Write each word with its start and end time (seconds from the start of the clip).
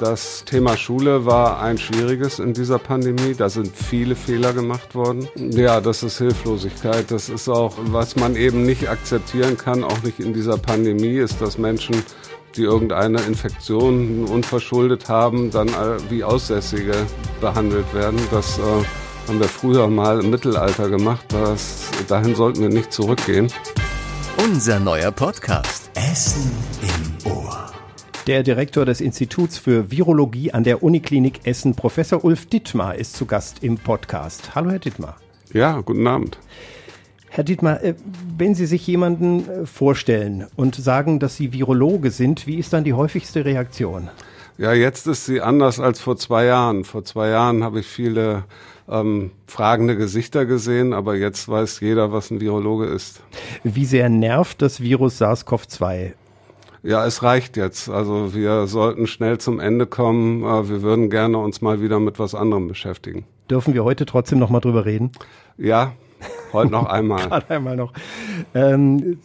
Das 0.00 0.46
Thema 0.46 0.78
Schule 0.78 1.26
war 1.26 1.60
ein 1.60 1.76
schwieriges 1.76 2.38
in 2.38 2.54
dieser 2.54 2.78
Pandemie. 2.78 3.34
Da 3.34 3.50
sind 3.50 3.76
viele 3.76 4.16
Fehler 4.16 4.54
gemacht 4.54 4.94
worden. 4.94 5.28
Ja, 5.36 5.82
das 5.82 6.02
ist 6.02 6.16
Hilflosigkeit. 6.16 7.10
Das 7.10 7.28
ist 7.28 7.50
auch, 7.50 7.74
was 7.76 8.16
man 8.16 8.34
eben 8.34 8.62
nicht 8.62 8.88
akzeptieren 8.88 9.58
kann, 9.58 9.84
auch 9.84 10.02
nicht 10.02 10.18
in 10.18 10.32
dieser 10.32 10.56
Pandemie, 10.56 11.18
ist, 11.18 11.42
dass 11.42 11.58
Menschen, 11.58 12.02
die 12.56 12.62
irgendeine 12.62 13.20
Infektion 13.20 14.24
unverschuldet 14.24 15.10
haben, 15.10 15.50
dann 15.50 15.68
wie 16.08 16.24
Aussässige 16.24 16.94
behandelt 17.42 17.92
werden. 17.92 18.18
Das 18.30 18.58
äh, 18.58 18.62
haben 19.28 19.38
wir 19.38 19.48
früher 19.48 19.86
mal 19.86 20.24
im 20.24 20.30
Mittelalter 20.30 20.88
gemacht. 20.88 21.26
Das, 21.28 21.90
dahin 22.08 22.34
sollten 22.34 22.62
wir 22.62 22.70
nicht 22.70 22.90
zurückgehen. 22.90 23.52
Unser 24.42 24.80
neuer 24.80 25.10
Podcast. 25.10 25.90
Essen 25.94 26.50
im. 26.80 27.09
Der 28.30 28.44
Direktor 28.44 28.84
des 28.84 29.00
Instituts 29.00 29.58
für 29.58 29.90
Virologie 29.90 30.52
an 30.52 30.62
der 30.62 30.84
Uniklinik 30.84 31.40
Essen, 31.48 31.74
Professor 31.74 32.24
Ulf 32.24 32.46
Dittmar, 32.46 32.94
ist 32.94 33.16
zu 33.16 33.26
Gast 33.26 33.64
im 33.64 33.76
Podcast. 33.76 34.54
Hallo, 34.54 34.70
Herr 34.70 34.78
Dittmar. 34.78 35.16
Ja, 35.52 35.80
guten 35.80 36.06
Abend. 36.06 36.38
Herr 37.28 37.42
Dittmar, 37.42 37.82
äh, 37.82 37.96
wenn 38.38 38.54
Sie 38.54 38.66
sich 38.66 38.86
jemanden 38.86 39.48
äh, 39.48 39.66
vorstellen 39.66 40.46
und 40.54 40.76
sagen, 40.76 41.18
dass 41.18 41.34
Sie 41.34 41.52
Virologe 41.52 42.12
sind, 42.12 42.46
wie 42.46 42.54
ist 42.54 42.72
dann 42.72 42.84
die 42.84 42.92
häufigste 42.92 43.44
Reaktion? 43.44 44.10
Ja, 44.58 44.74
jetzt 44.74 45.08
ist 45.08 45.26
sie 45.26 45.40
anders 45.40 45.80
als 45.80 45.98
vor 45.98 46.16
zwei 46.16 46.44
Jahren. 46.44 46.84
Vor 46.84 47.02
zwei 47.02 47.30
Jahren 47.30 47.64
habe 47.64 47.80
ich 47.80 47.86
viele 47.86 48.44
ähm, 48.88 49.32
fragende 49.48 49.96
Gesichter 49.96 50.46
gesehen, 50.46 50.92
aber 50.92 51.16
jetzt 51.16 51.48
weiß 51.48 51.80
jeder, 51.80 52.12
was 52.12 52.30
ein 52.30 52.40
Virologe 52.40 52.86
ist. 52.86 53.22
Wie 53.64 53.86
sehr 53.86 54.08
nervt 54.08 54.62
das 54.62 54.80
Virus 54.80 55.20
SARS-CoV-2? 55.20 56.12
Ja, 56.82 57.04
es 57.06 57.22
reicht 57.22 57.56
jetzt. 57.56 57.88
Also 57.88 58.34
wir 58.34 58.66
sollten 58.66 59.06
schnell 59.06 59.38
zum 59.38 59.60
Ende 59.60 59.86
kommen. 59.86 60.42
Äh, 60.42 60.68
wir 60.68 60.82
würden 60.82 61.10
gerne 61.10 61.38
uns 61.38 61.60
mal 61.60 61.82
wieder 61.82 62.00
mit 62.00 62.18
was 62.18 62.34
anderem 62.34 62.68
beschäftigen. 62.68 63.24
Dürfen 63.50 63.74
wir 63.74 63.84
heute 63.84 64.06
trotzdem 64.06 64.38
noch 64.38 64.50
mal 64.50 64.60
drüber 64.60 64.86
reden? 64.86 65.12
Ja, 65.58 65.92
heute 66.52 66.72
noch 66.72 66.86
einmal. 66.90 67.28
Gerade 67.28 67.50
einmal 67.50 67.76
noch. 67.76 67.92
Ähm, 68.54 69.18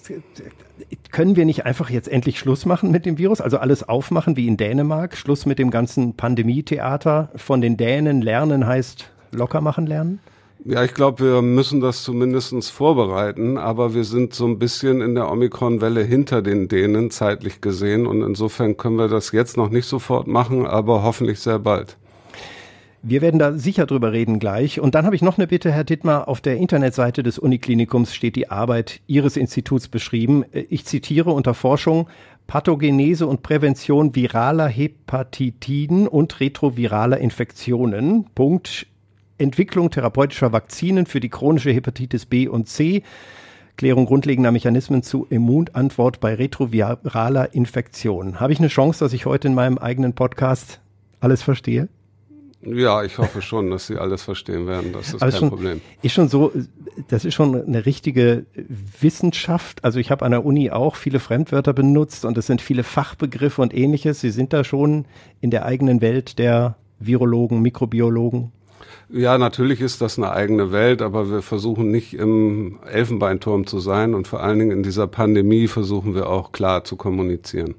können 1.11 1.35
wir 1.35 1.45
nicht 1.45 1.65
einfach 1.65 1.89
jetzt 1.89 2.09
endlich 2.09 2.39
Schluss 2.39 2.65
machen 2.65 2.91
mit 2.91 3.05
dem 3.05 3.17
Virus? 3.17 3.39
Also 3.39 3.57
alles 3.57 3.87
aufmachen 3.87 4.35
wie 4.35 4.47
in 4.47 4.57
Dänemark? 4.57 5.15
Schluss 5.15 5.45
mit 5.45 5.59
dem 5.59 5.71
ganzen 5.71 6.15
Pandemietheater? 6.15 7.29
Von 7.35 7.61
den 7.61 7.77
Dänen 7.77 8.21
lernen 8.21 8.67
heißt 8.67 9.09
locker 9.31 9.61
machen 9.61 9.85
lernen? 9.85 10.19
Ja, 10.67 10.83
ich 10.83 10.95
glaube, 10.95 11.23
wir 11.23 11.41
müssen 11.43 11.79
das 11.79 12.01
zumindestens 12.01 12.71
vorbereiten, 12.71 13.59
aber 13.59 13.93
wir 13.93 14.03
sind 14.03 14.33
so 14.33 14.47
ein 14.47 14.57
bisschen 14.57 14.99
in 14.99 15.13
der 15.13 15.29
Omikron-Welle 15.31 16.01
hinter 16.01 16.41
den 16.41 16.67
Dänen 16.67 17.11
zeitlich 17.11 17.61
gesehen 17.61 18.07
und 18.07 18.23
insofern 18.23 18.75
können 18.75 18.95
wir 18.95 19.07
das 19.07 19.31
jetzt 19.31 19.57
noch 19.57 19.69
nicht 19.69 19.85
sofort 19.85 20.25
machen, 20.25 20.65
aber 20.65 21.03
hoffentlich 21.03 21.39
sehr 21.39 21.59
bald. 21.59 21.97
Wir 23.03 23.21
werden 23.21 23.37
da 23.37 23.53
sicher 23.53 23.85
drüber 23.85 24.11
reden 24.11 24.39
gleich. 24.39 24.79
Und 24.79 24.95
dann 24.95 25.05
habe 25.05 25.15
ich 25.15 25.21
noch 25.21 25.37
eine 25.37 25.45
Bitte, 25.45 25.71
Herr 25.71 25.83
Dittmar. 25.83 26.27
Auf 26.27 26.41
der 26.41 26.57
Internetseite 26.57 27.21
des 27.21 27.37
Uniklinikums 27.37 28.15
steht 28.15 28.35
die 28.35 28.49
Arbeit 28.49 29.01
Ihres 29.05 29.37
Instituts 29.37 29.87
beschrieben. 29.87 30.43
Ich 30.51 30.85
zitiere 30.85 31.29
unter 31.29 31.53
Forschung 31.53 32.07
Pathogenese 32.47 33.27
und 33.27 33.43
Prävention 33.43 34.15
viraler 34.15 34.67
Hepatitiden 34.67 36.07
und 36.07 36.39
retroviraler 36.39 37.19
Infektionen. 37.19 38.25
Punkt 38.33 38.87
Entwicklung 39.37 39.91
therapeutischer 39.91 40.51
Vakzinen 40.53 41.05
für 41.05 41.19
die 41.19 41.29
chronische 41.29 41.71
Hepatitis 41.71 42.25
B 42.25 42.47
und 42.47 42.67
C, 42.69 43.03
Klärung 43.75 44.05
grundlegender 44.05 44.51
Mechanismen 44.51 45.03
zu 45.03 45.27
Immunantwort 45.29 46.19
bei 46.21 46.33
retroviraler 46.33 47.53
Infektion. 47.53 48.39
Habe 48.39 48.53
ich 48.53 48.59
eine 48.59 48.69
Chance, 48.69 49.03
dass 49.03 49.13
ich 49.13 49.25
heute 49.25 49.49
in 49.49 49.53
meinem 49.53 49.77
eigenen 49.77 50.13
Podcast 50.13 50.79
alles 51.19 51.41
verstehe? 51.41 51.89
Ja, 52.65 53.03
ich 53.03 53.17
hoffe 53.17 53.41
schon, 53.41 53.69
dass 53.69 53.87
Sie 53.87 53.97
alles 53.97 54.23
verstehen 54.23 54.65
werden. 54.65 54.91
Das 54.91 55.09
ist 55.09 55.21
Aber 55.21 55.31
kein 55.31 55.39
schon, 55.39 55.49
Problem. 55.49 55.81
Ist 56.01 56.13
schon 56.13 56.29
so, 56.29 56.51
das 57.09 57.25
ist 57.25 57.35
schon 57.35 57.63
eine 57.63 57.85
richtige 57.85 58.45
Wissenschaft. 58.99 59.83
Also 59.83 59.99
ich 59.99 60.09
habe 60.09 60.25
an 60.25 60.31
der 60.31 60.45
Uni 60.45 60.71
auch 60.71 60.95
viele 60.95 61.19
Fremdwörter 61.19 61.73
benutzt 61.73 62.25
und 62.25 62.37
es 62.37 62.47
sind 62.47 62.61
viele 62.61 62.83
Fachbegriffe 62.83 63.61
und 63.61 63.73
ähnliches. 63.73 64.21
Sie 64.21 64.31
sind 64.31 64.51
da 64.51 64.63
schon 64.63 65.05
in 65.41 65.51
der 65.51 65.65
eigenen 65.65 66.01
Welt 66.01 66.39
der 66.39 66.75
Virologen, 66.99 67.61
Mikrobiologen. 67.61 68.51
Ja, 69.09 69.37
natürlich 69.37 69.81
ist 69.81 70.01
das 70.01 70.17
eine 70.17 70.31
eigene 70.31 70.71
Welt, 70.71 71.01
aber 71.01 71.29
wir 71.29 71.41
versuchen 71.43 71.91
nicht 71.91 72.15
im 72.15 72.79
Elfenbeinturm 72.91 73.67
zu 73.67 73.79
sein 73.79 74.15
und 74.15 74.27
vor 74.27 74.41
allen 74.41 74.57
Dingen 74.57 74.71
in 74.71 74.83
dieser 74.83 75.05
Pandemie 75.05 75.67
versuchen 75.67 76.15
wir 76.15 76.27
auch 76.27 76.51
klar 76.51 76.83
zu 76.83 76.95
kommunizieren. 76.95 77.75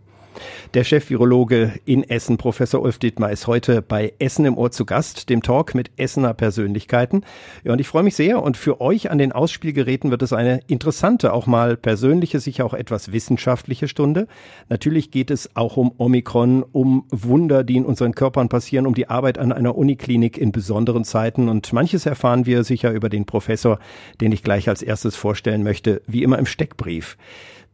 Der 0.74 0.84
Chefvirologe 0.84 1.74
in 1.84 2.02
Essen, 2.02 2.36
Professor 2.36 2.82
Ulf 2.82 2.98
Dittmar, 2.98 3.30
ist 3.30 3.46
heute 3.46 3.82
bei 3.82 4.12
Essen 4.18 4.44
im 4.44 4.58
Ohr 4.58 4.70
zu 4.70 4.84
Gast, 4.84 5.28
dem 5.28 5.42
Talk 5.42 5.74
mit 5.74 5.90
Essener 5.96 6.34
Persönlichkeiten. 6.34 7.22
Ja, 7.64 7.72
und 7.72 7.80
ich 7.80 7.88
freue 7.88 8.02
mich 8.02 8.16
sehr. 8.16 8.42
Und 8.42 8.56
für 8.56 8.80
euch 8.80 9.10
an 9.10 9.18
den 9.18 9.32
Ausspielgeräten 9.32 10.10
wird 10.10 10.22
es 10.22 10.32
eine 10.32 10.60
interessante, 10.66 11.32
auch 11.32 11.46
mal 11.46 11.76
persönliche, 11.76 12.40
sicher 12.40 12.64
auch 12.64 12.74
etwas 12.74 13.12
wissenschaftliche 13.12 13.88
Stunde. 13.88 14.26
Natürlich 14.68 15.10
geht 15.10 15.30
es 15.30 15.54
auch 15.56 15.76
um 15.76 15.92
Omikron, 15.98 16.62
um 16.62 17.04
Wunder, 17.10 17.64
die 17.64 17.76
in 17.76 17.84
unseren 17.84 18.14
Körpern 18.14 18.48
passieren, 18.48 18.86
um 18.86 18.94
die 18.94 19.08
Arbeit 19.08 19.38
an 19.38 19.52
einer 19.52 19.76
Uniklinik 19.76 20.38
in 20.38 20.52
besonderen 20.52 21.04
Zeiten. 21.04 21.48
Und 21.48 21.72
manches 21.72 22.06
erfahren 22.06 22.46
wir 22.46 22.64
sicher 22.64 22.92
über 22.92 23.08
den 23.08 23.26
Professor, 23.26 23.78
den 24.20 24.32
ich 24.32 24.42
gleich 24.42 24.68
als 24.68 24.82
erstes 24.82 25.16
vorstellen 25.16 25.62
möchte, 25.62 26.02
wie 26.06 26.22
immer 26.22 26.38
im 26.38 26.46
Steckbrief. 26.46 27.16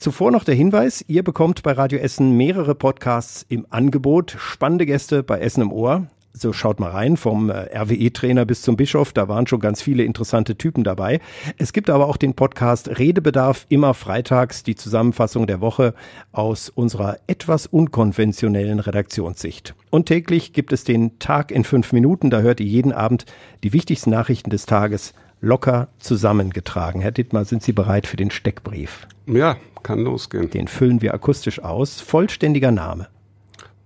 Zuvor 0.03 0.33
noch 0.33 0.43
der 0.43 0.57
Hinweis, 0.57 1.05
ihr 1.07 1.23
bekommt 1.23 1.63
bei 1.63 1.71
Radio 1.71 2.01
Essen 2.01 2.37
mehrere 2.37 2.75
Podcasts 2.75 3.47
im 3.49 3.69
Angebot, 3.71 4.35
spannende 4.37 4.85
Gäste 4.85 5.23
bei 5.23 5.39
Essen 5.39 5.63
im 5.63 5.71
Ohr. 5.71 6.09
So 6.33 6.53
schaut 6.53 6.81
mal 6.81 6.91
rein, 6.91 7.17
vom 7.17 7.51
äh, 7.51 7.69
RWE-Trainer 7.73 8.45
bis 8.45 8.63
zum 8.63 8.77
Bischof, 8.77 9.13
da 9.13 9.29
waren 9.29 9.47
schon 9.47 9.61
ganz 9.61 9.81
viele 9.81 10.03
interessante 10.03 10.59
Typen 10.59 10.83
dabei. 10.83 11.21
Es 11.57 11.73
gibt 11.73 11.89
aber 11.89 12.09
auch 12.09 12.17
den 12.17 12.35
Podcast 12.35 12.99
Redebedarf, 12.99 13.65
immer 13.69 13.95
freitags 13.95 14.65
die 14.65 14.75
Zusammenfassung 14.75 15.47
der 15.47 15.61
Woche 15.61 15.95
aus 16.33 16.69
unserer 16.69 17.19
etwas 17.29 17.67
unkonventionellen 17.67 18.81
Redaktionssicht. 18.81 19.77
Und 19.91 20.07
täglich 20.07 20.53
gibt 20.53 20.73
es 20.73 20.83
den 20.83 21.21
Tag 21.21 21.53
in 21.53 21.63
fünf 21.63 21.93
Minuten, 21.93 22.29
da 22.29 22.41
hört 22.41 22.59
ihr 22.59 22.67
jeden 22.67 22.91
Abend 22.91 23.25
die 23.63 23.73
wichtigsten 23.73 24.11
Nachrichten 24.11 24.51
des 24.51 24.67
Tages 24.67 25.15
locker 25.41 25.91
zusammengetragen. 26.01 27.01
Herr 27.01 27.13
Dittmar, 27.13 27.45
sind 27.45 27.63
Sie 27.63 27.73
bereit 27.73 28.09
für 28.09 28.17
den 28.17 28.33
Steckbrief? 28.33 29.07
Ja, 29.27 29.57
kann 29.83 30.01
losgehen. 30.01 30.51
Den 30.51 30.69
füllen 30.69 31.03
wir 31.03 31.15
akustisch 31.15 31.63
aus. 31.63 32.01
Vollständiger 32.01 32.71
Name. 32.71 33.09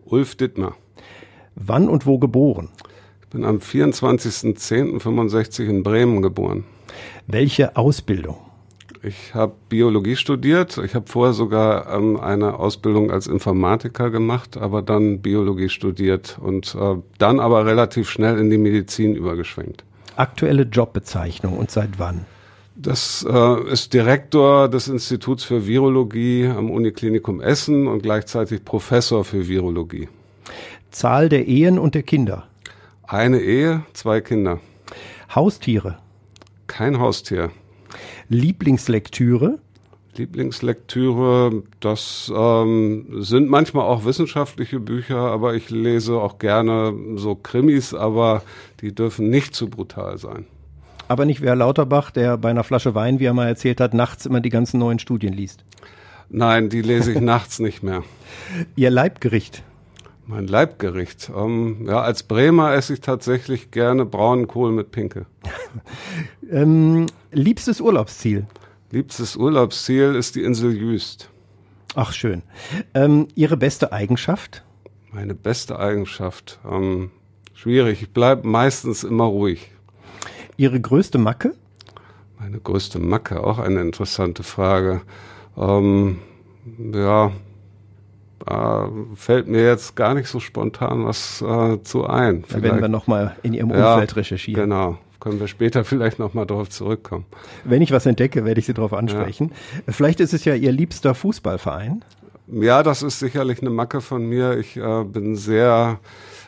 Ulf 0.05 0.37
Dittmar. 0.37 0.77
Wann 1.55 1.89
und 1.89 2.07
wo 2.07 2.19
geboren? 2.19 2.69
Ich 3.23 3.29
bin 3.29 3.45
am 3.45 3.59
24.10.65 3.59 5.67
in 5.67 5.83
Bremen 5.83 6.23
geboren. 6.23 6.65
Welche 7.27 7.77
Ausbildung? 7.77 8.37
Ich 9.03 9.35
habe 9.35 9.55
Biologie 9.69 10.17
studiert. 10.17 10.79
Ich 10.79 10.95
habe 10.95 11.07
vorher 11.07 11.33
sogar 11.33 11.93
ähm, 11.95 12.19
eine 12.19 12.59
Ausbildung 12.59 13.11
als 13.11 13.27
Informatiker 13.27 14.11
gemacht, 14.11 14.57
aber 14.57 14.83
dann 14.83 15.21
Biologie 15.21 15.69
studiert 15.69 16.39
und 16.41 16.75
äh, 16.75 16.97
dann 17.19 17.41
aber 17.41 17.67
relativ 17.67 18.09
schnell 18.09 18.39
in 18.39 18.51
die 18.51 18.59
Medizin 18.59 19.15
übergeschwenkt 19.15 19.85
aktuelle 20.17 20.63
Jobbezeichnung 20.63 21.57
und 21.57 21.71
seit 21.71 21.99
wann? 21.99 22.25
Das 22.79 23.27
äh, 23.27 23.73
ist 23.73 23.95
Direktor 23.95 24.69
des 24.69 24.89
Instituts 24.89 25.45
für 25.45 25.67
Virologie 25.67 26.47
am 26.47 26.71
Uniklinikum 26.71 27.41
Essen 27.41 27.87
und 27.87 28.03
gleichzeitig 28.03 28.67
Professor 28.67 29.25
für 29.25 29.49
Virologie. 29.49 30.09
Zahl 30.91 31.31
der 31.31 31.47
Ehen 31.47 31.79
und 31.79 31.95
der 31.95 32.03
Kinder? 32.03 32.47
Eine 33.03 33.41
Ehe, 33.41 33.83
zwei 33.95 34.21
Kinder. 34.21 34.61
Haustiere? 35.35 35.99
Kein 36.67 36.99
Haustier. 36.99 37.51
Lieblingslektüre? 38.29 39.59
Lieblingslektüre, 40.15 41.63
das 41.81 42.31
ähm, 42.35 43.23
sind 43.23 43.49
manchmal 43.49 43.87
auch 43.87 44.05
wissenschaftliche 44.05 44.81
Bücher, 44.81 45.19
aber 45.19 45.55
ich 45.55 45.71
lese 45.71 46.17
auch 46.17 46.39
gerne 46.39 46.95
so 47.17 47.35
Krimis, 47.35 47.95
aber 47.95 48.43
die 48.81 48.95
dürfen 48.95 49.31
nicht 49.31 49.55
zu 49.55 49.69
brutal 49.69 50.19
sein. 50.19 50.47
Aber 51.09 51.25
nicht 51.25 51.43
wie 51.43 51.47
Herr 51.47 51.57
Lauterbach, 51.57 52.11
der 52.11 52.37
bei 52.37 52.51
einer 52.51 52.65
Flasche 52.65 52.95
Wein, 52.95 53.21
wie 53.21 53.27
er 53.27 53.35
mal 53.35 53.47
erzählt 53.47 53.81
hat, 53.81 53.95
nachts 53.95 54.27
immer 54.27 54.41
die 54.41 54.51
ganzen 54.51 54.79
neuen 54.79 54.99
Studien 54.99 55.33
liest. 55.33 55.65
Nein, 56.29 56.69
die 56.69 56.83
lese 56.83 57.13
ich 57.13 57.21
nachts 57.21 57.61
nicht 57.61 57.83
mehr. 57.83 58.03
Ihr 58.77 58.91
Leibgericht? 58.91 59.63
Mein 60.27 60.49
Leibgericht. 60.49 61.31
Ähm, 61.35 61.87
ja, 61.87 62.01
als 62.01 62.25
Bremer 62.25 62.75
esse 62.75 62.95
ich 62.95 63.01
tatsächlich 63.01 63.71
gerne 63.71 64.05
braunen 64.05 64.49
Kohl 64.49 64.73
mit 64.73 64.91
Pinke. 64.91 65.27
ähm, 66.51 67.07
liebstes 67.31 67.81
Urlaubsziel? 67.81 68.47
Liebstes 68.91 69.37
Urlaubsziel 69.37 70.17
ist 70.17 70.35
die 70.35 70.43
Insel 70.43 70.77
Jüst. 70.77 71.31
Ach, 71.95 72.13
schön. 72.13 72.43
Ähm, 72.95 73.29
Ihre 73.37 73.57
beste 73.57 73.93
Eigenschaft? 73.93 74.65
Meine 75.13 75.35
beste 75.35 75.79
Eigenschaft. 75.79 76.59
Ähm, 76.69 77.13
schwierig. 77.55 78.03
Ich 78.03 78.11
bleibe 78.11 78.49
meistens 78.49 79.05
immer 79.05 79.25
ruhig. 79.25 79.71
Ihre 80.57 80.81
größte 80.81 81.19
Macke? 81.19 81.55
Meine 82.39 82.59
größte 82.59 82.99
Macke, 82.99 83.43
auch 83.43 83.59
eine 83.59 83.81
interessante 83.81 84.43
Frage. 84.43 85.01
Ähm, 85.57 86.19
ja, 86.93 87.33
Da 88.45 88.91
fällt 89.15 89.49
mir 89.49 89.65
jetzt 89.65 89.97
gar 89.97 90.15
nicht 90.15 90.29
so 90.29 90.41
spontan 90.41 91.05
was 91.05 91.43
äh, 91.43 91.83
zu 91.83 92.07
ein. 92.07 92.45
Da 92.49 92.63
werden 92.63 92.81
wir 92.81 92.89
nochmal 92.89 93.37
in 93.43 93.55
Ihrem 93.55 93.71
Umfeld 93.71 94.11
ja, 94.13 94.17
recherchieren. 94.17 94.63
Genau. 94.63 94.99
Können 95.19 95.41
wir 95.41 95.49
später 95.49 95.85
vielleicht 95.93 96.19
nochmal 96.19 96.47
darauf 96.47 96.69
zurückkommen. 96.69 97.25
Wenn 97.65 97.83
ich 97.83 97.91
was 97.91 98.07
entdecke, 98.07 98.45
werde 98.45 98.61
ich 98.61 98.67
Sie 98.67 98.75
darauf 98.75 98.93
ansprechen. 98.93 99.53
Ja. 99.87 99.93
Vielleicht 99.93 100.21
ist 100.21 100.35
es 100.35 100.45
ja 100.45 100.55
Ihr 100.55 100.73
liebster 100.73 101.15
Fußballverein. 101.15 102.05
Ja, 102.49 102.83
das 102.83 103.03
ist 103.03 103.19
sicherlich 103.19 103.61
eine 103.61 103.71
Macke 103.71 104.01
von 104.01 104.25
mir. 104.29 104.57
Ich 104.59 104.77
äh, 104.77 105.05
bin 105.05 105.35
sehr 105.35 105.99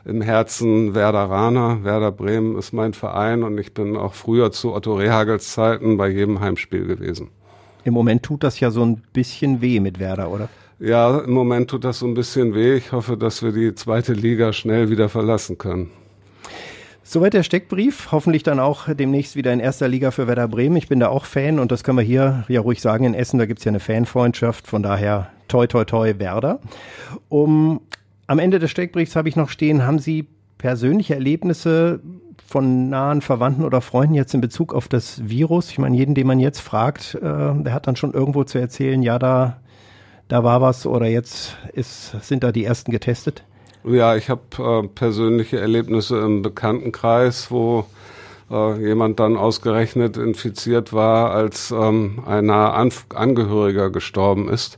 im 0.05 0.23
Herzen 0.23 0.95
Werderaner. 0.95 1.85
Werder 1.85 2.13
Bremen 2.13 2.57
ist 2.57 2.73
mein 2.73 2.93
Verein 2.93 3.43
und 3.43 3.59
ich 3.59 3.75
bin 3.75 3.97
auch 3.97 4.15
früher 4.15 4.53
zu 4.53 4.75
Otto 4.75 4.95
Rehagels 4.95 5.53
Zeiten 5.53 5.97
bei 5.97 6.09
jedem 6.09 6.41
Heimspiel 6.41 6.87
gewesen. 6.87 7.29
Im 7.85 7.95
Moment 7.95 8.23
tut 8.23 8.43
das 8.43 8.61
ja 8.61 8.71
so 8.71 8.85
ein 8.85 9.03
bisschen 9.13 9.61
weh 9.61 9.81
mit 9.81 9.99
Werder, 9.99 10.31
oder? 10.31 10.49
Ja, 10.81 11.19
im 11.19 11.33
Moment 11.33 11.71
tut 11.71 11.85
das 11.85 11.99
so 11.99 12.07
ein 12.07 12.15
bisschen 12.15 12.55
weh. 12.55 12.75
Ich 12.75 12.93
hoffe, 12.93 13.17
dass 13.17 13.43
wir 13.43 13.53
die 13.53 13.75
zweite 13.75 14.13
Liga 14.13 14.53
schnell 14.53 14.91
wieder 14.91 15.09
verlassen 15.09 15.59
können. 15.59 15.91
Soweit 17.03 17.33
der 17.33 17.43
Steckbrief. 17.43 18.13
Hoffentlich 18.13 18.43
dann 18.43 18.61
auch 18.61 18.87
demnächst 18.95 19.35
wieder 19.35 19.51
in 19.53 19.61
erster 19.61 19.89
Liga 19.89 20.11
für 20.11 20.29
Werder 20.29 20.47
Bremen. 20.47 20.77
Ich 20.77 20.89
bin 20.89 21.01
da 21.01 21.09
auch 21.09 21.25
Fan 21.25 21.59
und 21.59 21.73
das 21.73 21.83
können 21.83 21.97
wir 21.97 22.05
hier 22.05 22.45
ja 22.49 22.61
ruhig 22.61 22.83
sagen 22.83 23.05
in 23.05 23.15
Essen. 23.15 23.39
Da 23.39 23.47
gibt's 23.47 23.65
ja 23.65 23.71
eine 23.71 23.81
Fanfreundschaft. 23.81 24.67
Von 24.67 24.83
daher 24.83 25.31
toi 25.49 25.67
toi 25.67 25.85
toi 25.85 26.15
Werder. 26.19 26.61
Um, 27.31 27.81
am 28.29 28.39
Ende 28.39 28.61
des 28.61 28.71
Steckbriefs 28.71 29.17
habe 29.17 29.29
ich 29.29 29.35
noch 29.35 29.49
stehen, 29.49 29.85
haben 29.85 29.99
Sie 29.99 30.29
persönliche 30.59 31.15
Erlebnisse 31.15 32.01
von 32.47 32.89
nahen 32.89 33.21
Verwandten 33.21 33.65
oder 33.65 33.81
Freunden 33.81 34.15
jetzt 34.15 34.35
in 34.35 34.41
Bezug 34.41 34.73
auf 34.73 34.87
das 34.87 35.29
Virus? 35.29 35.71
Ich 35.71 35.79
meine, 35.79 35.97
jeden, 35.97 36.15
den 36.15 36.27
man 36.27 36.39
jetzt 36.39 36.61
fragt, 36.61 37.17
äh, 37.17 37.21
der 37.21 37.73
hat 37.73 37.87
dann 37.87 37.97
schon 37.97 38.15
irgendwo 38.15 38.45
zu 38.45 38.59
erzählen, 38.59 39.03
ja, 39.03 39.19
da 39.19 39.59
da 40.29 40.45
war 40.45 40.61
was 40.61 40.87
oder 40.87 41.07
jetzt 41.07 41.57
ist, 41.73 42.15
sind 42.23 42.45
da 42.45 42.53
die 42.53 42.65
ersten 42.65 42.93
getestet? 42.93 43.45
Ja, 43.85 44.15
ich 44.15 44.29
habe 44.29 44.43
äh, 44.59 44.87
persönliche 44.87 45.59
Erlebnisse 45.59 46.19
im 46.21 46.43
Bekanntenkreis, 46.43 47.51
wo 47.51 47.87
äh, 48.51 48.79
jemand 48.79 49.21
dann 49.21 49.39
ausgerechnet 49.39 50.19
infiziert 50.19 50.93
war, 50.93 51.31
als 51.31 51.71
ähm, 51.71 52.23
ein 52.27 52.47
naher 52.47 52.75
An 52.75 52.93
Angehöriger 53.15 53.91
gestorben 53.91 54.51
ist 54.51 54.77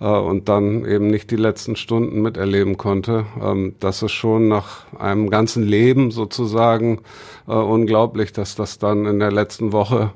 äh, 0.00 0.06
und 0.06 0.48
dann 0.48 0.84
eben 0.84 1.08
nicht 1.08 1.30
die 1.30 1.36
letzten 1.36 1.76
Stunden 1.76 2.22
miterleben 2.22 2.76
konnte. 2.76 3.26
Ähm, 3.42 3.74
das 3.80 4.02
ist 4.02 4.12
schon 4.12 4.48
nach 4.48 4.86
einem 4.98 5.30
ganzen 5.30 5.64
Leben 5.64 6.10
sozusagen 6.10 7.00
äh, 7.48 7.52
unglaublich, 7.52 8.32
dass 8.32 8.54
das 8.54 8.78
dann 8.78 9.06
in 9.06 9.18
der 9.18 9.32
letzten 9.32 9.72
Woche 9.72 10.12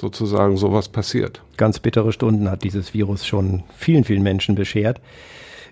sozusagen 0.00 0.56
sowas 0.56 0.88
passiert. 0.88 1.42
Ganz 1.56 1.78
bittere 1.78 2.12
Stunden 2.12 2.50
hat 2.50 2.64
dieses 2.64 2.92
Virus 2.94 3.26
schon 3.26 3.62
vielen, 3.76 4.04
vielen 4.04 4.22
Menschen 4.22 4.54
beschert. 4.54 5.00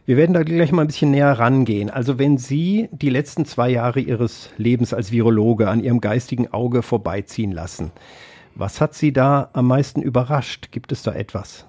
Wir 0.07 0.19
werden 0.19 0.35
da 0.35 0.43
gleich 0.43 0.71
mal 0.71 0.83
ein 0.83 0.89
bisschen 0.89 1.12
näher 1.12 1.33
rangehen. 1.33 1.89
Also 1.89 2.19
wenn 2.19 2.37
Sie 2.37 2.89
die 2.93 3.09
letzten 3.09 3.47
zwei 3.47 3.71
Jahre 3.71 4.00
Ihres 4.00 4.50
Lebens 4.59 4.93
als 4.93 5.12
Virologe 5.12 5.69
an 5.69 5.83
Ihrem 5.83 6.00
geistigen 6.00 6.53
Auge 6.53 6.83
vorbeiziehen 6.83 7.53
lassen, 7.53 7.91
was 8.55 8.81
hat 8.81 8.95
Sie 8.95 9.12
da 9.12 9.49
am 9.55 9.67
meisten 9.67 10.03
überrascht? 10.03 10.69
Gibt 10.71 10.93
es 10.93 11.03
da 11.03 11.12
etwas? 11.12 11.67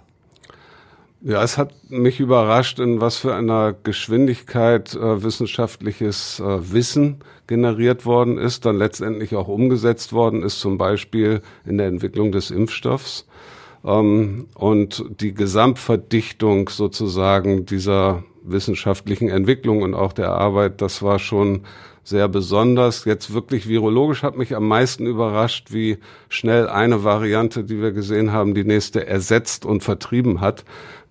Ja, 1.28 1.42
es 1.42 1.58
hat 1.58 1.74
mich 1.90 2.20
überrascht, 2.20 2.78
in 2.78 3.02
was 3.02 3.18
für 3.18 3.34
einer 3.34 3.74
Geschwindigkeit 3.74 4.94
äh, 4.94 5.24
wissenschaftliches 5.24 6.40
äh, 6.40 6.72
Wissen 6.72 7.18
generiert 7.48 8.06
worden 8.06 8.38
ist, 8.38 8.64
dann 8.64 8.78
letztendlich 8.78 9.36
auch 9.36 9.48
umgesetzt 9.48 10.14
worden 10.14 10.44
ist, 10.44 10.60
zum 10.60 10.78
Beispiel 10.78 11.42
in 11.66 11.80
der 11.80 11.88
Entwicklung 11.88 12.32
des 12.32 12.52
Impfstoffs. 12.52 13.26
Ähm, 13.84 14.50
und 14.54 15.04
die 15.20 15.34
Gesamtverdichtung 15.34 16.70
sozusagen 16.70 17.66
dieser 17.66 18.24
wissenschaftlichen 18.44 19.28
Entwicklung 19.28 19.82
und 19.82 19.96
auch 19.96 20.14
der 20.14 20.30
Arbeit, 20.30 20.80
das 20.80 21.02
war 21.02 21.18
schon 21.18 21.62
sehr 22.06 22.28
besonders. 22.28 23.04
Jetzt 23.04 23.34
wirklich 23.34 23.68
virologisch 23.68 24.22
hat 24.22 24.38
mich 24.38 24.56
am 24.56 24.68
meisten 24.68 25.08
überrascht, 25.08 25.74
wie 25.74 25.98
schnell 26.30 26.70
eine 26.70 27.04
Variante, 27.04 27.64
die 27.64 27.82
wir 27.82 27.92
gesehen 27.92 28.32
haben, 28.32 28.54
die 28.54 28.64
nächste 28.64 29.08
ersetzt 29.08 29.66
und 29.66 29.84
vertrieben 29.84 30.40
hat. 30.40 30.64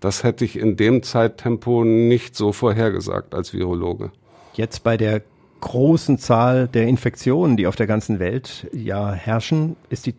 Das 0.05 0.23
hätte 0.23 0.45
ich 0.45 0.59
in 0.59 0.77
dem 0.77 1.03
Zeittempo 1.03 1.83
nicht 1.83 2.37
so 2.37 2.53
vorhergesagt 2.53 3.35
als 3.35 3.55
Virologe. 3.55 4.11
Jetzt 4.53 4.85
bei 4.85 4.99
der 4.99 5.23
großen 5.61 6.19
Zahl 6.19 6.69
der 6.69 6.87
Infektionen, 6.89 7.57
die 7.57 7.67
auf 7.67 7.75
der 7.75 7.87
ganzen 7.87 8.19
Welt 8.19 8.69
ja 8.75 9.13
herrschen, 9.13 9.77
ist 9.89 10.05
die 10.05 10.15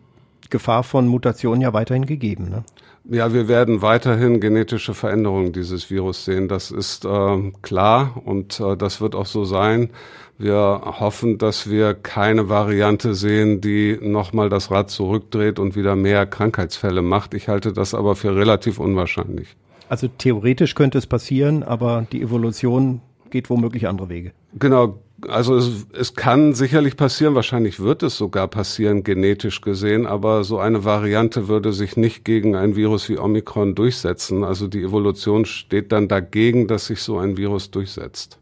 Gefahr 0.50 0.82
von 0.82 1.06
Mutationen 1.06 1.60
ja 1.60 1.72
weiterhin 1.72 2.04
gegeben. 2.04 2.48
Ne? 2.48 2.64
Ja, 3.04 3.32
wir 3.32 3.46
werden 3.46 3.80
weiterhin 3.80 4.40
genetische 4.40 4.92
Veränderungen 4.92 5.52
dieses 5.52 5.88
Virus 5.88 6.24
sehen. 6.24 6.48
Das 6.48 6.72
ist 6.72 7.04
äh, 7.04 7.52
klar 7.62 8.20
und 8.24 8.58
äh, 8.58 8.76
das 8.76 9.00
wird 9.00 9.14
auch 9.14 9.26
so 9.26 9.44
sein. 9.44 9.90
Wir 10.36 10.80
hoffen, 10.98 11.38
dass 11.38 11.70
wir 11.70 11.94
keine 11.94 12.48
Variante 12.48 13.14
sehen, 13.14 13.60
die 13.60 13.96
nochmal 14.02 14.48
das 14.48 14.72
Rad 14.72 14.90
zurückdreht 14.90 15.60
und 15.60 15.76
wieder 15.76 15.94
mehr 15.94 16.26
Krankheitsfälle 16.26 17.02
macht. 17.02 17.34
Ich 17.34 17.46
halte 17.46 17.72
das 17.72 17.94
aber 17.94 18.16
für 18.16 18.34
relativ 18.34 18.80
unwahrscheinlich. 18.80 19.54
Also 19.88 20.08
theoretisch 20.08 20.74
könnte 20.74 20.98
es 20.98 21.06
passieren, 21.06 21.62
aber 21.62 22.06
die 22.10 22.22
Evolution 22.22 23.00
geht 23.30 23.50
womöglich 23.50 23.88
andere 23.88 24.08
Wege. 24.08 24.32
Genau, 24.58 24.98
also 25.28 25.56
es, 25.56 25.86
es 25.92 26.14
kann 26.14 26.54
sicherlich 26.54 26.96
passieren, 26.96 27.34
wahrscheinlich 27.34 27.80
wird 27.80 28.02
es 28.02 28.16
sogar 28.16 28.48
passieren, 28.48 29.02
genetisch 29.02 29.60
gesehen, 29.60 30.06
aber 30.06 30.44
so 30.44 30.58
eine 30.58 30.84
Variante 30.84 31.48
würde 31.48 31.72
sich 31.72 31.96
nicht 31.96 32.24
gegen 32.24 32.54
ein 32.56 32.76
Virus 32.76 33.08
wie 33.08 33.18
Omikron 33.18 33.74
durchsetzen. 33.74 34.44
Also 34.44 34.68
die 34.68 34.82
Evolution 34.82 35.44
steht 35.44 35.92
dann 35.92 36.08
dagegen, 36.08 36.68
dass 36.68 36.86
sich 36.86 37.00
so 37.00 37.18
ein 37.18 37.36
Virus 37.36 37.70
durchsetzt 37.70 38.38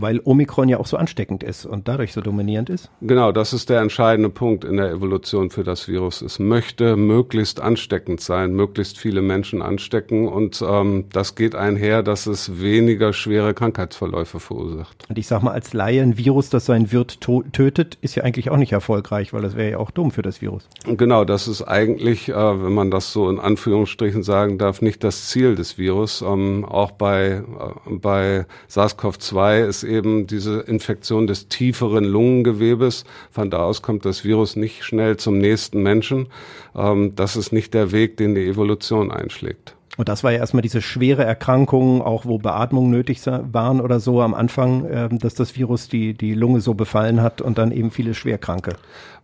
weil 0.00 0.20
Omikron 0.24 0.68
ja 0.68 0.78
auch 0.78 0.86
so 0.86 0.96
ansteckend 0.96 1.42
ist 1.42 1.66
und 1.66 1.88
dadurch 1.88 2.12
so 2.12 2.20
dominierend 2.20 2.70
ist? 2.70 2.90
Genau, 3.00 3.32
das 3.32 3.52
ist 3.52 3.68
der 3.68 3.80
entscheidende 3.80 4.30
Punkt 4.30 4.64
in 4.64 4.76
der 4.76 4.90
Evolution 4.90 5.50
für 5.50 5.64
das 5.64 5.88
Virus. 5.88 6.22
Es 6.22 6.38
möchte 6.38 6.96
möglichst 6.96 7.60
ansteckend 7.60 8.20
sein, 8.20 8.52
möglichst 8.52 8.98
viele 8.98 9.22
Menschen 9.22 9.60
anstecken 9.60 10.28
und 10.28 10.62
ähm, 10.66 11.06
das 11.12 11.34
geht 11.34 11.54
einher, 11.54 12.02
dass 12.02 12.26
es 12.26 12.60
weniger 12.60 13.12
schwere 13.12 13.54
Krankheitsverläufe 13.54 14.38
verursacht. 14.38 15.04
Und 15.08 15.18
ich 15.18 15.26
sag 15.26 15.42
mal, 15.42 15.52
als 15.52 15.72
Laie 15.72 16.02
ein 16.02 16.16
Virus, 16.16 16.48
das 16.50 16.66
sein 16.66 16.92
Wirt 16.92 17.20
tötet, 17.20 17.98
ist 18.00 18.14
ja 18.14 18.22
eigentlich 18.22 18.50
auch 18.50 18.56
nicht 18.56 18.72
erfolgreich, 18.72 19.32
weil 19.32 19.42
das 19.42 19.56
wäre 19.56 19.70
ja 19.70 19.78
auch 19.78 19.90
dumm 19.90 20.12
für 20.12 20.22
das 20.22 20.40
Virus. 20.40 20.68
Genau, 20.84 21.24
das 21.24 21.48
ist 21.48 21.62
eigentlich, 21.62 22.28
äh, 22.28 22.34
wenn 22.34 22.72
man 22.72 22.90
das 22.90 23.12
so 23.12 23.28
in 23.28 23.40
Anführungsstrichen 23.40 24.22
sagen 24.22 24.58
darf, 24.58 24.80
nicht 24.80 25.02
das 25.02 25.28
Ziel 25.28 25.56
des 25.56 25.76
Virus. 25.76 26.22
Ähm, 26.22 26.64
auch 26.64 26.92
bei, 26.92 27.42
äh, 27.88 27.90
bei 27.90 28.46
SARS-CoV-2 28.68 29.66
ist 29.66 29.87
eben 29.88 30.26
diese 30.26 30.60
Infektion 30.60 31.26
des 31.26 31.48
tieferen 31.48 32.04
Lungengewebes. 32.04 33.04
Von 33.30 33.50
da 33.50 33.58
aus 33.58 33.82
kommt 33.82 34.04
das 34.04 34.24
Virus 34.24 34.54
nicht 34.54 34.84
schnell 34.84 35.16
zum 35.16 35.38
nächsten 35.38 35.82
Menschen. 35.82 36.28
Ähm, 36.76 37.14
das 37.16 37.36
ist 37.36 37.52
nicht 37.52 37.74
der 37.74 37.90
Weg, 37.90 38.16
den 38.16 38.34
die 38.34 38.46
Evolution 38.46 39.10
einschlägt. 39.10 39.74
Und 39.98 40.08
das 40.08 40.22
war 40.22 40.30
ja 40.30 40.38
erstmal 40.38 40.62
diese 40.62 40.80
schwere 40.80 41.24
Erkrankung, 41.24 42.02
auch 42.02 42.24
wo 42.24 42.38
Beatmung 42.38 42.88
nötig 42.88 43.20
waren 43.26 43.80
oder 43.80 43.98
so 43.98 44.22
am 44.22 44.32
Anfang, 44.32 44.84
äh, 44.84 45.08
dass 45.10 45.34
das 45.34 45.56
Virus 45.56 45.88
die, 45.88 46.14
die 46.14 46.34
Lunge 46.34 46.60
so 46.60 46.74
befallen 46.74 47.20
hat 47.20 47.40
und 47.40 47.58
dann 47.58 47.72
eben 47.72 47.90
viele 47.90 48.14
Schwerkranke. 48.14 48.76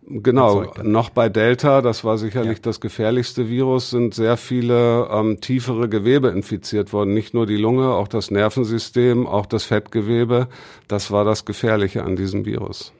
Genau, 0.07 0.65
noch 0.83 1.09
bei 1.09 1.29
Delta, 1.29 1.81
das 1.81 2.03
war 2.03 2.19
sicherlich 2.19 2.57
ja. 2.57 2.61
das 2.61 2.79
gefährlichste 2.79 3.49
Virus, 3.49 3.89
sind 3.89 4.13
sehr 4.13 4.37
viele 4.37 5.07
ähm, 5.11 5.41
tiefere 5.41 5.89
Gewebe 5.89 6.27
infiziert 6.27 6.93
worden. 6.93 7.15
Nicht 7.15 7.33
nur 7.33 7.47
die 7.47 7.57
Lunge, 7.57 7.89
auch 7.89 8.07
das 8.07 8.29
Nervensystem, 8.29 9.25
auch 9.25 9.47
das 9.47 9.63
Fettgewebe. 9.63 10.47
Das 10.87 11.09
war 11.09 11.25
das 11.25 11.45
Gefährliche 11.45 12.03
an 12.03 12.15
diesem 12.15 12.45
Virus. 12.45 12.93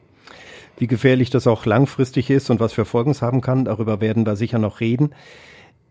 Wie 0.78 0.88
gefährlich 0.88 1.30
das 1.30 1.46
auch 1.46 1.68
langfristig 1.68 2.32
ist 2.32 2.50
und 2.50 2.60
was 2.60 2.74
für 2.74 2.86
Folgen 2.86 3.12
es 3.12 3.22
haben 3.22 3.42
kann, 3.42 3.66
darüber 3.66 4.02
werden 4.02 4.26
wir 4.26 4.36
sicher 4.36 4.58
noch 4.58 4.80
reden. 4.80 5.12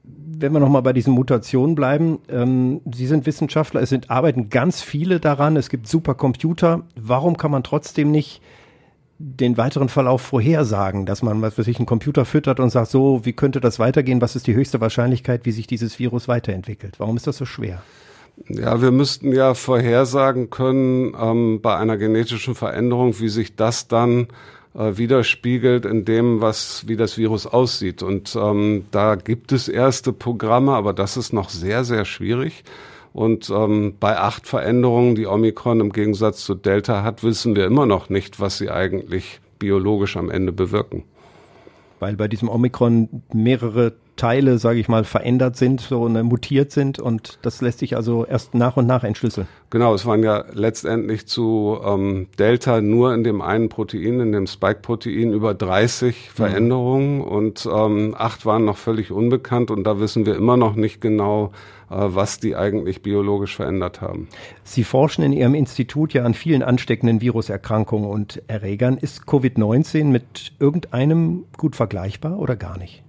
Wenn 0.02 0.52
wir 0.52 0.60
nochmal 0.60 0.82
bei 0.82 0.92
diesen 0.92 1.14
Mutationen 1.14 1.76
bleiben, 1.76 2.18
ähm, 2.28 2.80
Sie 2.92 3.06
sind 3.06 3.24
Wissenschaftler, 3.24 3.80
es 3.80 3.88
sind, 3.88 4.10
arbeiten 4.10 4.48
ganz 4.48 4.82
viele 4.82 5.20
daran, 5.20 5.56
es 5.56 5.70
gibt 5.70 5.86
super 5.86 6.14
Computer. 6.14 6.82
Warum 6.96 7.36
kann 7.36 7.52
man 7.52 7.62
trotzdem 7.62 8.10
nicht 8.10 8.42
den 9.18 9.56
weiteren 9.56 9.88
Verlauf 9.88 10.22
vorhersagen, 10.22 11.06
dass 11.06 11.22
man, 11.22 11.40
was 11.40 11.56
weiß 11.56 11.68
ich, 11.68 11.78
einen 11.78 11.86
Computer 11.86 12.24
füttert 12.24 12.58
und 12.60 12.70
sagt, 12.70 12.90
so, 12.90 13.24
wie 13.24 13.32
könnte 13.32 13.60
das 13.60 13.78
weitergehen? 13.78 14.20
Was 14.20 14.36
ist 14.36 14.46
die 14.46 14.54
höchste 14.54 14.80
Wahrscheinlichkeit, 14.80 15.44
wie 15.44 15.52
sich 15.52 15.66
dieses 15.66 15.98
Virus 15.98 16.26
weiterentwickelt? 16.26 16.98
Warum 16.98 17.16
ist 17.16 17.26
das 17.26 17.36
so 17.36 17.44
schwer? 17.44 17.82
Ja, 18.48 18.82
wir 18.82 18.90
müssten 18.90 19.32
ja 19.32 19.54
vorhersagen 19.54 20.50
können 20.50 21.14
ähm, 21.20 21.60
bei 21.62 21.76
einer 21.76 21.96
genetischen 21.96 22.56
Veränderung, 22.56 23.20
wie 23.20 23.28
sich 23.28 23.54
das 23.54 23.86
dann 23.86 24.26
äh, 24.74 24.96
widerspiegelt 24.96 25.86
in 25.86 26.04
dem, 26.04 26.40
was 26.40 26.88
wie 26.88 26.96
das 26.96 27.16
Virus 27.16 27.46
aussieht. 27.46 28.02
Und 28.02 28.34
ähm, 28.34 28.86
da 28.90 29.14
gibt 29.14 29.52
es 29.52 29.68
erste 29.68 30.12
Programme, 30.12 30.72
aber 30.72 30.92
das 30.92 31.16
ist 31.16 31.32
noch 31.32 31.48
sehr, 31.48 31.84
sehr 31.84 32.04
schwierig. 32.04 32.64
Und 33.14 33.48
ähm, 33.48 33.94
bei 34.00 34.18
acht 34.18 34.48
Veränderungen, 34.48 35.14
die 35.14 35.28
Omikron 35.28 35.78
im 35.78 35.92
Gegensatz 35.92 36.44
zu 36.44 36.56
Delta 36.56 37.04
hat, 37.04 37.22
wissen 37.22 37.54
wir 37.54 37.64
immer 37.64 37.86
noch 37.86 38.10
nicht, 38.10 38.40
was 38.40 38.58
sie 38.58 38.70
eigentlich 38.70 39.40
biologisch 39.60 40.16
am 40.16 40.30
Ende 40.30 40.50
bewirken. 40.50 41.04
Weil 42.00 42.16
bei 42.16 42.26
diesem 42.26 42.48
Omikron 42.48 43.22
mehrere 43.32 43.92
Teile, 44.16 44.58
sage 44.58 44.80
ich 44.80 44.88
mal, 44.88 45.04
verändert 45.04 45.56
sind, 45.56 45.80
so 45.80 46.06
eine, 46.06 46.24
mutiert 46.24 46.72
sind 46.72 46.98
und 46.98 47.38
das 47.42 47.60
lässt 47.60 47.78
sich 47.78 47.96
also 47.96 48.24
erst 48.24 48.52
nach 48.52 48.76
und 48.76 48.86
nach 48.86 49.04
entschlüsseln. 49.04 49.46
Genau, 49.70 49.94
es 49.94 50.06
waren 50.06 50.24
ja 50.24 50.44
letztendlich 50.52 51.26
zu 51.26 51.78
ähm, 51.84 52.26
Delta 52.38 52.80
nur 52.80 53.14
in 53.14 53.22
dem 53.22 53.40
einen 53.40 53.68
Protein, 53.68 54.18
in 54.20 54.32
dem 54.32 54.48
Spike-Protein 54.48 55.32
über 55.32 55.54
30 55.54 56.16
mhm. 56.16 56.34
Veränderungen 56.34 57.20
und 57.20 57.68
ähm, 57.72 58.14
acht 58.18 58.44
waren 58.44 58.64
noch 58.64 58.76
völlig 58.76 59.12
unbekannt 59.12 59.70
und 59.70 59.84
da 59.84 60.00
wissen 60.00 60.26
wir 60.26 60.34
immer 60.34 60.56
noch 60.56 60.74
nicht 60.74 61.00
genau, 61.00 61.52
was 61.88 62.40
die 62.40 62.56
eigentlich 62.56 63.02
biologisch 63.02 63.54
verändert 63.54 64.00
haben. 64.00 64.28
Sie 64.64 64.84
forschen 64.84 65.22
in 65.22 65.32
Ihrem 65.32 65.54
Institut 65.54 66.12
ja 66.12 66.24
an 66.24 66.34
vielen 66.34 66.62
ansteckenden 66.62 67.20
Viruserkrankungen 67.20 68.08
und 68.08 68.42
Erregern. 68.48 68.98
Ist 68.98 69.22
Covid-19 69.24 70.06
mit 70.06 70.52
irgendeinem 70.58 71.44
gut 71.56 71.76
vergleichbar 71.76 72.38
oder 72.38 72.56
gar 72.56 72.78
nicht? 72.78 73.03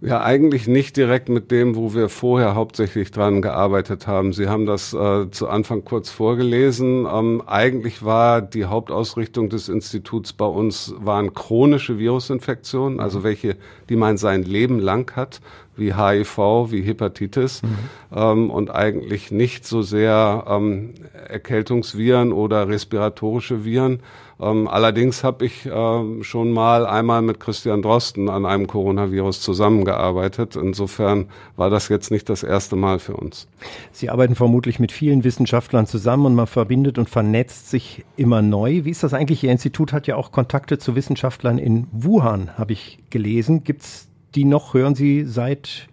Ja, 0.00 0.22
eigentlich 0.22 0.68
nicht 0.68 0.96
direkt 0.96 1.28
mit 1.28 1.50
dem, 1.50 1.74
wo 1.74 1.92
wir 1.92 2.08
vorher 2.08 2.54
hauptsächlich 2.54 3.10
dran 3.10 3.42
gearbeitet 3.42 4.06
haben. 4.06 4.32
Sie 4.32 4.46
haben 4.46 4.64
das 4.64 4.94
äh, 4.94 5.28
zu 5.32 5.48
Anfang 5.48 5.84
kurz 5.84 6.08
vorgelesen. 6.08 7.04
Ähm, 7.12 7.42
eigentlich 7.44 8.04
war 8.04 8.40
die 8.40 8.66
Hauptausrichtung 8.66 9.48
des 9.48 9.68
Instituts 9.68 10.32
bei 10.32 10.44
uns 10.44 10.94
waren 10.98 11.34
chronische 11.34 11.98
Virusinfektionen, 11.98 13.00
also 13.00 13.24
welche, 13.24 13.56
die 13.88 13.96
man 13.96 14.18
sein 14.18 14.44
Leben 14.44 14.78
lang 14.78 15.16
hat, 15.16 15.40
wie 15.74 15.94
HIV, 15.94 16.38
wie 16.70 16.82
Hepatitis 16.82 17.62
mhm. 17.62 17.68
ähm, 18.14 18.50
und 18.50 18.70
eigentlich 18.70 19.32
nicht 19.32 19.66
so 19.66 19.82
sehr 19.82 20.44
ähm, 20.48 20.94
Erkältungsviren 21.28 22.32
oder 22.32 22.68
respiratorische 22.68 23.64
Viren. 23.64 23.98
Ähm, 24.40 24.68
allerdings 24.68 25.24
habe 25.24 25.46
ich 25.46 25.66
äh, 25.66 26.22
schon 26.22 26.52
mal 26.52 26.86
einmal 26.86 27.22
mit 27.22 27.40
Christian 27.40 27.82
Drosten 27.82 28.28
an 28.28 28.46
einem 28.46 28.68
Coronavirus 28.68 29.40
zusammengearbeitet. 29.40 30.54
Insofern 30.54 31.26
war 31.56 31.70
das 31.70 31.88
jetzt 31.88 32.10
nicht 32.10 32.28
das 32.28 32.44
erste 32.44 32.76
Mal 32.76 33.00
für 33.00 33.16
uns. 33.16 33.48
Sie 33.90 34.10
arbeiten 34.10 34.36
vermutlich 34.36 34.78
mit 34.78 34.92
vielen 34.92 35.24
Wissenschaftlern 35.24 35.86
zusammen 35.86 36.26
und 36.26 36.34
man 36.36 36.46
verbindet 36.46 36.98
und 36.98 37.10
vernetzt 37.10 37.70
sich 37.70 38.04
immer 38.16 38.40
neu. 38.40 38.84
Wie 38.84 38.90
ist 38.90 39.02
das 39.02 39.12
eigentlich? 39.12 39.42
Ihr 39.42 39.50
Institut 39.50 39.92
hat 39.92 40.06
ja 40.06 40.14
auch 40.14 40.30
Kontakte 40.30 40.78
zu 40.78 40.94
Wissenschaftlern 40.94 41.58
in 41.58 41.88
Wuhan, 41.90 42.56
habe 42.56 42.72
ich 42.72 43.00
gelesen. 43.10 43.64
Gibt 43.64 43.82
es 43.82 44.08
die 44.36 44.44
noch? 44.44 44.72
Hören 44.72 44.94
Sie 44.94 45.24
seit 45.24 45.88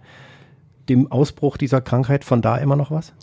dem 0.88 1.12
Ausbruch 1.12 1.58
dieser 1.58 1.82
Krankheit 1.82 2.24
von 2.24 2.44
da 2.44 2.58
immer 2.58 2.76
noch 2.76 2.92
was? 2.92 3.14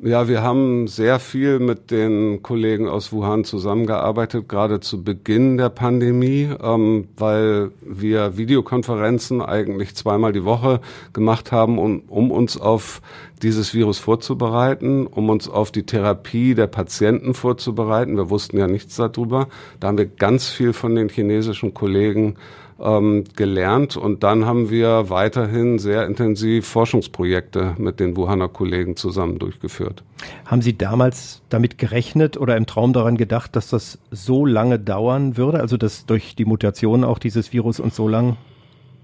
Ja, 0.00 0.26
wir 0.26 0.42
haben 0.42 0.88
sehr 0.88 1.20
viel 1.20 1.60
mit 1.60 1.92
den 1.92 2.42
Kollegen 2.42 2.88
aus 2.88 3.12
Wuhan 3.12 3.44
zusammengearbeitet, 3.44 4.48
gerade 4.48 4.80
zu 4.80 5.04
Beginn 5.04 5.56
der 5.56 5.68
Pandemie, 5.68 6.50
ähm, 6.60 7.06
weil 7.16 7.70
wir 7.80 8.36
Videokonferenzen 8.36 9.40
eigentlich 9.40 9.94
zweimal 9.94 10.32
die 10.32 10.44
Woche 10.44 10.80
gemacht 11.12 11.52
haben, 11.52 11.78
um, 11.78 12.00
um 12.08 12.32
uns 12.32 12.60
auf 12.60 13.02
dieses 13.40 13.72
Virus 13.72 14.00
vorzubereiten, 14.00 15.06
um 15.06 15.30
uns 15.30 15.48
auf 15.48 15.70
die 15.70 15.84
Therapie 15.84 16.56
der 16.56 16.66
Patienten 16.66 17.32
vorzubereiten. 17.32 18.16
Wir 18.16 18.30
wussten 18.30 18.58
ja 18.58 18.66
nichts 18.66 18.96
darüber. 18.96 19.46
Da 19.78 19.88
haben 19.88 19.98
wir 19.98 20.06
ganz 20.06 20.48
viel 20.48 20.72
von 20.72 20.96
den 20.96 21.08
chinesischen 21.08 21.72
Kollegen 21.72 22.34
ähm, 22.80 23.24
gelernt 23.36 23.96
und 23.96 24.22
dann 24.22 24.46
haben 24.46 24.70
wir 24.70 25.10
weiterhin 25.10 25.78
sehr 25.78 26.06
intensiv 26.06 26.66
Forschungsprojekte 26.66 27.74
mit 27.78 28.00
den 28.00 28.16
Wuhaner 28.16 28.48
Kollegen 28.48 28.96
zusammen 28.96 29.38
durchgeführt. 29.38 30.02
Haben 30.46 30.62
Sie 30.62 30.76
damals 30.76 31.42
damit 31.48 31.78
gerechnet 31.78 32.36
oder 32.36 32.56
im 32.56 32.66
Traum 32.66 32.92
daran 32.92 33.16
gedacht, 33.16 33.54
dass 33.56 33.68
das 33.68 33.98
so 34.10 34.44
lange 34.46 34.78
dauern 34.78 35.36
würde, 35.36 35.60
also 35.60 35.76
dass 35.76 36.06
durch 36.06 36.34
die 36.36 36.44
Mutation 36.44 37.04
auch 37.04 37.18
dieses 37.18 37.52
Virus 37.52 37.80
uns 37.80 37.96
so 37.96 38.08
lang 38.08 38.36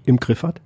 im 0.05 0.17
Griff 0.17 0.43
hat? 0.43 0.61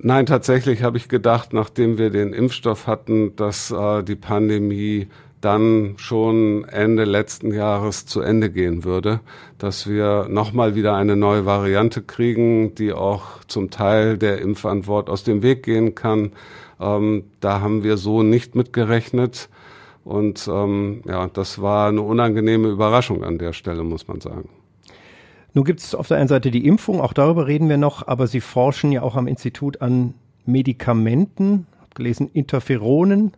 Nein, 0.00 0.26
tatsächlich 0.26 0.84
habe 0.84 0.96
ich 0.96 1.08
gedacht, 1.08 1.52
nachdem 1.52 1.98
wir 1.98 2.10
den 2.10 2.32
Impfstoff 2.32 2.86
hatten, 2.86 3.34
dass 3.34 3.72
äh, 3.72 4.04
die 4.04 4.14
Pandemie 4.14 5.08
dann 5.40 5.94
schon 5.96 6.64
Ende 6.64 7.04
letzten 7.04 7.52
Jahres 7.52 8.06
zu 8.06 8.20
Ende 8.20 8.50
gehen 8.50 8.84
würde, 8.84 9.20
dass 9.58 9.88
wir 9.88 10.26
nochmal 10.28 10.74
wieder 10.74 10.94
eine 10.96 11.16
neue 11.16 11.46
Variante 11.46 12.02
kriegen, 12.02 12.74
die 12.74 12.92
auch 12.92 13.44
zum 13.46 13.70
Teil 13.70 14.18
der 14.18 14.40
Impfantwort 14.40 15.08
aus 15.08 15.22
dem 15.22 15.42
Weg 15.42 15.62
gehen 15.62 15.94
kann. 15.94 16.32
Ähm, 16.80 17.24
da 17.40 17.60
haben 17.60 17.82
wir 17.82 17.96
so 17.96 18.22
nicht 18.22 18.54
mitgerechnet. 18.54 19.48
Und 20.04 20.48
ähm, 20.50 21.02
ja, 21.06 21.28
das 21.28 21.60
war 21.60 21.88
eine 21.88 22.02
unangenehme 22.02 22.68
Überraschung 22.68 23.24
an 23.24 23.38
der 23.38 23.52
Stelle, 23.52 23.84
muss 23.84 24.08
man 24.08 24.20
sagen. 24.20 24.48
Nun 25.54 25.64
gibt 25.64 25.80
es 25.80 25.94
auf 25.94 26.08
der 26.08 26.18
einen 26.18 26.28
Seite 26.28 26.50
die 26.50 26.66
Impfung, 26.66 27.00
auch 27.00 27.12
darüber 27.12 27.46
reden 27.46 27.68
wir 27.68 27.78
noch, 27.78 28.06
aber 28.06 28.26
Sie 28.26 28.40
forschen 28.40 28.92
ja 28.92 29.02
auch 29.02 29.16
am 29.16 29.26
Institut 29.26 29.80
an 29.80 30.14
Medikamenten 30.46 31.66
gelesen, 31.98 32.30
Interferonen. 32.32 33.32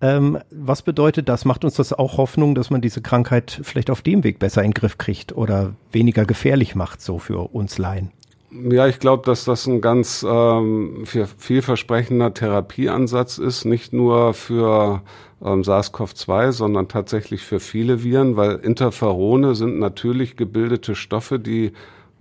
Ähm, 0.00 0.38
was 0.52 0.82
bedeutet 0.82 1.28
das? 1.28 1.44
Macht 1.44 1.64
uns 1.64 1.74
das 1.74 1.92
auch 1.92 2.16
Hoffnung, 2.16 2.54
dass 2.54 2.70
man 2.70 2.80
diese 2.80 3.02
Krankheit 3.02 3.60
vielleicht 3.64 3.90
auf 3.90 4.02
dem 4.02 4.22
Weg 4.22 4.38
besser 4.38 4.62
in 4.62 4.70
den 4.70 4.74
Griff 4.74 4.98
kriegt 4.98 5.36
oder 5.36 5.74
weniger 5.90 6.24
gefährlich 6.24 6.76
macht, 6.76 7.02
so 7.02 7.18
für 7.18 7.52
uns 7.52 7.78
Laien? 7.78 8.12
Ja, 8.52 8.86
ich 8.86 8.98
glaube, 8.98 9.24
dass 9.24 9.44
das 9.44 9.66
ein 9.66 9.80
ganz 9.80 10.24
ähm, 10.28 11.04
vielversprechender 11.06 12.34
Therapieansatz 12.34 13.38
ist, 13.38 13.64
nicht 13.64 13.94
nur 13.94 14.34
für 14.34 15.02
ähm, 15.42 15.62
SARS-CoV-2, 15.62 16.52
sondern 16.52 16.88
tatsächlich 16.88 17.42
für 17.42 17.60
viele 17.60 18.04
Viren, 18.04 18.36
weil 18.36 18.56
Interferone 18.56 19.54
sind 19.54 19.78
natürlich 19.78 20.36
gebildete 20.36 20.94
Stoffe, 20.94 21.38
die 21.38 21.72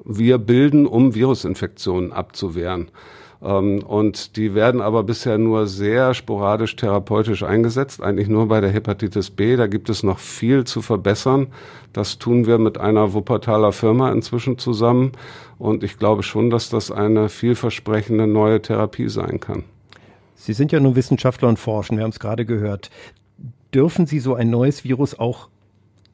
wir 0.03 0.37
bilden, 0.37 0.87
um 0.87 1.13
Virusinfektionen 1.15 2.13
abzuwehren. 2.13 2.89
Ähm, 3.43 3.83
und 3.83 4.35
die 4.37 4.53
werden 4.53 4.81
aber 4.81 5.03
bisher 5.03 5.37
nur 5.37 5.67
sehr 5.67 6.13
sporadisch 6.13 6.75
therapeutisch 6.75 7.43
eingesetzt, 7.43 8.01
eigentlich 8.01 8.27
nur 8.27 8.47
bei 8.47 8.61
der 8.61 8.69
Hepatitis 8.69 9.29
B. 9.31 9.55
Da 9.55 9.67
gibt 9.67 9.89
es 9.89 10.03
noch 10.03 10.19
viel 10.19 10.63
zu 10.63 10.81
verbessern. 10.81 11.47
Das 11.93 12.17
tun 12.19 12.45
wir 12.45 12.57
mit 12.57 12.77
einer 12.77 13.13
Wuppertaler 13.13 13.71
Firma 13.71 14.11
inzwischen 14.11 14.57
zusammen. 14.57 15.11
Und 15.57 15.83
ich 15.83 15.97
glaube 15.97 16.23
schon, 16.23 16.49
dass 16.49 16.69
das 16.69 16.91
eine 16.91 17.29
vielversprechende 17.29 18.27
neue 18.27 18.61
Therapie 18.61 19.09
sein 19.09 19.39
kann. 19.39 19.63
Sie 20.35 20.53
sind 20.53 20.71
ja 20.71 20.79
nun 20.79 20.95
Wissenschaftler 20.95 21.49
und 21.49 21.59
forschen, 21.59 21.97
wir 21.97 22.03
haben 22.03 22.11
es 22.11 22.19
gerade 22.19 22.45
gehört. 22.45 22.89
Dürfen 23.73 24.07
Sie 24.07 24.19
so 24.19 24.33
ein 24.33 24.49
neues 24.49 24.83
Virus 24.83 25.17
auch 25.17 25.49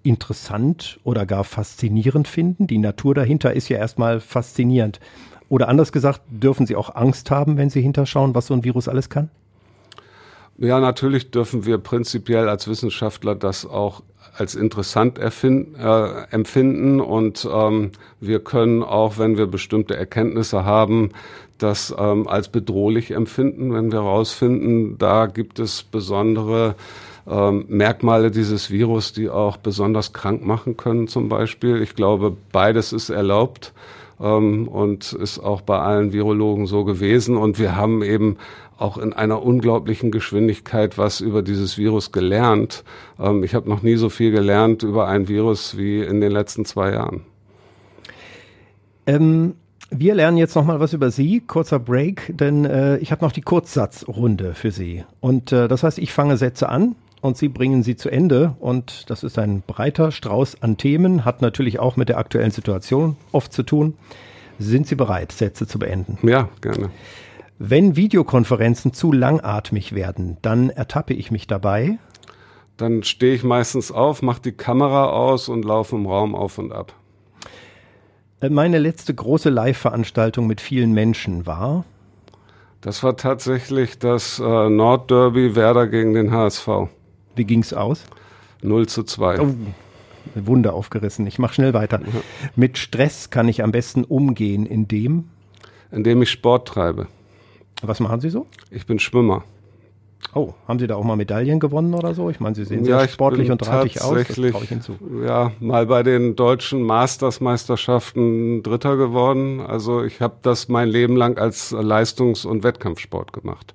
interessant 0.08 1.00
oder 1.04 1.26
gar 1.26 1.44
faszinierend 1.44 2.28
finden? 2.28 2.68
Die 2.68 2.78
Natur 2.78 3.16
dahinter 3.16 3.54
ist 3.54 3.70
ja 3.70 3.78
erstmal 3.78 4.20
faszinierend. 4.20 5.00
Oder 5.50 5.70
anders 5.70 5.92
gesagt, 5.92 6.22
dürfen 6.30 6.66
Sie 6.66 6.76
auch 6.76 6.96
Angst 6.96 7.32
haben, 7.32 7.58
wenn 7.58 7.70
Sie 7.70 7.82
hinterschauen, 7.82 8.36
was 8.36 8.48
so 8.48 8.54
ein 8.54 8.64
Virus 8.64 8.88
alles 8.88 9.10
kann? 9.10 9.30
Ja, 10.58 10.80
natürlich 10.80 11.30
dürfen 11.30 11.66
wir 11.66 11.78
prinzipiell 11.78 12.50
als 12.50 12.68
Wissenschaftler 12.68 13.36
das 13.36 13.66
auch 13.66 14.02
als 14.36 14.56
interessant 14.56 15.20
äh, 15.20 15.30
empfinden 16.32 17.00
und 17.00 17.48
ähm, 17.52 17.92
wir 18.20 18.40
können 18.44 18.84
auch, 18.84 19.18
wenn 19.18 19.38
wir 19.38 19.48
bestimmte 19.48 19.96
Erkenntnisse 19.96 20.64
haben, 20.64 21.12
das 21.58 21.94
ähm, 21.98 22.28
als 22.28 22.50
bedrohlich 22.50 23.12
empfinden, 23.12 23.74
wenn 23.74 23.92
wir 23.92 24.04
herausfinden, 24.04 24.98
da 24.98 25.26
gibt 25.26 25.60
es 25.60 25.84
besondere 25.84 26.76
ähm, 27.30 27.66
Merkmale 27.68 28.32
dieses 28.32 28.72
Virus, 28.72 29.14
die 29.14 29.30
auch 29.30 29.58
besonders 29.58 30.14
krank 30.14 30.46
machen 30.46 30.78
können 30.78 31.08
zum 31.08 31.30
Beispiel. 31.30 31.82
Ich 31.82 31.96
glaube, 31.96 32.36
beides 32.52 32.94
ist 32.94 33.10
erlaubt 33.10 33.74
ähm, 34.20 34.68
und 34.68 35.14
ist 35.14 35.40
auch 35.40 35.62
bei 35.62 35.80
allen 35.80 36.14
Virologen 36.14 36.68
so 36.68 36.86
gewesen. 36.86 37.36
Und 37.38 37.60
wir 37.60 37.76
haben 37.76 38.02
eben 38.02 38.38
auch 38.78 38.98
in 38.98 39.12
einer 39.12 39.44
unglaublichen 39.44 40.12
Geschwindigkeit 40.12 40.98
was 40.98 41.20
über 41.20 41.42
dieses 41.42 41.78
Virus 41.78 42.12
gelernt. 42.12 42.84
Ähm, 43.20 43.44
ich 43.44 43.56
habe 43.56 43.70
noch 43.70 43.82
nie 43.82 43.96
so 43.96 44.10
viel 44.10 44.32
gelernt 44.32 44.84
über 44.84 45.08
ein 45.08 45.28
Virus 45.28 45.78
wie 45.78 46.02
in 46.02 46.22
den 46.22 46.32
letzten 46.32 46.64
zwei 46.64 46.94
Jahren. 46.94 47.22
Ähm, 49.06 49.56
wir 49.90 50.16
lernen 50.16 50.38
jetzt 50.38 50.56
noch 50.56 50.66
mal 50.66 50.80
was 50.80 50.94
über 50.94 51.12
Sie. 51.12 51.42
Kurzer 51.42 51.80
Break, 51.80 52.34
denn 52.38 52.66
äh, 52.66 52.98
ich 52.98 53.12
habe 53.12 53.24
noch 53.24 53.32
die 53.32 53.42
Kurzsatzrunde 53.42 54.54
für 54.54 54.72
Sie. 54.72 55.04
Und 55.20 55.52
äh, 55.52 55.68
das 55.68 55.84
heißt, 55.84 55.98
ich 55.98 56.14
fange 56.14 56.38
Sätze 56.38 56.70
an 56.70 56.96
und 57.22 57.38
Sie 57.38 57.50
bringen 57.50 57.84
sie 57.84 57.96
zu 57.96 58.10
Ende. 58.10 58.56
Und 58.60 59.10
das 59.10 59.24
ist 59.24 59.38
ein 59.40 59.62
breiter 59.66 60.12
Strauß 60.12 60.62
an 60.62 60.78
Themen, 60.78 61.26
hat 61.26 61.42
natürlich 61.42 61.80
auch 61.80 61.98
mit 61.98 62.10
der 62.10 62.18
aktuellen 62.18 62.52
Situation 62.52 63.18
oft 63.32 63.52
zu 63.54 63.64
tun. 63.64 63.96
Sind 64.60 64.88
Sie 64.88 64.96
bereit, 64.96 65.32
Sätze 65.32 65.68
zu 65.68 65.80
beenden? 65.80 66.18
Ja, 66.28 66.50
gerne. 66.62 66.90
Wenn 67.60 67.96
Videokonferenzen 67.96 68.94
zu 68.94 69.12
langatmig 69.12 69.96
werden, 69.96 70.38
dann 70.42 70.70
ertappe 70.70 71.14
ich 71.14 71.32
mich 71.32 71.48
dabei. 71.48 71.98
Dann 72.78 73.02
stehe 73.02 73.34
ich 73.34 73.44
meistens 73.44 73.92
auf, 73.92 74.22
mache 74.22 74.42
die 74.44 74.52
Kamera 74.52 75.10
aus 75.10 75.50
und 75.50 75.66
laufe 75.66 75.96
im 75.96 76.06
Raum 76.06 76.36
auf 76.36 76.60
und 76.60 76.72
ab. 76.72 76.94
Äh, 78.42 78.50
meine 78.50 78.78
letzte 78.78 79.14
große 79.14 79.50
Live-Veranstaltung 79.50 80.46
mit 80.46 80.62
vielen 80.62 80.92
Menschen 80.92 81.48
war. 81.48 81.86
Das 82.82 83.04
war 83.04 83.18
tatsächlich 83.18 83.98
das 83.98 84.40
äh, 84.40 84.70
Nordderby 84.70 85.56
Werder 85.56 85.88
gegen 85.88 86.14
den 86.14 86.32
HSV. 86.32 86.68
Wie 87.38 87.46
ging's 87.46 87.74
aus? 87.74 88.03
0 88.62 88.88
zu 88.88 89.03
2. 89.03 89.39
Oh, 89.39 89.53
Wunder 90.36 90.74
aufgerissen. 90.74 91.25
Ich 91.27 91.39
mache 91.39 91.53
schnell 91.53 91.74
weiter. 91.74 92.00
Ja. 92.01 92.22
Mit 92.56 92.77
Stress 92.77 93.29
kann 93.29 93.48
ich 93.48 93.63
am 93.63 93.72
besten 93.72 94.03
umgehen, 94.03 94.65
indem? 94.65 95.25
Indem 95.91 96.22
ich 96.22 96.32
Sport 96.32 96.67
treibe. 96.67 97.08
Was 97.82 98.00
machen 98.00 98.20
Sie 98.20 98.29
so? 98.29 98.48
Ich 98.72 98.86
bin 98.86 99.00
Schwimmer. 99.00 99.44
Oh, 100.34 100.53
haben 100.67 100.79
Sie 100.79 100.88
da 100.88 100.96
auch 100.96 101.03
mal 101.03 101.15
Medaillen 101.15 101.60
gewonnen 101.60 101.94
oder 101.94 102.13
so? 102.13 102.29
Ich 102.29 102.39
meine, 102.39 102.56
Sie 102.56 102.65
sehen 102.65 102.84
sehr 102.84 103.00
ja, 103.00 103.08
sportlich 103.08 103.51
und 103.51 103.60
drahtig 103.60 104.01
aus. 104.01 104.27
Das 104.27 104.36
traue 104.36 104.63
ich 104.63 104.70
hinzu. 104.70 104.96
Ja, 105.24 105.51
mal 105.60 105.86
bei 105.86 106.03
den 106.03 106.36
deutschen 106.36 106.82
Masters-Meisterschaften 106.82 108.63
Dritter 108.63 108.98
geworden. 108.98 109.62
Also 109.62 110.03
ich 110.03 110.20
habe 110.20 110.38
das 110.41 110.67
mein 110.67 110.89
Leben 110.89 111.15
lang 111.15 111.38
als 111.38 111.72
Leistungs- 111.72 112.46
und 112.46 112.63
Wettkampfsport 112.63 113.32
gemacht. 113.32 113.74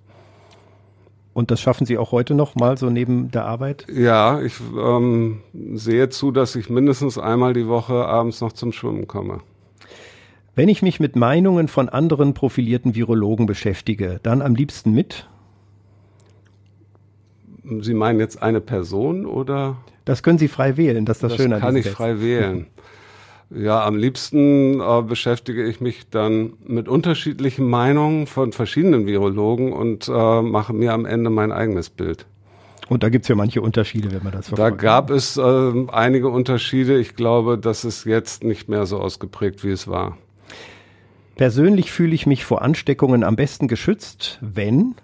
Und 1.35 1.51
das 1.51 1.61
schaffen 1.61 1.87
Sie 1.87 1.97
auch 1.97 2.13
heute 2.13 2.35
noch 2.35 2.55
mal 2.55 2.77
so 2.77 2.91
neben 2.91 3.31
der 3.31 3.47
Arbeit? 3.47 3.87
Ja, 3.93 4.41
ich 4.43 4.55
ähm, 4.79 5.41
sehe 5.75 6.11
zu, 6.11 6.31
dass 6.31 6.55
ich 6.57 6.69
mindestens 6.69 7.17
einmal 7.17 7.55
die 7.55 7.69
Woche 7.69 8.05
abends 8.05 8.41
noch 8.41 8.53
zum 8.53 8.73
Schwimmen 8.73 9.07
komme. 9.07 9.41
Wenn 10.55 10.69
ich 10.69 10.83
mich 10.83 11.01
mit 11.01 11.17
Meinungen 11.17 11.69
von 11.69 11.89
anderen 11.89 12.35
profilierten 12.35 12.95
Virologen 12.95 13.47
beschäftige, 13.47 14.21
dann 14.23 14.43
am 14.43 14.55
liebsten 14.55 14.93
mit? 14.93 15.27
Sie 17.81 17.95
meinen 17.95 18.21
jetzt 18.21 18.43
eine 18.43 18.61
Person 18.61 19.25
oder? 19.25 19.77
Das 20.05 20.23
können 20.23 20.39
Sie 20.39 20.49
frei 20.49 20.77
wählen, 20.77 21.07
das 21.07 21.19
ist 21.19 21.23
das, 21.23 21.33
das 21.33 21.41
Schöne 21.41 21.55
an 21.55 21.61
Das 21.61 21.69
kann 21.69 21.77
ich 21.77 21.89
frei 21.89 22.21
wählen. 22.21 22.67
Ja, 23.55 23.85
am 23.85 23.97
liebsten 23.97 24.81
äh, 24.81 25.03
beschäftige 25.03 25.65
ich 25.65 25.81
mich 25.81 26.09
dann 26.09 26.55
mit 26.67 26.89
unterschiedlichen 26.89 27.69
Meinungen 27.69 28.27
von 28.27 28.53
verschiedenen 28.53 29.07
Virologen 29.07 29.73
und 29.73 30.09
äh, 30.09 30.43
mache 30.43 30.73
mir 30.73 30.93
am 30.93 31.05
Ende 31.05 31.29
mein 31.29 31.53
eigenes 31.53 31.91
Bild. 31.91 32.27
Und 32.89 33.03
da 33.03 33.09
gibt's 33.09 33.29
ja 33.29 33.35
manche 33.35 33.61
Unterschiede, 33.61 34.11
wenn 34.13 34.23
man 34.23 34.33
das 34.33 34.49
verfolgt. 34.49 34.81
Da 34.81 34.83
gab 34.83 35.11
es 35.11 35.37
äh, 35.37 35.73
einige 35.93 36.29
Unterschiede. 36.29 36.99
Ich 36.99 37.15
glaube, 37.15 37.59
das 37.59 37.85
ist 37.85 38.05
jetzt 38.05 38.43
nicht 38.45 38.69
mehr 38.69 38.87
so 38.87 38.99
ausgeprägt, 38.99 39.65
wie 39.65 39.71
es 39.71 39.87
war. 39.87 40.17
Persönlich 41.37 41.91
fühle 41.91 42.15
ich 42.15 42.27
mich 42.27 42.45
vor 42.45 42.63
Ansteckungen 42.63 43.25
am 43.25 43.37
besten 43.37 43.69
geschützt, 43.69 44.39
wenn 44.41 44.95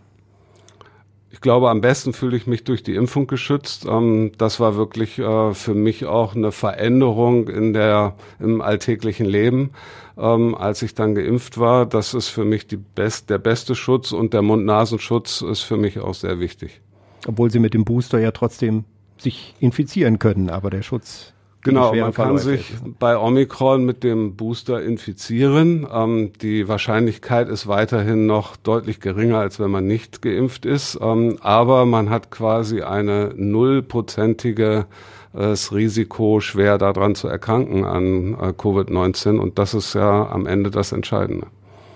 ich 1.38 1.40
glaube, 1.40 1.70
am 1.70 1.80
besten 1.80 2.14
fühle 2.14 2.36
ich 2.36 2.48
mich 2.48 2.64
durch 2.64 2.82
die 2.82 2.96
Impfung 2.96 3.28
geschützt. 3.28 3.86
Ähm, 3.88 4.32
das 4.38 4.58
war 4.58 4.74
wirklich 4.74 5.20
äh, 5.20 5.54
für 5.54 5.72
mich 5.72 6.04
auch 6.04 6.34
eine 6.34 6.50
Veränderung 6.50 7.46
in 7.46 7.72
der, 7.72 8.16
im 8.40 8.60
alltäglichen 8.60 9.24
Leben, 9.24 9.70
ähm, 10.16 10.56
als 10.56 10.82
ich 10.82 10.96
dann 10.96 11.14
geimpft 11.14 11.56
war. 11.56 11.86
Das 11.86 12.12
ist 12.12 12.26
für 12.26 12.44
mich 12.44 12.66
die 12.66 12.76
best, 12.76 13.30
der 13.30 13.38
beste 13.38 13.76
Schutz 13.76 14.10
und 14.10 14.34
der 14.34 14.42
Mund-Nasenschutz 14.42 15.42
ist 15.42 15.60
für 15.60 15.76
mich 15.76 16.00
auch 16.00 16.14
sehr 16.14 16.40
wichtig. 16.40 16.80
Obwohl 17.28 17.52
Sie 17.52 17.60
mit 17.60 17.72
dem 17.72 17.84
Booster 17.84 18.18
ja 18.18 18.32
trotzdem 18.32 18.82
sich 19.16 19.54
infizieren 19.60 20.18
können, 20.18 20.50
aber 20.50 20.70
der 20.70 20.82
Schutz 20.82 21.34
Genau, 21.62 21.92
man 21.92 22.14
kann 22.14 22.38
sich 22.38 22.72
bei 22.98 23.18
Omikron 23.18 23.84
mit 23.84 24.04
dem 24.04 24.36
Booster 24.36 24.80
infizieren. 24.80 25.86
Ähm, 25.92 26.32
die 26.40 26.68
Wahrscheinlichkeit 26.68 27.48
ist 27.48 27.66
weiterhin 27.66 28.26
noch 28.26 28.56
deutlich 28.56 29.00
geringer, 29.00 29.38
als 29.38 29.58
wenn 29.58 29.70
man 29.70 29.86
nicht 29.86 30.22
geimpft 30.22 30.64
ist. 30.64 30.98
Ähm, 31.00 31.38
aber 31.40 31.84
man 31.84 32.10
hat 32.10 32.30
quasi 32.30 32.82
eine 32.82 33.32
nullprozentige 33.36 34.86
das 35.32 35.72
Risiko, 35.72 36.40
schwer 36.40 36.78
daran 36.78 37.14
zu 37.14 37.28
erkranken 37.28 37.84
an 37.84 38.34
äh, 38.34 38.48
Covid-19. 38.48 39.38
Und 39.38 39.58
das 39.58 39.74
ist 39.74 39.94
ja 39.94 40.28
am 40.28 40.46
Ende 40.46 40.70
das 40.70 40.92
Entscheidende. 40.92 41.46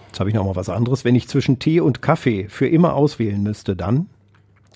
Jetzt 0.09 0.21
habe 0.21 0.31
ich 0.31 0.37
noch 0.37 0.45
mal 0.45 0.57
was 0.57 0.69
anderes. 0.69 1.05
Wenn 1.05 1.15
ich 1.15 1.29
zwischen 1.29 1.59
Tee 1.59 1.81
und 1.81 2.03
Kaffee 2.03 2.47
für 2.49 2.69
immer 2.69 2.95
auswählen 2.95 3.43
müsste, 3.43 3.75
dann? 3.75 4.07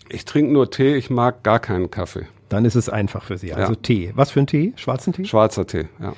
Ich 0.08 0.24
trinke 0.24 0.52
nur 0.52 0.70
Tee, 0.70 0.96
ich 0.96 1.10
mag 1.10 1.42
gar 1.42 1.58
keinen 1.58 1.90
Kaffee. 1.90 2.26
Dann 2.48 2.64
ist 2.64 2.74
es 2.74 2.88
einfach 2.88 3.24
für 3.24 3.38
Sie. 3.38 3.52
Also 3.52 3.72
ja. 3.72 3.78
Tee. 3.80 4.12
Was 4.14 4.30
für 4.30 4.40
ein 4.40 4.46
Tee? 4.46 4.72
Schwarzen 4.76 5.12
Tee? 5.12 5.24
Schwarzer 5.24 5.66
Tee, 5.66 5.86
ja. 6.00 6.14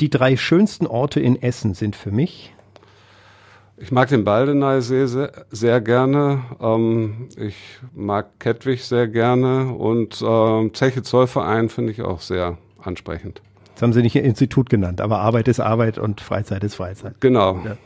Die 0.00 0.10
drei 0.10 0.36
schönsten 0.36 0.86
Orte 0.86 1.20
in 1.20 1.40
Essen 1.40 1.74
sind 1.74 1.96
für 1.96 2.10
mich. 2.10 2.52
Ich 3.78 3.92
mag 3.92 4.08
den 4.08 4.24
Baldeneysee 4.24 5.06
sehr, 5.06 5.32
sehr 5.50 5.80
gerne. 5.80 6.42
Ähm, 6.60 7.28
ich 7.36 7.56
mag 7.94 8.38
Kettwig 8.38 8.84
sehr 8.84 9.06
gerne 9.06 9.74
und 9.74 10.22
ähm, 10.26 10.72
Zeche 10.72 11.02
Zollverein 11.02 11.68
finde 11.68 11.92
ich 11.92 12.02
auch 12.02 12.20
sehr 12.20 12.56
ansprechend. 12.82 13.42
Das 13.74 13.82
haben 13.82 13.92
Sie 13.92 14.00
nicht 14.00 14.14
Ihr 14.14 14.24
Institut 14.24 14.70
genannt, 14.70 15.02
aber 15.02 15.18
Arbeit 15.18 15.48
ist 15.48 15.60
Arbeit 15.60 15.98
und 15.98 16.22
Freizeit 16.22 16.64
ist 16.64 16.76
Freizeit. 16.76 17.20
Genau. 17.20 17.60
Ja. 17.64 17.76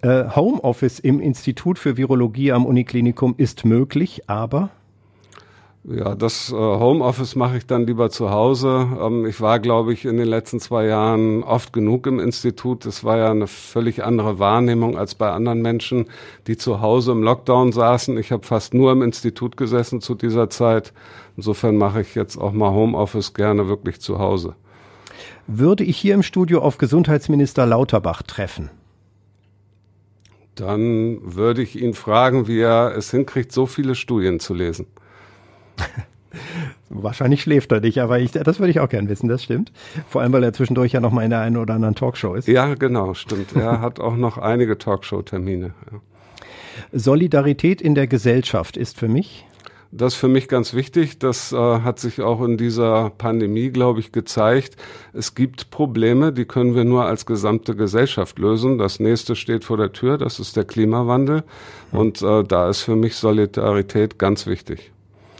Äh, 0.00 0.30
Homeoffice 0.34 0.98
im 0.98 1.20
Institut 1.20 1.78
für 1.78 1.96
Virologie 1.98 2.52
am 2.52 2.64
Uniklinikum 2.64 3.34
ist 3.36 3.66
möglich, 3.66 4.22
aber 4.28 4.70
ja, 5.90 6.14
das 6.14 6.52
äh, 6.52 6.54
Homeoffice 6.54 7.34
mache 7.34 7.56
ich 7.56 7.66
dann 7.66 7.86
lieber 7.86 8.10
zu 8.10 8.30
Hause. 8.30 8.86
Ähm, 9.00 9.24
ich 9.24 9.40
war, 9.40 9.58
glaube 9.58 9.92
ich, 9.92 10.04
in 10.04 10.18
den 10.18 10.28
letzten 10.28 10.60
zwei 10.60 10.86
Jahren 10.86 11.42
oft 11.42 11.72
genug 11.72 12.06
im 12.06 12.20
Institut. 12.20 12.84
Es 12.84 13.04
war 13.04 13.16
ja 13.16 13.30
eine 13.30 13.46
völlig 13.46 14.04
andere 14.04 14.38
Wahrnehmung 14.38 14.98
als 14.98 15.14
bei 15.14 15.30
anderen 15.30 15.62
Menschen, 15.62 16.06
die 16.46 16.58
zu 16.58 16.82
Hause 16.82 17.12
im 17.12 17.22
Lockdown 17.22 17.72
saßen. 17.72 18.18
Ich 18.18 18.32
habe 18.32 18.44
fast 18.44 18.74
nur 18.74 18.92
im 18.92 19.00
Institut 19.00 19.56
gesessen 19.56 20.02
zu 20.02 20.14
dieser 20.14 20.50
Zeit. 20.50 20.92
Insofern 21.36 21.76
mache 21.78 22.02
ich 22.02 22.14
jetzt 22.14 22.36
auch 22.36 22.52
mal 22.52 22.72
Homeoffice 22.72 23.32
gerne 23.32 23.68
wirklich 23.68 24.00
zu 24.00 24.18
Hause. 24.18 24.56
Würde 25.46 25.84
ich 25.84 25.96
hier 25.96 26.12
im 26.12 26.22
Studio 26.22 26.60
auf 26.60 26.76
Gesundheitsminister 26.76 27.64
Lauterbach 27.64 28.22
treffen? 28.22 28.70
Dann 30.54 31.20
würde 31.22 31.62
ich 31.62 31.80
ihn 31.80 31.94
fragen, 31.94 32.46
wie 32.46 32.60
er 32.60 32.94
es 32.94 33.10
hinkriegt, 33.10 33.52
so 33.52 33.64
viele 33.64 33.94
Studien 33.94 34.40
zu 34.40 34.52
lesen. 34.52 34.86
Wahrscheinlich 36.90 37.42
schläft 37.42 37.72
er 37.72 37.80
nicht, 37.80 37.98
aber 37.98 38.18
ich, 38.18 38.32
das 38.32 38.58
würde 38.58 38.70
ich 38.70 38.80
auch 38.80 38.88
gern 38.88 39.08
wissen, 39.08 39.28
das 39.28 39.42
stimmt. 39.42 39.72
Vor 40.08 40.22
allem, 40.22 40.32
weil 40.32 40.42
er 40.42 40.52
zwischendurch 40.52 40.92
ja 40.92 41.00
noch 41.00 41.12
mal 41.12 41.22
in 41.22 41.30
der 41.30 41.40
einen 41.40 41.56
oder 41.56 41.74
anderen 41.74 41.94
Talkshow 41.94 42.34
ist. 42.34 42.48
Ja, 42.48 42.74
genau, 42.74 43.14
stimmt. 43.14 43.54
Er 43.54 43.80
hat 43.80 44.00
auch 44.00 44.16
noch 44.16 44.38
einige 44.38 44.78
Talkshow-Termine. 44.78 45.72
Ja. 45.90 46.00
Solidarität 46.92 47.82
in 47.82 47.94
der 47.94 48.06
Gesellschaft 48.06 48.76
ist 48.76 48.98
für 48.98 49.08
mich 49.08 49.44
das 49.90 50.14
ist 50.14 50.20
für 50.20 50.28
mich 50.28 50.48
ganz 50.48 50.74
wichtig. 50.74 51.18
Das 51.18 51.52
äh, 51.52 51.56
hat 51.56 51.98
sich 51.98 52.20
auch 52.20 52.42
in 52.42 52.58
dieser 52.58 53.10
Pandemie, 53.10 53.70
glaube 53.70 54.00
ich, 54.00 54.12
gezeigt. 54.12 54.76
Es 55.12 55.34
gibt 55.34 55.70
Probleme, 55.70 56.32
die 56.32 56.44
können 56.44 56.74
wir 56.74 56.84
nur 56.84 57.04
als 57.06 57.24
gesamte 57.24 57.74
Gesellschaft 57.74 58.38
lösen. 58.38 58.78
Das 58.78 59.00
nächste 59.00 59.34
steht 59.34 59.64
vor 59.64 59.78
der 59.78 59.92
Tür, 59.92 60.18
das 60.18 60.40
ist 60.40 60.56
der 60.56 60.64
Klimawandel. 60.64 61.44
Und 61.90 62.20
äh, 62.22 62.44
da 62.44 62.68
ist 62.68 62.82
für 62.82 62.96
mich 62.96 63.16
Solidarität 63.16 64.18
ganz 64.18 64.46
wichtig. 64.46 64.92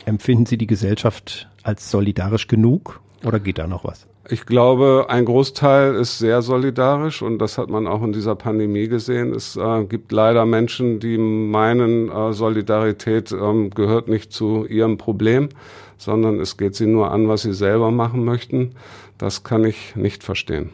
Empfinden 0.08 0.46
Sie 0.46 0.56
die 0.56 0.66
Gesellschaft 0.66 1.50
als 1.62 1.90
solidarisch 1.90 2.46
genug 2.46 3.02
oder 3.26 3.38
geht 3.38 3.58
da 3.58 3.66
noch 3.66 3.84
was? 3.84 4.06
Ich 4.30 4.46
glaube, 4.46 5.04
ein 5.10 5.26
Großteil 5.26 5.96
ist 5.96 6.18
sehr 6.18 6.40
solidarisch 6.40 7.20
und 7.20 7.38
das 7.38 7.58
hat 7.58 7.68
man 7.68 7.86
auch 7.86 8.02
in 8.02 8.14
dieser 8.14 8.34
Pandemie 8.34 8.88
gesehen. 8.88 9.34
Es 9.34 9.56
äh, 9.56 9.84
gibt 9.84 10.10
leider 10.10 10.46
Menschen, 10.46 10.98
die 10.98 11.18
meinen, 11.18 12.10
äh, 12.10 12.32
Solidarität 12.32 13.32
ähm, 13.32 13.68
gehört 13.68 14.08
nicht 14.08 14.32
zu 14.32 14.64
ihrem 14.64 14.96
Problem, 14.96 15.50
sondern 15.98 16.40
es 16.40 16.56
geht 16.56 16.74
sie 16.74 16.86
nur 16.86 17.10
an, 17.10 17.28
was 17.28 17.42
sie 17.42 17.52
selber 17.52 17.90
machen 17.90 18.24
möchten. 18.24 18.76
Das 19.18 19.44
kann 19.44 19.62
ich 19.62 19.94
nicht 19.94 20.24
verstehen. 20.24 20.70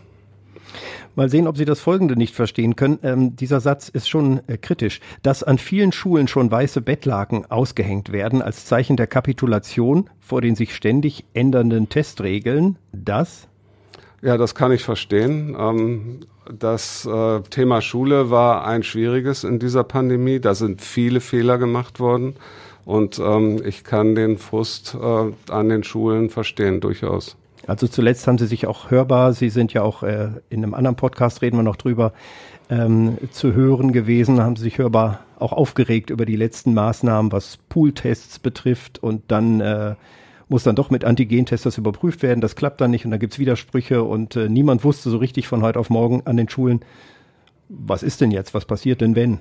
Mal 1.16 1.28
sehen, 1.28 1.46
ob 1.46 1.56
Sie 1.56 1.64
das 1.64 1.80
Folgende 1.80 2.16
nicht 2.16 2.34
verstehen 2.34 2.76
können. 2.76 2.98
Ähm, 3.02 3.36
dieser 3.36 3.60
Satz 3.60 3.88
ist 3.88 4.08
schon 4.08 4.40
äh, 4.48 4.56
kritisch. 4.56 5.00
Dass 5.22 5.42
an 5.42 5.58
vielen 5.58 5.92
Schulen 5.92 6.28
schon 6.28 6.50
weiße 6.50 6.80
Bettlaken 6.80 7.50
ausgehängt 7.50 8.12
werden 8.12 8.42
als 8.42 8.66
Zeichen 8.66 8.96
der 8.96 9.06
Kapitulation 9.06 10.10
vor 10.20 10.40
den 10.40 10.56
sich 10.56 10.74
ständig 10.74 11.24
ändernden 11.34 11.88
Testregeln, 11.88 12.76
das? 12.92 13.48
Ja, 14.22 14.38
das 14.38 14.54
kann 14.54 14.72
ich 14.72 14.82
verstehen. 14.82 15.54
Ähm, 15.58 16.20
das 16.50 17.06
äh, 17.06 17.40
Thema 17.42 17.80
Schule 17.80 18.30
war 18.30 18.66
ein 18.66 18.82
schwieriges 18.82 19.44
in 19.44 19.58
dieser 19.58 19.84
Pandemie. 19.84 20.40
Da 20.40 20.54
sind 20.54 20.82
viele 20.82 21.20
Fehler 21.20 21.58
gemacht 21.58 22.00
worden. 22.00 22.36
Und 22.84 23.18
ähm, 23.18 23.62
ich 23.64 23.84
kann 23.84 24.14
den 24.14 24.38
Frust 24.38 24.94
äh, 24.94 25.52
an 25.52 25.68
den 25.68 25.84
Schulen 25.84 26.30
verstehen, 26.30 26.80
durchaus. 26.80 27.36
Also 27.66 27.88
zuletzt 27.88 28.26
haben 28.26 28.38
Sie 28.38 28.46
sich 28.46 28.66
auch 28.66 28.90
hörbar, 28.90 29.32
Sie 29.32 29.48
sind 29.48 29.72
ja 29.72 29.82
auch 29.82 30.02
äh, 30.02 30.28
in 30.50 30.62
einem 30.62 30.74
anderen 30.74 30.96
Podcast, 30.96 31.42
reden 31.42 31.56
wir 31.56 31.62
noch 31.62 31.76
drüber, 31.76 32.12
ähm, 32.70 33.18
zu 33.30 33.54
hören 33.54 33.92
gewesen, 33.92 34.40
haben 34.40 34.56
Sie 34.56 34.62
sich 34.64 34.78
hörbar 34.78 35.20
auch 35.38 35.52
aufgeregt 35.52 36.10
über 36.10 36.26
die 36.26 36.36
letzten 36.36 36.74
Maßnahmen, 36.74 37.32
was 37.32 37.58
Pooltests 37.68 38.38
betrifft 38.38 39.02
und 39.02 39.22
dann 39.28 39.60
äh, 39.60 39.94
muss 40.48 40.62
dann 40.62 40.76
doch 40.76 40.90
mit 40.90 41.04
Antigentests 41.04 41.64
das 41.64 41.78
überprüft 41.78 42.22
werden, 42.22 42.40
das 42.40 42.56
klappt 42.56 42.80
dann 42.80 42.90
nicht 42.90 43.04
und 43.04 43.10
dann 43.10 43.20
gibt's 43.20 43.38
Widersprüche 43.38 44.02
und 44.04 44.36
äh, 44.36 44.48
niemand 44.48 44.84
wusste 44.84 45.10
so 45.10 45.18
richtig 45.18 45.48
von 45.48 45.62
heute 45.62 45.78
auf 45.78 45.90
morgen 45.90 46.22
an 46.26 46.36
den 46.36 46.48
Schulen, 46.48 46.80
was 47.68 48.02
ist 48.02 48.20
denn 48.20 48.30
jetzt, 48.30 48.54
was 48.54 48.66
passiert 48.66 49.00
denn 49.00 49.16
wenn? 49.16 49.40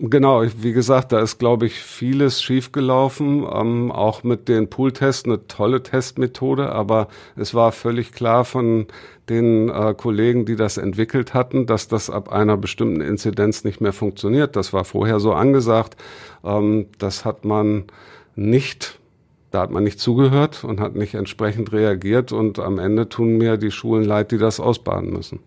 Genau, 0.00 0.44
wie 0.58 0.72
gesagt, 0.72 1.10
da 1.10 1.18
ist, 1.18 1.38
glaube 1.38 1.66
ich, 1.66 1.80
vieles 1.80 2.40
schiefgelaufen. 2.40 3.44
Ähm, 3.52 3.90
auch 3.90 4.22
mit 4.22 4.48
den 4.48 4.70
Pooltests 4.70 5.24
eine 5.24 5.48
tolle 5.48 5.82
Testmethode, 5.82 6.70
aber 6.70 7.08
es 7.34 7.52
war 7.52 7.72
völlig 7.72 8.12
klar 8.12 8.44
von 8.44 8.86
den 9.28 9.68
äh, 9.68 9.94
Kollegen, 9.94 10.46
die 10.46 10.54
das 10.54 10.76
entwickelt 10.76 11.34
hatten, 11.34 11.66
dass 11.66 11.88
das 11.88 12.10
ab 12.10 12.30
einer 12.30 12.56
bestimmten 12.56 13.00
Inzidenz 13.00 13.64
nicht 13.64 13.80
mehr 13.80 13.92
funktioniert. 13.92 14.54
Das 14.54 14.72
war 14.72 14.84
vorher 14.84 15.18
so 15.18 15.32
angesagt. 15.32 15.96
Ähm, 16.44 16.86
das 16.98 17.24
hat 17.24 17.44
man 17.44 17.84
nicht 18.36 18.98
da 19.50 19.62
hat 19.62 19.70
man 19.70 19.82
nicht 19.82 19.98
zugehört 19.98 20.62
und 20.62 20.78
hat 20.78 20.94
nicht 20.94 21.14
entsprechend 21.14 21.72
reagiert 21.72 22.32
und 22.32 22.58
am 22.58 22.78
Ende 22.78 23.08
tun 23.08 23.38
mir 23.38 23.56
die 23.56 23.70
Schulen 23.70 24.04
leid, 24.04 24.30
die 24.30 24.36
das 24.36 24.60
ausbaden 24.60 25.10
müssen. 25.10 25.40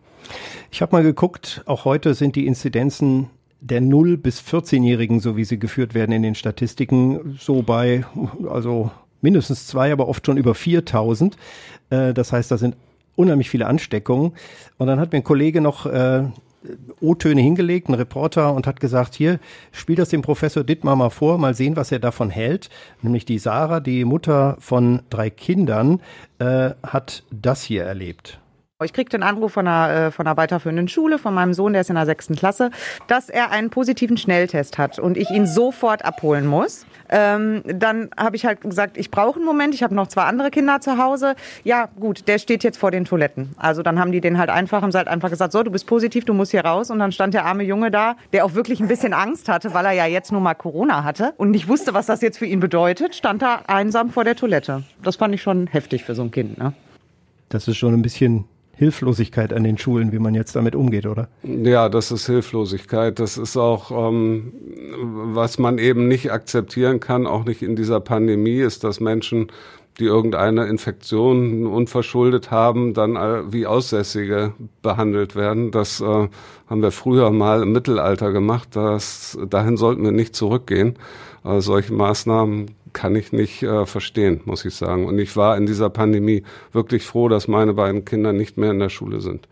Ich 0.71 0.81
habe 0.81 0.95
mal 0.95 1.03
geguckt, 1.03 1.61
auch 1.67 1.85
heute 1.85 2.15
sind 2.15 2.35
die 2.35 2.47
Inzidenzen 2.47 3.29
der 3.61 3.79
0 3.79 4.17
bis 4.17 4.41
14-Jährigen, 4.41 5.19
so 5.19 5.37
wie 5.37 5.45
sie 5.45 5.59
geführt 5.59 5.93
werden 5.93 6.11
in 6.11 6.23
den 6.23 6.35
Statistiken, 6.35 7.37
so 7.39 7.61
bei, 7.61 8.03
also 8.49 8.91
mindestens 9.21 9.67
zwei, 9.67 9.91
aber 9.91 10.07
oft 10.07 10.25
schon 10.25 10.37
über 10.37 10.55
4000. 10.55 11.37
Äh, 11.89 12.13
das 12.13 12.33
heißt, 12.33 12.51
da 12.51 12.57
sind 12.57 12.75
unheimlich 13.15 13.49
viele 13.49 13.67
Ansteckungen. 13.67 14.33
Und 14.77 14.87
dann 14.87 14.99
hat 14.99 15.11
mir 15.11 15.19
ein 15.19 15.23
Kollege 15.23 15.61
noch 15.61 15.85
äh, 15.85 16.23
O-Töne 16.99 17.41
hingelegt, 17.41 17.89
ein 17.89 17.93
Reporter, 17.93 18.53
und 18.53 18.67
hat 18.67 18.79
gesagt, 18.79 19.15
hier, 19.15 19.39
spiel 19.71 19.95
das 19.95 20.09
dem 20.09 20.21
Professor 20.21 20.63
Dittmar 20.63 20.95
mal 20.95 21.09
vor, 21.09 21.37
mal 21.37 21.53
sehen, 21.53 21.75
was 21.75 21.91
er 21.91 21.99
davon 21.99 22.29
hält. 22.29 22.69
Nämlich 23.01 23.25
die 23.25 23.39
Sarah, 23.39 23.79
die 23.79 24.05
Mutter 24.05 24.57
von 24.59 25.01
drei 25.09 25.29
Kindern, 25.29 26.01
äh, 26.39 26.71
hat 26.83 27.23
das 27.31 27.63
hier 27.63 27.83
erlebt. 27.83 28.39
Ich 28.83 28.93
kriegte 28.93 29.15
einen 29.15 29.23
Anruf 29.23 29.53
von 29.53 29.67
einer, 29.67 30.07
äh, 30.07 30.11
von 30.11 30.25
einer 30.25 30.37
weiterführenden 30.37 30.87
Schule, 30.87 31.19
von 31.19 31.33
meinem 31.33 31.53
Sohn, 31.53 31.73
der 31.73 31.81
ist 31.81 31.89
in 31.89 31.95
der 31.95 32.05
sechsten 32.05 32.35
Klasse, 32.35 32.71
dass 33.07 33.29
er 33.29 33.51
einen 33.51 33.69
positiven 33.69 34.17
Schnelltest 34.17 34.77
hat 34.77 34.99
und 34.99 35.17
ich 35.17 35.29
ihn 35.29 35.45
sofort 35.45 36.03
abholen 36.03 36.47
muss. 36.47 36.85
Ähm, 37.09 37.61
dann 37.65 38.09
habe 38.17 38.35
ich 38.35 38.45
halt 38.45 38.61
gesagt, 38.61 38.97
ich 38.97 39.11
brauche 39.11 39.35
einen 39.35 39.45
Moment, 39.45 39.75
ich 39.75 39.83
habe 39.83 39.93
noch 39.93 40.07
zwei 40.07 40.23
andere 40.23 40.49
Kinder 40.49 40.79
zu 40.79 40.97
Hause. 40.97 41.35
Ja, 41.63 41.89
gut, 41.99 42.27
der 42.27 42.39
steht 42.39 42.63
jetzt 42.63 42.77
vor 42.77 42.89
den 42.89 43.05
Toiletten. 43.05 43.53
Also 43.57 43.83
dann 43.83 43.99
haben 43.99 44.11
die 44.11 44.21
den 44.21 44.37
halt 44.37 44.49
einfach, 44.49 44.81
haben 44.81 44.91
sie 44.91 44.97
halt 44.97 45.09
einfach 45.09 45.29
gesagt, 45.29 45.51
so, 45.51 45.61
du 45.61 45.71
bist 45.71 45.85
positiv, 45.85 46.25
du 46.25 46.33
musst 46.33 46.51
hier 46.51 46.65
raus. 46.65 46.89
Und 46.89 46.99
dann 46.99 47.11
stand 47.11 47.33
der 47.33 47.45
arme 47.45 47.63
Junge 47.63 47.91
da, 47.91 48.15
der 48.33 48.45
auch 48.45 48.55
wirklich 48.55 48.79
ein 48.79 48.87
bisschen 48.87 49.13
Angst 49.13 49.49
hatte, 49.49 49.73
weil 49.73 49.85
er 49.85 49.91
ja 49.91 50.05
jetzt 50.05 50.31
nur 50.31 50.41
mal 50.41 50.55
Corona 50.55 51.03
hatte 51.03 51.33
und 51.37 51.51
nicht 51.51 51.67
wusste, 51.67 51.93
was 51.93 52.05
das 52.05 52.21
jetzt 52.21 52.37
für 52.37 52.45
ihn 52.45 52.59
bedeutet, 52.59 53.15
stand 53.15 53.41
da 53.41 53.61
einsam 53.67 54.09
vor 54.09 54.23
der 54.23 54.35
Toilette. 54.35 54.83
Das 55.03 55.17
fand 55.17 55.35
ich 55.35 55.41
schon 55.41 55.67
heftig 55.67 56.05
für 56.05 56.15
so 56.15 56.21
ein 56.23 56.31
Kind. 56.31 56.57
Ne? 56.57 56.73
Das 57.49 57.67
ist 57.67 57.77
schon 57.77 57.93
ein 57.93 58.01
bisschen 58.01 58.45
Hilflosigkeit 58.81 59.53
an 59.53 59.63
den 59.63 59.77
Schulen, 59.77 60.11
wie 60.11 60.17
man 60.17 60.33
jetzt 60.33 60.55
damit 60.55 60.75
umgeht, 60.75 61.05
oder? 61.05 61.27
Ja, 61.43 61.87
das 61.87 62.11
ist 62.11 62.25
Hilflosigkeit. 62.25 63.19
Das 63.19 63.37
ist 63.37 63.55
auch, 63.55 63.91
ähm, 63.91 64.53
was 65.35 65.59
man 65.59 65.77
eben 65.77 66.07
nicht 66.07 66.31
akzeptieren 66.31 66.99
kann, 66.99 67.27
auch 67.27 67.45
nicht 67.45 67.61
in 67.61 67.75
dieser 67.75 67.99
Pandemie, 67.99 68.57
ist, 68.57 68.83
dass 68.83 68.99
Menschen, 68.99 69.51
die 69.99 70.05
irgendeine 70.05 70.65
Infektion 70.65 71.67
unverschuldet 71.67 72.49
haben, 72.49 72.95
dann 72.95 73.13
wie 73.53 73.67
Aussässige 73.67 74.53
behandelt 74.81 75.35
werden. 75.35 75.69
Das 75.69 76.01
äh, 76.01 76.03
haben 76.67 76.81
wir 76.81 76.91
früher 76.91 77.29
mal 77.29 77.61
im 77.61 77.73
Mittelalter 77.73 78.31
gemacht. 78.31 78.69
Das, 78.71 79.37
dahin 79.47 79.77
sollten 79.77 80.03
wir 80.03 80.11
nicht 80.11 80.35
zurückgehen. 80.35 80.97
Äh, 81.45 81.61
solche 81.61 81.93
Maßnahmen 81.93 82.71
kann 82.93 83.15
ich 83.15 83.31
nicht 83.31 83.63
äh, 83.63 83.85
verstehen, 83.85 84.41
muss 84.45 84.65
ich 84.65 84.75
sagen. 84.75 85.05
Und 85.05 85.19
ich 85.19 85.35
war 85.35 85.57
in 85.57 85.65
dieser 85.65 85.89
Pandemie 85.89 86.43
wirklich 86.71 87.03
froh, 87.03 87.29
dass 87.29 87.47
meine 87.47 87.73
beiden 87.73 88.05
Kinder 88.05 88.33
nicht 88.33 88.57
mehr 88.57 88.71
in 88.71 88.79
der 88.79 88.89
Schule 88.89 89.21
sind. 89.21 89.47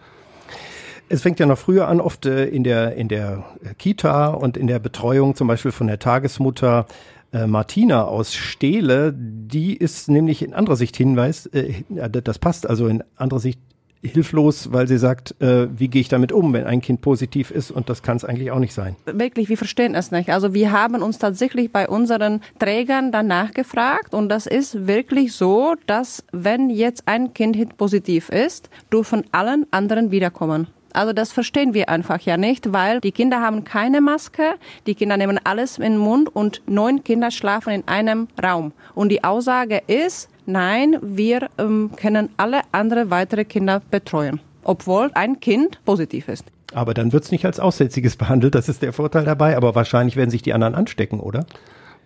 Es 1.12 1.24
fängt 1.24 1.40
ja 1.40 1.48
noch 1.48 1.58
früher 1.58 1.88
an, 1.88 2.02
oft 2.02 2.26
äh, 2.26 2.46
in 2.46 2.64
der, 2.64 2.96
in 2.96 3.08
der 3.08 3.44
Kita 3.78 4.28
und 4.28 4.58
in 4.58 4.68
der 4.68 4.80
Betreuung 4.80 5.36
zum 5.36 5.48
Beispiel 5.48 5.72
von 5.72 5.88
der 5.88 6.00
Tagesmutter 6.00 6.86
äh, 7.32 7.48
Martina 7.48 8.06
aus 8.06 8.34
Steele, 8.34 9.14
die 9.16 9.76
ist 9.76 10.10
nämlich 10.10 10.42
in 10.42 10.54
anderer 10.54 10.76
Sicht 10.76 10.96
hinweist, 10.98 11.54
äh, 11.54 11.84
das 11.90 12.40
passt 12.40 12.68
also 12.70 12.88
in 12.88 13.04
anderer 13.16 13.40
Sicht 13.40 13.60
hilflos, 14.02 14.72
weil 14.72 14.88
sie 14.88 14.98
sagt, 14.98 15.36
äh, 15.42 15.68
wie 15.78 15.90
gehe 15.90 16.02
ich 16.02 16.08
damit 16.08 16.32
um, 16.32 16.54
wenn 16.54 16.66
ein 16.66 16.82
Kind 16.82 17.02
positiv 17.02 17.52
ist 17.52 17.72
und 17.72 17.90
das 17.90 18.02
kann 18.02 18.18
es 18.18 18.26
eigentlich 18.26 18.52
auch 18.52 18.60
nicht 18.60 18.74
sein. 18.74 18.96
Wirklich, 19.06 19.50
wir 19.50 19.58
verstehen 19.58 19.96
es 19.96 20.12
nicht. 20.12 20.30
Also 20.30 20.54
wir 20.54 20.72
haben 20.72 21.02
uns 21.02 21.20
tatsächlich 21.20 21.72
bei 21.72 21.88
unseren 21.88 22.42
Trägern 22.60 23.12
danach 23.12 23.52
gefragt 23.52 24.14
und 24.14 24.30
das 24.30 24.48
ist 24.48 24.88
wirklich 24.88 25.34
so, 25.34 25.76
dass 25.86 26.24
wenn 26.32 26.70
jetzt 26.70 27.08
ein 27.08 27.34
Kind 27.34 27.78
positiv 27.78 28.30
ist, 28.30 28.70
dürfen 28.92 29.24
allen 29.32 29.66
anderen 29.72 30.12
wiederkommen. 30.12 30.68
Also 30.94 31.14
das 31.14 31.32
verstehen 31.32 31.74
wir 31.74 31.90
einfach 31.90 32.20
ja 32.22 32.38
nicht, 32.38 32.74
weil 32.74 33.00
die 33.00 33.12
Kinder 33.12 33.42
haben 33.42 33.64
keine 33.64 34.02
Maske, 34.02 34.56
die 34.88 34.96
Kinder 34.96 35.18
nehmen 35.18 35.40
alles 35.44 35.78
in 35.78 35.84
den 35.84 35.98
Mund 35.98 36.36
und 36.36 36.62
neun 36.68 37.04
Kinder 37.04 37.32
schlafen 37.32 37.74
in 37.74 37.88
einem 37.88 38.28
Raum. 38.42 38.72
Und 38.96 39.10
die 39.10 39.24
Aussage 39.24 39.82
ist, 39.88 40.30
nein, 40.50 40.98
wir 41.02 41.50
ähm, 41.58 41.92
können 41.96 42.30
alle 42.38 42.62
andere 42.72 43.10
weitere 43.10 43.46
Kinder 43.46 43.82
betreuen, 43.92 44.40
obwohl 44.64 45.12
ein 45.14 45.40
Kind 45.40 45.84
positiv 45.86 46.28
ist. 46.28 46.46
Aber 46.74 46.94
dann 46.94 47.14
wird 47.14 47.24
es 47.24 47.32
nicht 47.32 47.46
als 47.46 47.60
Aussätziges 47.60 48.16
behandelt, 48.16 48.56
das 48.56 48.70
ist 48.70 48.82
der 48.82 48.94
Vorteil 48.94 49.26
dabei, 49.26 49.58
aber 49.58 49.76
wahrscheinlich 49.76 50.16
werden 50.16 50.30
sich 50.30 50.42
die 50.42 50.54
anderen 50.54 50.76
anstecken, 50.76 51.20
oder? 51.20 51.46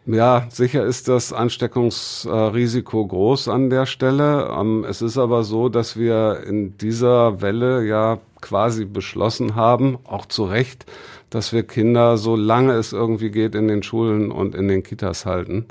Ja, 0.05 0.47
sicher 0.49 0.83
ist 0.83 1.07
das 1.07 1.31
Ansteckungsrisiko 1.31 3.07
groß 3.07 3.47
an 3.47 3.69
der 3.69 3.85
Stelle. 3.85 4.49
Ähm, 4.53 4.85
es 4.87 5.01
ist 5.01 5.17
aber 5.17 5.43
so, 5.43 5.69
dass 5.69 5.95
wir 5.95 6.43
in 6.45 6.77
dieser 6.77 7.41
Welle 7.41 7.85
ja 7.85 8.19
quasi 8.41 8.83
beschlossen 8.83 9.55
haben, 9.55 9.97
auch 10.03 10.25
zu 10.25 10.43
Recht, 10.43 10.85
dass 11.29 11.53
wir 11.53 11.63
Kinder, 11.63 12.17
solange 12.17 12.73
es 12.73 12.91
irgendwie 12.91 13.31
geht, 13.31 13.55
in 13.55 13.69
den 13.69 13.81
Schulen 13.81 14.29
und 14.29 14.55
in 14.55 14.67
den 14.67 14.83
Kitas 14.83 15.25
halten. 15.25 15.67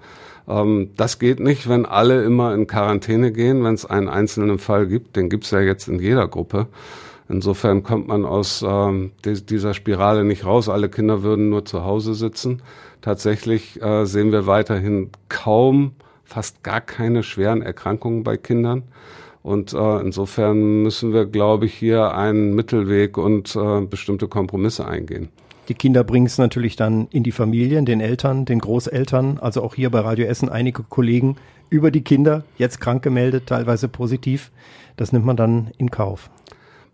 Ähm, 0.49 0.91
das 0.97 1.19
geht 1.19 1.41
nicht, 1.41 1.69
wenn 1.69 1.87
alle 1.87 2.25
immer 2.25 2.55
in 2.55 2.67
Quarantäne 2.67 3.33
gehen, 3.33 3.65
wenn 3.65 3.75
es 3.75 3.87
einen 3.87 4.09
einzelnen 4.09 4.59
Fall 4.59 4.87
gibt. 4.87 5.17
Den 5.17 5.29
gibt's 5.29 5.51
ja 5.51 5.61
jetzt 5.61 5.89
in 5.89 5.99
jeder 5.99 6.29
Gruppe. 6.29 6.67
Insofern 7.29 7.83
kommt 7.83 8.09
man 8.09 8.25
aus 8.25 8.65
ähm, 8.67 9.13
dieser 9.25 9.75
Spirale 9.75 10.25
nicht 10.25 10.45
raus. 10.45 10.69
Alle 10.69 10.89
Kinder 10.89 11.23
würden 11.23 11.49
nur 11.49 11.65
zu 11.65 11.85
Hause 11.85 12.15
sitzen. 12.15 12.63
Tatsächlich 13.01 13.81
äh, 13.81 14.05
sehen 14.05 14.33
wir 14.33 14.47
weiterhin 14.47 15.11
kaum, 15.29 15.93
fast 16.25 16.63
gar 16.63 16.81
keine 16.81 17.23
schweren 17.23 17.63
Erkrankungen 17.63 18.23
bei 18.23 18.37
Kindern. 18.37 18.83
Und 19.43 19.73
äh, 19.73 20.01
insofern 20.01 20.83
müssen 20.83 21.13
wir, 21.13 21.27
glaube 21.27 21.67
ich, 21.67 21.75
hier 21.75 22.15
einen 22.15 22.55
Mittelweg 22.55 23.19
und 23.19 23.57
äh, 23.57 23.81
bestimmte 23.81 24.29
Kompromisse 24.29 24.87
eingehen. 24.87 25.31
Die 25.73 25.79
Kinder 25.79 26.05
bringen 26.05 26.27
es 26.27 26.37
natürlich 26.37 26.77
dann 26.77 27.09
in 27.13 27.23
die 27.23 27.33
Familien, 27.33 27.87
den 27.87 28.03
Eltern, 28.03 28.45
den 28.45 28.59
Großeltern, 28.59 29.39
also 29.39 29.63
auch 29.63 29.75
hier 29.75 29.89
bei 29.89 30.01
Radio 30.01 30.27
Essen 30.27 30.51
einige 30.51 30.83
Kollegen 30.83 31.37
über 31.71 31.91
die 31.91 32.03
Kinder, 32.03 32.45
jetzt 32.59 32.79
krank 32.79 33.03
gemeldet, 33.03 33.45
teilweise 33.47 33.89
positiv. 33.89 34.51
Das 34.97 35.13
nimmt 35.15 35.25
man 35.25 35.39
dann 35.39 35.71
in 35.79 35.91
Kauf. 35.91 36.29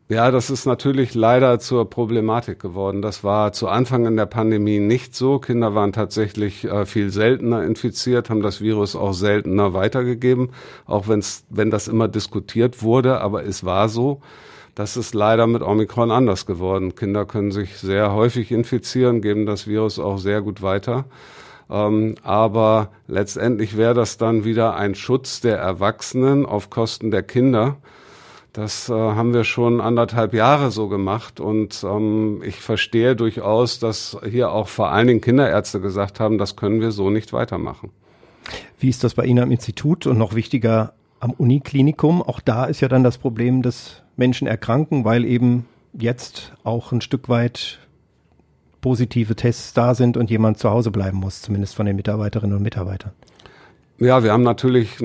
Ja, 0.08 0.30
das 0.30 0.48
ist 0.48 0.64
natürlich 0.64 1.16
leider 1.16 1.58
zur 1.58 1.90
Problematik 1.90 2.60
geworden. 2.60 3.02
Das 3.02 3.24
war 3.24 3.52
zu 3.52 3.66
Anfang 3.66 4.06
in 4.06 4.16
der 4.16 4.26
Pandemie 4.26 4.78
nicht 4.78 5.12
so. 5.12 5.40
Kinder 5.40 5.74
waren 5.74 5.92
tatsächlich 5.92 6.62
äh, 6.62 6.86
viel 6.86 7.10
seltener 7.10 7.64
infiziert, 7.64 8.30
haben 8.30 8.42
das 8.42 8.60
Virus 8.60 8.94
auch 8.94 9.12
seltener 9.12 9.74
weitergegeben, 9.74 10.50
auch 10.86 11.08
wenn's, 11.08 11.44
wenn 11.50 11.72
das 11.72 11.88
immer 11.88 12.06
diskutiert 12.06 12.80
wurde, 12.84 13.20
aber 13.20 13.42
es 13.42 13.64
war 13.64 13.88
so. 13.88 14.20
Das 14.78 14.96
ist 14.96 15.12
leider 15.12 15.48
mit 15.48 15.60
Omikron 15.60 16.12
anders 16.12 16.46
geworden. 16.46 16.94
Kinder 16.94 17.24
können 17.24 17.50
sich 17.50 17.78
sehr 17.78 18.12
häufig 18.12 18.52
infizieren, 18.52 19.20
geben 19.22 19.44
das 19.44 19.66
Virus 19.66 19.98
auch 19.98 20.18
sehr 20.18 20.40
gut 20.40 20.62
weiter. 20.62 21.06
Ähm, 21.68 22.14
aber 22.22 22.90
letztendlich 23.08 23.76
wäre 23.76 23.94
das 23.94 24.18
dann 24.18 24.44
wieder 24.44 24.76
ein 24.76 24.94
Schutz 24.94 25.40
der 25.40 25.58
Erwachsenen 25.58 26.46
auf 26.46 26.70
Kosten 26.70 27.10
der 27.10 27.24
Kinder. 27.24 27.78
Das 28.52 28.88
äh, 28.88 28.92
haben 28.92 29.34
wir 29.34 29.42
schon 29.42 29.80
anderthalb 29.80 30.32
Jahre 30.32 30.70
so 30.70 30.86
gemacht 30.86 31.40
und 31.40 31.82
ähm, 31.82 32.40
ich 32.46 32.60
verstehe 32.60 33.16
durchaus, 33.16 33.80
dass 33.80 34.16
hier 34.30 34.52
auch 34.52 34.68
vor 34.68 34.92
allen 34.92 35.08
Dingen 35.08 35.20
Kinderärzte 35.20 35.80
gesagt 35.80 36.20
haben, 36.20 36.38
das 36.38 36.54
können 36.54 36.80
wir 36.80 36.92
so 36.92 37.10
nicht 37.10 37.32
weitermachen. 37.32 37.90
Wie 38.78 38.90
ist 38.90 39.02
das 39.02 39.14
bei 39.14 39.24
Ihnen 39.24 39.42
am 39.42 39.50
Institut 39.50 40.06
und 40.06 40.18
noch 40.18 40.36
wichtiger 40.36 40.92
am 41.18 41.32
Uniklinikum? 41.32 42.22
Auch 42.22 42.38
da 42.38 42.66
ist 42.66 42.80
ja 42.80 42.86
dann 42.86 43.02
das 43.02 43.18
Problem, 43.18 43.62
dass 43.62 44.04
Menschen 44.18 44.46
erkranken, 44.46 45.04
weil 45.04 45.24
eben 45.24 45.66
jetzt 45.92 46.52
auch 46.64 46.92
ein 46.92 47.00
Stück 47.00 47.28
weit 47.28 47.78
positive 48.80 49.34
Tests 49.36 49.72
da 49.72 49.94
sind 49.94 50.16
und 50.16 50.30
jemand 50.30 50.58
zu 50.58 50.70
Hause 50.70 50.90
bleiben 50.90 51.18
muss, 51.18 51.42
zumindest 51.42 51.74
von 51.74 51.86
den 51.86 51.96
Mitarbeiterinnen 51.96 52.56
und 52.56 52.62
Mitarbeitern. 52.62 53.12
Ja, 54.00 54.22
wir 54.22 54.32
haben 54.32 54.44
natürlich 54.44 54.96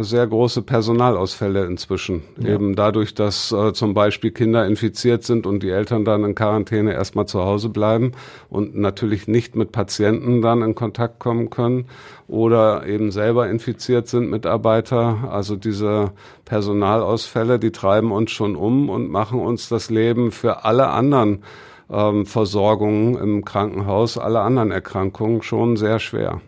sehr 0.00 0.26
große 0.26 0.60
Personalausfälle 0.60 1.64
inzwischen. 1.64 2.24
Ja. 2.38 2.50
Eben 2.50 2.76
dadurch, 2.76 3.14
dass 3.14 3.52
äh, 3.52 3.72
zum 3.72 3.94
Beispiel 3.94 4.32
Kinder 4.32 4.66
infiziert 4.66 5.24
sind 5.24 5.46
und 5.46 5.62
die 5.62 5.70
Eltern 5.70 6.04
dann 6.04 6.24
in 6.24 6.34
Quarantäne 6.34 6.92
erstmal 6.92 7.24
zu 7.24 7.42
Hause 7.42 7.70
bleiben 7.70 8.12
und 8.50 8.76
natürlich 8.76 9.28
nicht 9.28 9.56
mit 9.56 9.72
Patienten 9.72 10.42
dann 10.42 10.60
in 10.60 10.74
Kontakt 10.74 11.20
kommen 11.20 11.48
können 11.48 11.86
oder 12.26 12.86
eben 12.86 13.12
selber 13.12 13.48
infiziert 13.48 14.08
sind 14.08 14.28
Mitarbeiter. 14.28 15.30
Also 15.30 15.56
diese 15.56 16.12
Personalausfälle, 16.44 17.58
die 17.58 17.72
treiben 17.72 18.12
uns 18.12 18.30
schon 18.30 18.56
um 18.56 18.90
und 18.90 19.08
machen 19.08 19.40
uns 19.40 19.70
das 19.70 19.88
Leben 19.88 20.32
für 20.32 20.66
alle 20.66 20.88
anderen 20.88 21.44
ähm, 21.90 22.26
Versorgungen 22.26 23.16
im 23.16 23.46
Krankenhaus, 23.46 24.18
alle 24.18 24.40
anderen 24.40 24.70
Erkrankungen 24.70 25.40
schon 25.40 25.78
sehr 25.78 25.98
schwer. 25.98 26.42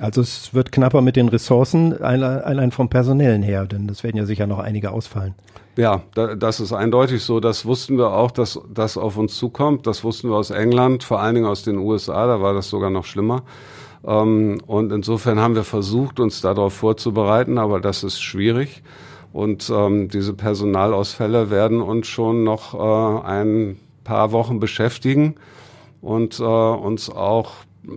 Also 0.00 0.20
es 0.20 0.52
wird 0.52 0.72
knapper 0.72 1.02
mit 1.02 1.16
den 1.16 1.28
Ressourcen, 1.28 1.92
allein 2.02 2.72
vom 2.72 2.88
Personellen 2.88 3.42
her, 3.42 3.66
denn 3.66 3.86
das 3.86 4.02
werden 4.02 4.16
ja 4.16 4.26
sicher 4.26 4.46
noch 4.46 4.58
einige 4.58 4.90
ausfallen. 4.90 5.34
Ja, 5.76 6.02
das 6.14 6.60
ist 6.60 6.72
eindeutig 6.72 7.22
so. 7.22 7.40
Das 7.40 7.64
wussten 7.66 7.98
wir 7.98 8.12
auch, 8.12 8.30
dass 8.30 8.60
das 8.72 8.96
auf 8.96 9.16
uns 9.16 9.36
zukommt. 9.36 9.86
Das 9.86 10.04
wussten 10.04 10.30
wir 10.30 10.36
aus 10.36 10.50
England, 10.50 11.02
vor 11.02 11.20
allen 11.20 11.34
Dingen 11.34 11.46
aus 11.46 11.62
den 11.62 11.78
USA, 11.78 12.26
da 12.26 12.40
war 12.40 12.54
das 12.54 12.68
sogar 12.68 12.90
noch 12.90 13.04
schlimmer. 13.04 13.42
Ähm, 14.06 14.60
und 14.66 14.92
insofern 14.92 15.40
haben 15.40 15.54
wir 15.54 15.64
versucht, 15.64 16.20
uns 16.20 16.40
darauf 16.40 16.74
vorzubereiten, 16.74 17.58
aber 17.58 17.80
das 17.80 18.04
ist 18.04 18.20
schwierig. 18.20 18.82
Und 19.32 19.68
ähm, 19.74 20.08
diese 20.08 20.34
Personalausfälle 20.34 21.50
werden 21.50 21.80
uns 21.80 22.06
schon 22.06 22.44
noch 22.44 22.74
äh, 22.74 23.26
ein 23.26 23.78
paar 24.04 24.30
Wochen 24.30 24.60
beschäftigen. 24.60 25.36
und 26.00 26.38
äh, 26.38 26.42
uns 26.44 27.08
auch 27.10 27.52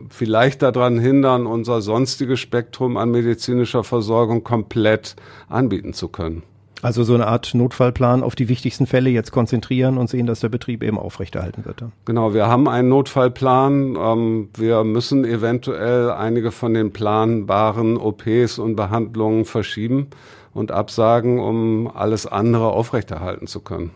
vielleicht 0.10 0.62
daran 0.62 1.00
hindern, 1.00 1.46
unser 1.46 1.82
sonstiges 1.82 2.40
Spektrum 2.40 2.98
an 2.98 3.12
medizinischer 3.12 3.84
Versorgung 3.84 4.44
komplett 4.44 5.16
anbieten 5.50 5.94
zu 5.94 6.10
können. 6.10 6.44
Also 6.84 7.04
so 7.04 7.16
eine 7.16 7.26
Art 7.26 7.56
Notfallplan 7.56 8.22
auf 8.22 8.36
die 8.36 8.50
wichtigsten 8.50 8.86
Fälle 8.86 9.10
jetzt 9.10 9.32
konzentrieren 9.32 9.98
und 9.98 10.10
sehen, 10.10 10.28
dass 10.28 10.42
der 10.42 10.50
Betrieb 10.50 10.84
eben 10.84 11.00
aufrechterhalten 11.00 11.66
wird. 11.66 11.84
Genau, 12.06 12.36
wir 12.36 12.48
haben 12.48 12.68
einen 12.68 12.90
Notfallplan. 12.90 13.98
Ähm, 14.00 14.50
wir 14.56 14.84
müssen 14.84 15.26
eventuell 15.26 16.12
einige 16.12 16.52
von 16.52 16.76
den 16.76 16.94
planbaren 16.94 17.98
OPs 17.98 18.60
und 18.60 18.76
Behandlungen 18.76 19.46
verschieben 19.46 20.08
und 20.54 20.72
absagen, 20.72 21.40
um 21.40 21.90
alles 21.94 22.28
andere 22.28 22.68
aufrechterhalten 22.68 23.48
zu 23.48 23.62
können. 23.62 23.92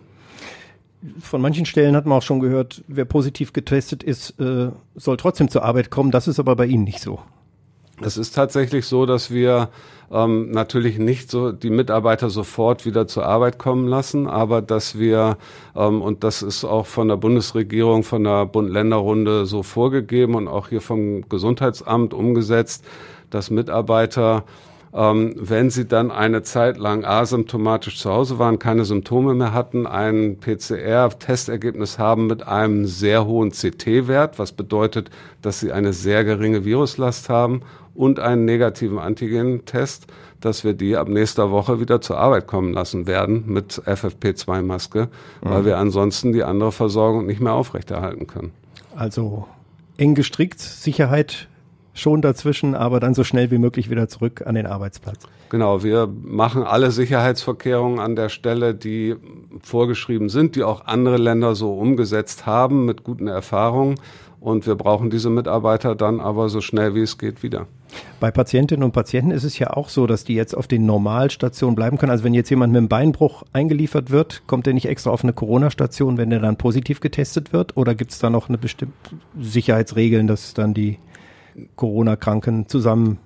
Von 1.21 1.41
manchen 1.41 1.65
Stellen 1.65 1.95
hat 1.95 2.05
man 2.05 2.19
auch 2.19 2.23
schon 2.23 2.39
gehört, 2.39 2.83
wer 2.87 3.05
positiv 3.05 3.53
getestet 3.53 4.03
ist, 4.03 4.39
äh, 4.39 4.69
soll 4.95 5.17
trotzdem 5.17 5.49
zur 5.49 5.63
Arbeit 5.63 5.89
kommen. 5.89 6.11
Das 6.11 6.27
ist 6.27 6.39
aber 6.39 6.55
bei 6.55 6.65
Ihnen 6.65 6.83
nicht 6.83 6.99
so. 6.99 7.19
Es 8.03 8.17
ist 8.17 8.33
tatsächlich 8.33 8.87
so, 8.87 9.05
dass 9.05 9.29
wir 9.31 9.69
ähm, 10.11 10.51
natürlich 10.51 10.97
nicht 10.97 11.29
so 11.29 11.51
die 11.51 11.69
Mitarbeiter 11.69 12.29
sofort 12.29 12.85
wieder 12.85 13.07
zur 13.07 13.25
Arbeit 13.25 13.59
kommen 13.59 13.87
lassen, 13.87 14.27
aber 14.27 14.61
dass 14.61 14.97
wir, 14.97 15.37
ähm, 15.75 16.01
und 16.01 16.23
das 16.23 16.41
ist 16.41 16.65
auch 16.65 16.87
von 16.87 17.07
der 17.07 17.17
Bundesregierung, 17.17 18.03
von 18.03 18.23
der 18.23 18.45
Bund-Länder-Runde 18.45 19.45
so 19.45 19.63
vorgegeben 19.63 20.35
und 20.35 20.47
auch 20.47 20.69
hier 20.69 20.81
vom 20.81 21.27
Gesundheitsamt 21.29 22.13
umgesetzt, 22.13 22.83
dass 23.29 23.51
Mitarbeiter 23.51 24.43
ähm, 24.93 25.35
wenn 25.37 25.69
sie 25.69 25.87
dann 25.87 26.11
eine 26.11 26.43
Zeit 26.43 26.77
lang 26.77 27.05
asymptomatisch 27.05 27.97
zu 27.97 28.11
Hause 28.11 28.39
waren, 28.39 28.59
keine 28.59 28.83
Symptome 28.83 29.33
mehr 29.33 29.53
hatten, 29.53 29.87
ein 29.87 30.37
PCR-Testergebnis 30.39 31.97
haben 31.97 32.27
mit 32.27 32.45
einem 32.45 32.85
sehr 32.85 33.25
hohen 33.25 33.51
CT-Wert, 33.51 34.37
was 34.37 34.51
bedeutet, 34.51 35.09
dass 35.41 35.59
sie 35.59 35.71
eine 35.71 35.93
sehr 35.93 36.23
geringe 36.23 36.65
Viruslast 36.65 37.29
haben 37.29 37.61
und 37.95 38.19
einen 38.19 38.45
negativen 38.45 38.99
Antigen-Test, 38.99 40.07
dass 40.41 40.63
wir 40.63 40.73
die 40.73 40.97
ab 40.97 41.07
nächster 41.07 41.51
Woche 41.51 41.79
wieder 41.79 42.01
zur 42.01 42.17
Arbeit 42.17 42.47
kommen 42.47 42.73
lassen 42.73 43.07
werden 43.07 43.43
mit 43.47 43.81
FFP2-Maske, 43.85 45.07
mhm. 45.43 45.49
weil 45.49 45.65
wir 45.65 45.77
ansonsten 45.77 46.33
die 46.33 46.43
andere 46.43 46.71
Versorgung 46.71 47.25
nicht 47.25 47.39
mehr 47.39 47.53
aufrechterhalten 47.53 48.27
können. 48.27 48.51
Also 48.95 49.47
eng 49.97 50.15
gestrickt, 50.15 50.59
Sicherheit 50.59 51.47
schon 51.93 52.21
dazwischen, 52.21 52.75
aber 52.75 52.99
dann 52.99 53.13
so 53.13 53.23
schnell 53.23 53.51
wie 53.51 53.57
möglich 53.57 53.89
wieder 53.89 54.07
zurück 54.07 54.43
an 54.45 54.55
den 54.55 54.65
Arbeitsplatz. 54.65 55.19
Genau, 55.49 55.83
wir 55.83 56.07
machen 56.07 56.63
alle 56.63 56.91
Sicherheitsvorkehrungen 56.91 57.99
an 57.99 58.15
der 58.15 58.29
Stelle, 58.29 58.73
die 58.73 59.15
vorgeschrieben 59.61 60.29
sind, 60.29 60.55
die 60.55 60.63
auch 60.63 60.85
andere 60.85 61.17
Länder 61.17 61.55
so 61.55 61.73
umgesetzt 61.73 62.45
haben 62.45 62.85
mit 62.85 63.03
guten 63.03 63.27
Erfahrungen. 63.27 63.95
Und 64.39 64.65
wir 64.65 64.73
brauchen 64.73 65.11
diese 65.11 65.29
Mitarbeiter 65.29 65.93
dann 65.93 66.19
aber 66.19 66.49
so 66.49 66.61
schnell 66.61 66.95
wie 66.95 67.01
es 67.01 67.19
geht 67.19 67.43
wieder. 67.43 67.67
Bei 68.19 68.31
Patientinnen 68.31 68.83
und 68.83 68.91
Patienten 68.91 69.29
ist 69.29 69.43
es 69.43 69.59
ja 69.59 69.71
auch 69.71 69.89
so, 69.89 70.07
dass 70.07 70.23
die 70.23 70.33
jetzt 70.33 70.57
auf 70.57 70.67
den 70.67 70.87
Normalstationen 70.87 71.75
bleiben 71.75 71.99
können. 71.99 72.11
Also 72.11 72.23
wenn 72.23 72.33
jetzt 72.33 72.49
jemand 72.49 72.73
mit 72.73 72.79
einem 72.79 72.87
Beinbruch 72.87 73.43
eingeliefert 73.53 74.09
wird, 74.09 74.41
kommt 74.47 74.65
er 74.65 74.73
nicht 74.73 74.87
extra 74.87 75.11
auf 75.11 75.23
eine 75.23 75.33
Corona-Station, 75.33 76.17
wenn 76.17 76.31
er 76.31 76.39
dann 76.39 76.57
positiv 76.57 77.01
getestet 77.01 77.53
wird? 77.53 77.77
Oder 77.77 77.93
gibt 77.93 78.13
es 78.13 78.19
da 78.19 78.31
noch 78.31 78.49
eine 78.49 78.57
bestimmte 78.57 78.95
Sicherheitsregeln, 79.39 80.25
dass 80.25 80.55
dann 80.55 80.73
die 80.73 80.97
Corona-Kranken 81.75 82.67
zusammen. 82.67 83.19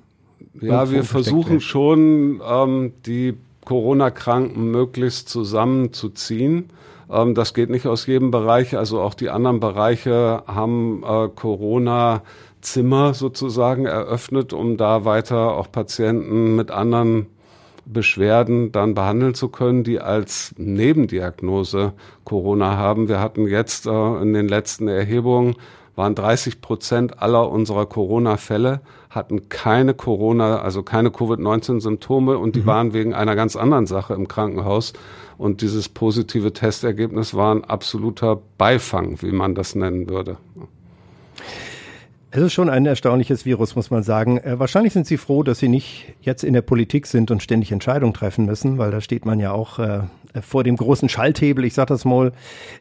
Ja, 0.61 0.91
wir 0.91 1.03
versuchen 1.03 1.49
werden. 1.49 1.61
schon, 1.61 2.41
ähm, 2.47 2.93
die 3.05 3.35
Corona-Kranken 3.65 4.71
möglichst 4.71 5.29
zusammenzuziehen. 5.29 6.69
Ähm, 7.11 7.35
das 7.35 7.53
geht 7.53 7.69
nicht 7.69 7.87
aus 7.87 8.05
jedem 8.05 8.31
Bereich. 8.31 8.77
Also 8.77 9.01
auch 9.01 9.13
die 9.13 9.29
anderen 9.29 9.59
Bereiche 9.59 10.43
haben 10.47 11.03
äh, 11.03 11.29
Corona 11.29 12.21
Zimmer 12.61 13.13
sozusagen 13.13 13.85
eröffnet, 13.85 14.53
um 14.53 14.77
da 14.77 15.05
weiter 15.05 15.53
auch 15.53 15.71
Patienten 15.71 16.55
mit 16.55 16.71
anderen 16.71 17.27
Beschwerden 17.85 18.71
dann 18.71 18.95
behandeln 18.95 19.35
zu 19.35 19.49
können, 19.49 19.83
die 19.83 19.99
als 19.99 20.55
Nebendiagnose 20.57 21.93
Corona 22.23 22.77
haben. 22.77 23.07
Wir 23.07 23.19
hatten 23.19 23.47
jetzt 23.47 23.85
äh, 23.85 24.21
in 24.21 24.33
den 24.33 24.47
letzten 24.47 24.87
Erhebungen 24.87 25.55
waren 25.95 26.15
30 26.15 26.61
Prozent 26.61 27.21
aller 27.21 27.49
unserer 27.49 27.85
Corona-Fälle 27.85 28.81
hatten 29.15 29.47
keine 29.49 29.93
Corona, 29.93 30.59
also 30.59 30.83
keine 30.83 31.09
Covid-19-Symptome 31.09 32.37
und 32.37 32.55
die 32.55 32.61
mhm. 32.61 32.65
waren 32.65 32.93
wegen 32.93 33.13
einer 33.13 33.35
ganz 33.35 33.55
anderen 33.55 33.87
Sache 33.87 34.13
im 34.13 34.27
Krankenhaus. 34.27 34.93
Und 35.37 35.61
dieses 35.61 35.89
positive 35.89 36.53
Testergebnis 36.53 37.33
war 37.33 37.53
ein 37.55 37.63
absoluter 37.63 38.39
Beifang, 38.57 39.21
wie 39.21 39.31
man 39.31 39.55
das 39.55 39.75
nennen 39.75 40.09
würde. 40.09 40.37
Es 42.37 42.41
ist 42.41 42.51
schon 42.51 42.69
ein 42.69 42.85
erstaunliches 42.85 43.45
Virus, 43.45 43.77
muss 43.77 43.91
man 43.91 44.03
sagen. 44.03 44.39
Äh, 44.39 44.59
wahrscheinlich 44.59 44.91
sind 44.91 45.07
Sie 45.07 45.15
froh, 45.15 45.41
dass 45.41 45.59
Sie 45.59 45.69
nicht 45.69 46.15
jetzt 46.19 46.43
in 46.43 46.53
der 46.53 46.63
Politik 46.63 47.07
sind 47.07 47.31
und 47.31 47.41
ständig 47.41 47.71
Entscheidungen 47.71 48.13
treffen 48.13 48.43
müssen, 48.45 48.77
weil 48.77 48.91
da 48.91 48.99
steht 48.99 49.25
man 49.25 49.39
ja 49.39 49.53
auch 49.53 49.79
äh, 49.79 50.01
vor 50.41 50.65
dem 50.65 50.75
großen 50.75 51.07
Schalthebel. 51.07 51.63
Ich 51.63 51.73
sage 51.73 51.93
das 51.93 52.03
mal, 52.03 52.33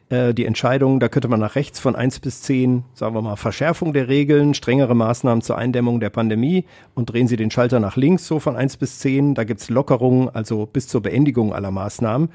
äh, 0.09 0.33
die 0.33 0.45
Entscheidung, 0.45 0.99
da 0.99 1.07
könnte 1.07 1.29
man 1.29 1.39
nach 1.39 1.55
rechts 1.55 1.79
von 1.79 1.95
eins 1.95 2.19
bis 2.19 2.41
zehn, 2.41 2.83
sagen 2.95 3.15
wir 3.15 3.21
mal, 3.21 3.37
Verschärfung 3.37 3.93
der 3.93 4.09
Regeln, 4.09 4.55
strengere 4.55 4.93
Maßnahmen 4.93 5.41
zur 5.41 5.57
Eindämmung 5.57 6.01
der 6.01 6.09
Pandemie 6.09 6.65
und 6.93 7.13
drehen 7.13 7.29
Sie 7.29 7.37
den 7.37 7.49
Schalter 7.49 7.79
nach 7.79 7.95
links, 7.95 8.27
so 8.27 8.41
von 8.41 8.57
eins 8.57 8.75
bis 8.75 8.99
zehn. 8.99 9.35
Da 9.35 9.45
gibt's 9.45 9.69
Lockerungen, 9.69 10.27
also 10.27 10.65
bis 10.65 10.89
zur 10.89 11.01
Beendigung 11.01 11.53
aller 11.53 11.71
Maßnahmen. 11.71 12.27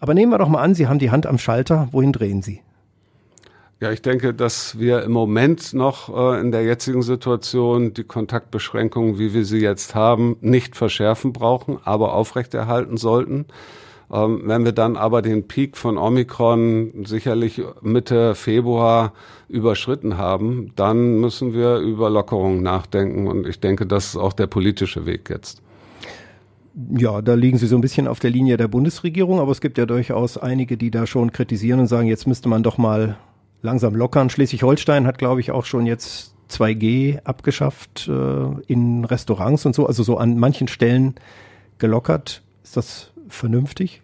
Aber 0.00 0.14
nehmen 0.14 0.32
wir 0.32 0.38
doch 0.38 0.48
mal 0.48 0.62
an, 0.62 0.74
Sie 0.74 0.88
haben 0.88 1.00
die 1.00 1.10
Hand 1.10 1.26
am 1.26 1.36
Schalter. 1.36 1.88
Wohin 1.92 2.12
drehen 2.12 2.40
Sie? 2.40 2.62
Ja, 3.78 3.92
ich 3.92 4.00
denke, 4.00 4.32
dass 4.32 4.78
wir 4.78 5.02
im 5.02 5.12
Moment 5.12 5.74
noch 5.74 6.08
äh, 6.08 6.40
in 6.40 6.50
der 6.50 6.64
jetzigen 6.64 7.02
Situation 7.02 7.92
die 7.92 8.04
Kontaktbeschränkungen, 8.04 9.18
wie 9.18 9.34
wir 9.34 9.44
sie 9.44 9.58
jetzt 9.58 9.94
haben, 9.94 10.36
nicht 10.40 10.76
verschärfen 10.76 11.34
brauchen, 11.34 11.78
aber 11.84 12.14
aufrechterhalten 12.14 12.96
sollten. 12.96 13.44
Ähm, 14.10 14.42
wenn 14.44 14.64
wir 14.64 14.72
dann 14.72 14.96
aber 14.96 15.20
den 15.20 15.46
Peak 15.46 15.76
von 15.76 15.98
Omikron 15.98 17.04
sicherlich 17.04 17.60
Mitte 17.82 18.34
Februar 18.34 19.12
überschritten 19.46 20.16
haben, 20.16 20.72
dann 20.76 21.20
müssen 21.20 21.52
wir 21.52 21.76
über 21.76 22.08
Lockerungen 22.08 22.62
nachdenken. 22.62 23.26
Und 23.26 23.46
ich 23.46 23.60
denke, 23.60 23.84
das 23.84 24.06
ist 24.06 24.16
auch 24.16 24.32
der 24.32 24.46
politische 24.46 25.04
Weg 25.04 25.28
jetzt. 25.28 25.60
Ja, 26.96 27.20
da 27.20 27.34
liegen 27.34 27.58
Sie 27.58 27.66
so 27.66 27.76
ein 27.76 27.82
bisschen 27.82 28.08
auf 28.08 28.20
der 28.20 28.30
Linie 28.30 28.56
der 28.56 28.68
Bundesregierung, 28.68 29.38
aber 29.38 29.50
es 29.50 29.60
gibt 29.60 29.76
ja 29.76 29.84
durchaus 29.84 30.38
einige, 30.38 30.78
die 30.78 30.90
da 30.90 31.06
schon 31.06 31.30
kritisieren 31.30 31.80
und 31.80 31.88
sagen, 31.88 32.06
jetzt 32.08 32.26
müsste 32.26 32.48
man 32.48 32.62
doch 32.62 32.78
mal 32.78 33.18
langsam 33.66 33.94
lockern. 33.94 34.30
Schleswig-Holstein 34.30 35.06
hat, 35.06 35.18
glaube 35.18 35.40
ich, 35.40 35.50
auch 35.50 35.66
schon 35.66 35.84
jetzt 35.84 36.34
2G 36.50 37.20
abgeschafft 37.24 38.08
äh, 38.08 38.62
in 38.66 39.04
Restaurants 39.04 39.66
und 39.66 39.74
so, 39.74 39.86
also 39.86 40.02
so 40.02 40.16
an 40.16 40.38
manchen 40.38 40.68
Stellen 40.68 41.16
gelockert. 41.78 42.42
Ist 42.62 42.76
das 42.76 43.12
vernünftig? 43.28 44.00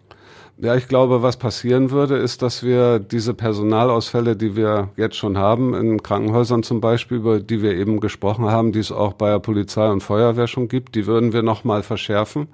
Ja, 0.57 0.75
ich 0.75 0.87
glaube, 0.87 1.23
was 1.23 1.37
passieren 1.37 1.89
würde, 1.89 2.17
ist, 2.17 2.43
dass 2.43 2.61
wir 2.61 2.99
diese 2.99 3.33
Personalausfälle, 3.33 4.35
die 4.35 4.55
wir 4.55 4.89
jetzt 4.95 5.15
schon 5.15 5.37
haben, 5.37 5.73
in 5.73 6.03
Krankenhäusern 6.03 6.61
zum 6.61 6.79
Beispiel, 6.79 7.17
über 7.17 7.39
die 7.39 7.63
wir 7.63 7.71
eben 7.71 7.99
gesprochen 7.99 8.45
haben, 8.45 8.71
die 8.71 8.79
es 8.79 8.91
auch 8.91 9.13
bei 9.13 9.31
der 9.31 9.39
Polizei 9.39 9.89
und 9.89 10.03
Feuerwehr 10.03 10.47
schon 10.47 10.67
gibt, 10.67 10.93
die 10.93 11.07
würden 11.07 11.33
wir 11.33 11.41
nochmal 11.41 11.81
verschärfen, 11.81 12.49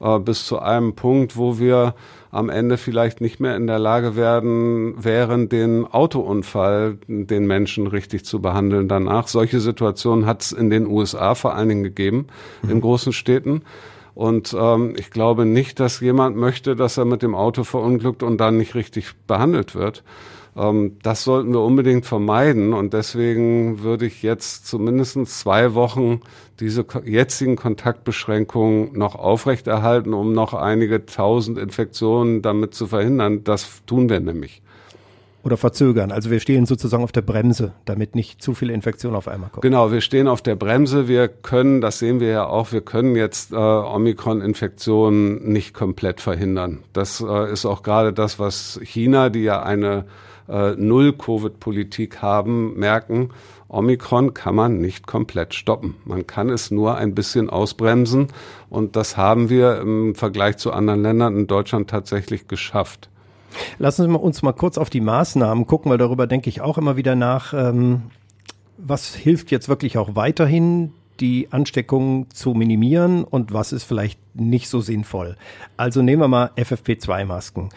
äh, 0.00 0.18
bis 0.18 0.44
zu 0.44 0.58
einem 0.58 0.94
Punkt, 0.94 1.36
wo 1.36 1.58
wir 1.58 1.94
am 2.30 2.50
Ende 2.50 2.76
vielleicht 2.76 3.20
nicht 3.20 3.40
mehr 3.40 3.56
in 3.56 3.66
der 3.66 3.78
Lage 3.78 4.16
werden, 4.16 5.02
wären, 5.02 5.48
den 5.48 5.86
Autounfall, 5.86 6.98
den 7.06 7.46
Menschen 7.46 7.86
richtig 7.86 8.24
zu 8.24 8.40
behandeln 8.40 8.88
danach. 8.88 9.28
Solche 9.28 9.60
Situationen 9.60 10.26
hat 10.26 10.42
es 10.42 10.52
in 10.52 10.70
den 10.70 10.86
USA 10.86 11.34
vor 11.34 11.54
allen 11.54 11.68
Dingen 11.68 11.82
gegeben, 11.84 12.26
mhm. 12.62 12.70
in 12.70 12.80
großen 12.80 13.12
Städten. 13.12 13.62
Und 14.14 14.54
ähm, 14.58 14.94
ich 14.98 15.10
glaube 15.10 15.46
nicht, 15.46 15.78
dass 15.80 16.00
jemand 16.00 16.36
möchte, 16.36 16.74
dass 16.74 16.98
er 16.98 17.04
mit 17.04 17.22
dem 17.22 17.34
Auto 17.34 17.62
verunglückt 17.64 18.22
und 18.22 18.38
dann 18.38 18.56
nicht 18.56 18.74
richtig 18.74 19.14
behandelt 19.26 19.74
wird. 19.74 20.02
Ähm, 20.58 20.96
das 21.02 21.24
sollten 21.24 21.52
wir 21.52 21.60
unbedingt 21.60 22.04
vermeiden 22.04 22.72
und 22.72 22.92
deswegen 22.92 23.82
würde 23.82 24.06
ich 24.06 24.22
jetzt 24.22 24.66
zumindest 24.66 25.26
zwei 25.26 25.74
Wochen 25.74 26.20
diese 26.60 26.84
jetzigen 27.04 27.56
Kontaktbeschränkungen 27.56 28.98
noch 28.98 29.14
aufrechterhalten, 29.14 30.12
um 30.12 30.32
noch 30.32 30.54
einige 30.54 31.06
tausend 31.06 31.58
Infektionen 31.58 32.42
damit 32.42 32.74
zu 32.74 32.88
verhindern. 32.88 33.44
Das 33.44 33.82
tun 33.86 34.08
wir 34.08 34.20
nämlich. 34.20 34.62
Oder 35.44 35.56
verzögern. 35.56 36.10
Also 36.10 36.30
wir 36.30 36.40
stehen 36.40 36.66
sozusagen 36.66 37.04
auf 37.04 37.12
der 37.12 37.22
Bremse, 37.22 37.72
damit 37.84 38.16
nicht 38.16 38.42
zu 38.42 38.54
viele 38.54 38.72
Infektionen 38.72 39.16
auf 39.16 39.28
einmal 39.28 39.50
kommen. 39.50 39.62
Genau, 39.62 39.92
wir 39.92 40.00
stehen 40.00 40.26
auf 40.26 40.42
der 40.42 40.56
Bremse. 40.56 41.06
Wir 41.06 41.28
können, 41.28 41.80
das 41.80 42.00
sehen 42.00 42.18
wir 42.18 42.28
ja 42.28 42.46
auch, 42.46 42.72
wir 42.72 42.80
können 42.80 43.14
jetzt 43.14 43.52
äh, 43.52 43.56
Omikron-Infektionen 43.56 45.50
nicht 45.50 45.74
komplett 45.74 46.20
verhindern. 46.20 46.80
Das 46.92 47.24
äh, 47.26 47.52
ist 47.52 47.66
auch 47.66 47.84
gerade 47.84 48.12
das, 48.12 48.40
was 48.40 48.80
China, 48.82 49.30
die 49.30 49.44
ja 49.44 49.62
eine 49.62 50.06
äh, 50.48 50.74
Null-Covid-Politik 50.76 52.22
haben, 52.22 52.78
merken, 52.78 53.30
Omikron 53.68 54.32
kann 54.32 54.54
man 54.54 54.78
nicht 54.78 55.06
komplett 55.06 55.54
stoppen. 55.54 55.96
Man 56.04 56.26
kann 56.26 56.48
es 56.48 56.70
nur 56.70 56.96
ein 56.96 57.14
bisschen 57.14 57.50
ausbremsen 57.50 58.28
und 58.70 58.96
das 58.96 59.16
haben 59.16 59.50
wir 59.50 59.80
im 59.80 60.14
Vergleich 60.14 60.56
zu 60.56 60.72
anderen 60.72 61.02
Ländern 61.02 61.36
in 61.36 61.46
Deutschland 61.46 61.90
tatsächlich 61.90 62.48
geschafft. 62.48 63.10
Lassen 63.78 64.08
Sie 64.08 64.18
uns 64.18 64.42
mal 64.42 64.52
kurz 64.52 64.78
auf 64.78 64.90
die 64.90 65.00
Maßnahmen 65.00 65.66
gucken, 65.66 65.90
weil 65.90 65.98
darüber 65.98 66.26
denke 66.26 66.48
ich 66.48 66.60
auch 66.60 66.78
immer 66.78 66.96
wieder 66.96 67.14
nach. 67.14 67.52
Ähm, 67.52 68.02
was 68.78 69.14
hilft 69.14 69.50
jetzt 69.50 69.68
wirklich 69.68 69.98
auch 69.98 70.14
weiterhin, 70.14 70.92
die 71.20 71.48
Ansteckung 71.50 72.30
zu 72.30 72.54
minimieren 72.54 73.24
und 73.24 73.52
was 73.52 73.72
ist 73.72 73.84
vielleicht 73.84 74.20
nicht 74.34 74.68
so 74.68 74.80
sinnvoll? 74.80 75.36
Also 75.76 76.00
nehmen 76.00 76.22
wir 76.22 76.28
mal 76.28 76.50
FFP2-Masken. 76.56 77.70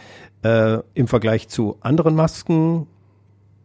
Äh, 0.43 0.80
Im 0.93 1.08
Vergleich 1.08 1.47
zu 1.47 1.77
anderen 1.82 2.15
Masken 2.15 2.88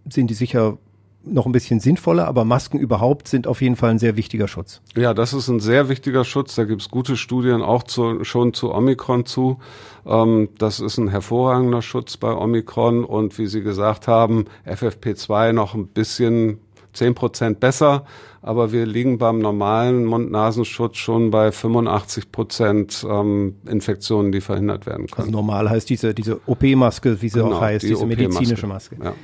sind 0.08 0.28
die 0.28 0.34
sicher 0.34 0.78
noch 1.26 1.46
ein 1.46 1.52
bisschen 1.52 1.80
sinnvoller, 1.80 2.26
aber 2.26 2.44
Masken 2.44 2.78
überhaupt 2.78 3.28
sind 3.28 3.46
auf 3.46 3.60
jeden 3.60 3.76
Fall 3.76 3.90
ein 3.90 3.98
sehr 3.98 4.16
wichtiger 4.16 4.48
Schutz. 4.48 4.80
Ja, 4.96 5.12
das 5.12 5.32
ist 5.32 5.48
ein 5.48 5.60
sehr 5.60 5.88
wichtiger 5.88 6.24
Schutz. 6.24 6.54
Da 6.54 6.64
gibt's 6.64 6.88
gute 6.88 7.16
Studien 7.16 7.62
auch 7.62 7.82
zu, 7.82 8.24
schon 8.24 8.54
zu 8.54 8.72
Omikron 8.72 9.26
zu. 9.26 9.58
Ähm, 10.06 10.48
das 10.58 10.80
ist 10.80 10.98
ein 10.98 11.08
hervorragender 11.08 11.82
Schutz 11.82 12.16
bei 12.16 12.32
Omikron 12.32 13.04
und 13.04 13.36
wie 13.38 13.46
Sie 13.46 13.62
gesagt 13.62 14.06
haben, 14.06 14.44
FFP2 14.66 15.52
noch 15.52 15.74
ein 15.74 15.88
bisschen 15.88 16.60
zehn 16.96 17.14
Prozent 17.14 17.60
besser, 17.60 18.04
aber 18.42 18.72
wir 18.72 18.86
liegen 18.86 19.18
beim 19.18 19.38
normalen 19.38 20.04
Mund-Nasenschutz 20.04 20.96
schon 20.96 21.30
bei 21.30 21.52
85 21.52 22.32
Prozent 22.32 23.06
ähm, 23.08 23.56
Infektionen, 23.68 24.32
die 24.32 24.40
verhindert 24.40 24.86
werden 24.86 25.06
können. 25.06 25.28
Also 25.28 25.30
normal 25.30 25.68
heißt 25.70 25.88
diese, 25.88 26.14
diese 26.14 26.40
OP-Maske, 26.46 27.20
wie 27.22 27.28
sie 27.28 27.40
Genau, 27.40 27.56
auch 27.56 27.60
heißt, 27.60 27.84
die 27.84 27.88
diese 27.88 28.06
medizinische. 28.06 28.66
Maske. 28.66 28.96
Ja. 29.02 29.14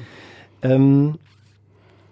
Ähm, 0.63 1.19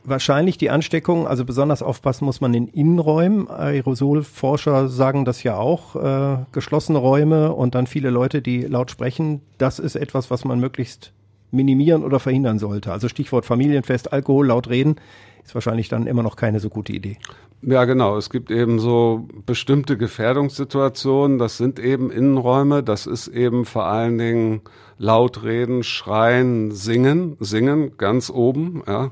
wahrscheinlich 0.04 0.58
die 0.58 0.70
Ansteckung, 0.70 1.26
also 1.26 1.44
besonders 1.44 1.82
aufpassen 1.82 2.24
muss 2.24 2.40
man 2.40 2.54
in 2.54 2.68
Innenräumen. 2.68 3.48
Aerosolforscher 3.48 4.88
sagen 4.88 5.24
das 5.24 5.42
ja 5.42 5.56
auch, 5.56 5.96
äh, 5.96 6.38
geschlossene 6.52 6.98
Räume 6.98 7.52
und 7.52 7.74
dann 7.74 7.86
viele 7.86 8.10
Leute, 8.10 8.42
die 8.42 8.62
laut 8.62 8.90
sprechen, 8.90 9.40
das 9.58 9.78
ist 9.78 9.96
etwas, 9.96 10.30
was 10.30 10.44
man 10.44 10.60
möglichst 10.60 11.12
minimieren 11.50 12.04
oder 12.04 12.20
verhindern 12.20 12.58
sollte. 12.58 12.92
Also 12.92 13.08
Stichwort 13.08 13.44
Familienfest, 13.44 14.12
Alkohol, 14.12 14.46
laut 14.46 14.68
reden, 14.68 14.96
ist 15.44 15.54
wahrscheinlich 15.54 15.88
dann 15.88 16.06
immer 16.06 16.22
noch 16.22 16.36
keine 16.36 16.60
so 16.60 16.68
gute 16.68 16.92
Idee. 16.92 17.16
Ja, 17.62 17.84
genau. 17.84 18.16
Es 18.16 18.30
gibt 18.30 18.50
eben 18.50 18.78
so 18.78 19.28
bestimmte 19.44 19.98
Gefährdungssituationen. 19.98 21.38
Das 21.38 21.58
sind 21.58 21.78
eben 21.78 22.10
Innenräume. 22.10 22.82
Das 22.82 23.06
ist 23.06 23.28
eben 23.28 23.66
vor 23.66 23.84
allen 23.84 24.16
Dingen 24.16 24.62
laut 24.96 25.42
reden, 25.42 25.82
schreien, 25.82 26.72
singen, 26.72 27.36
singen 27.40 27.96
ganz 27.98 28.30
oben. 28.30 28.82
Ja. 28.86 29.10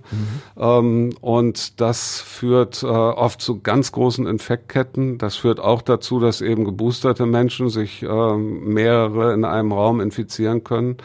Ähm, 0.57 1.15
und 1.21 1.81
das 1.81 2.21
führt 2.21 2.83
äh, 2.83 2.87
oft 2.87 3.43
zu 3.43 3.61
ganz 3.61 3.93
großen 3.93 4.27
Infektketten. 4.27 5.19
Das 5.19 5.37
führt 5.37 5.61
auch 5.61 5.83
dazu, 5.83 6.19
dass 6.19 6.41
eben 6.41 6.65
geboosterte 6.65 7.27
Menschen 7.27 7.69
sich 7.69 8.03
äh, 8.03 8.37
mehrere 8.37 9.35
in 9.35 9.45
einem 9.45 9.73
Raum 9.73 10.01
infizieren 10.01 10.65
können 10.65 10.97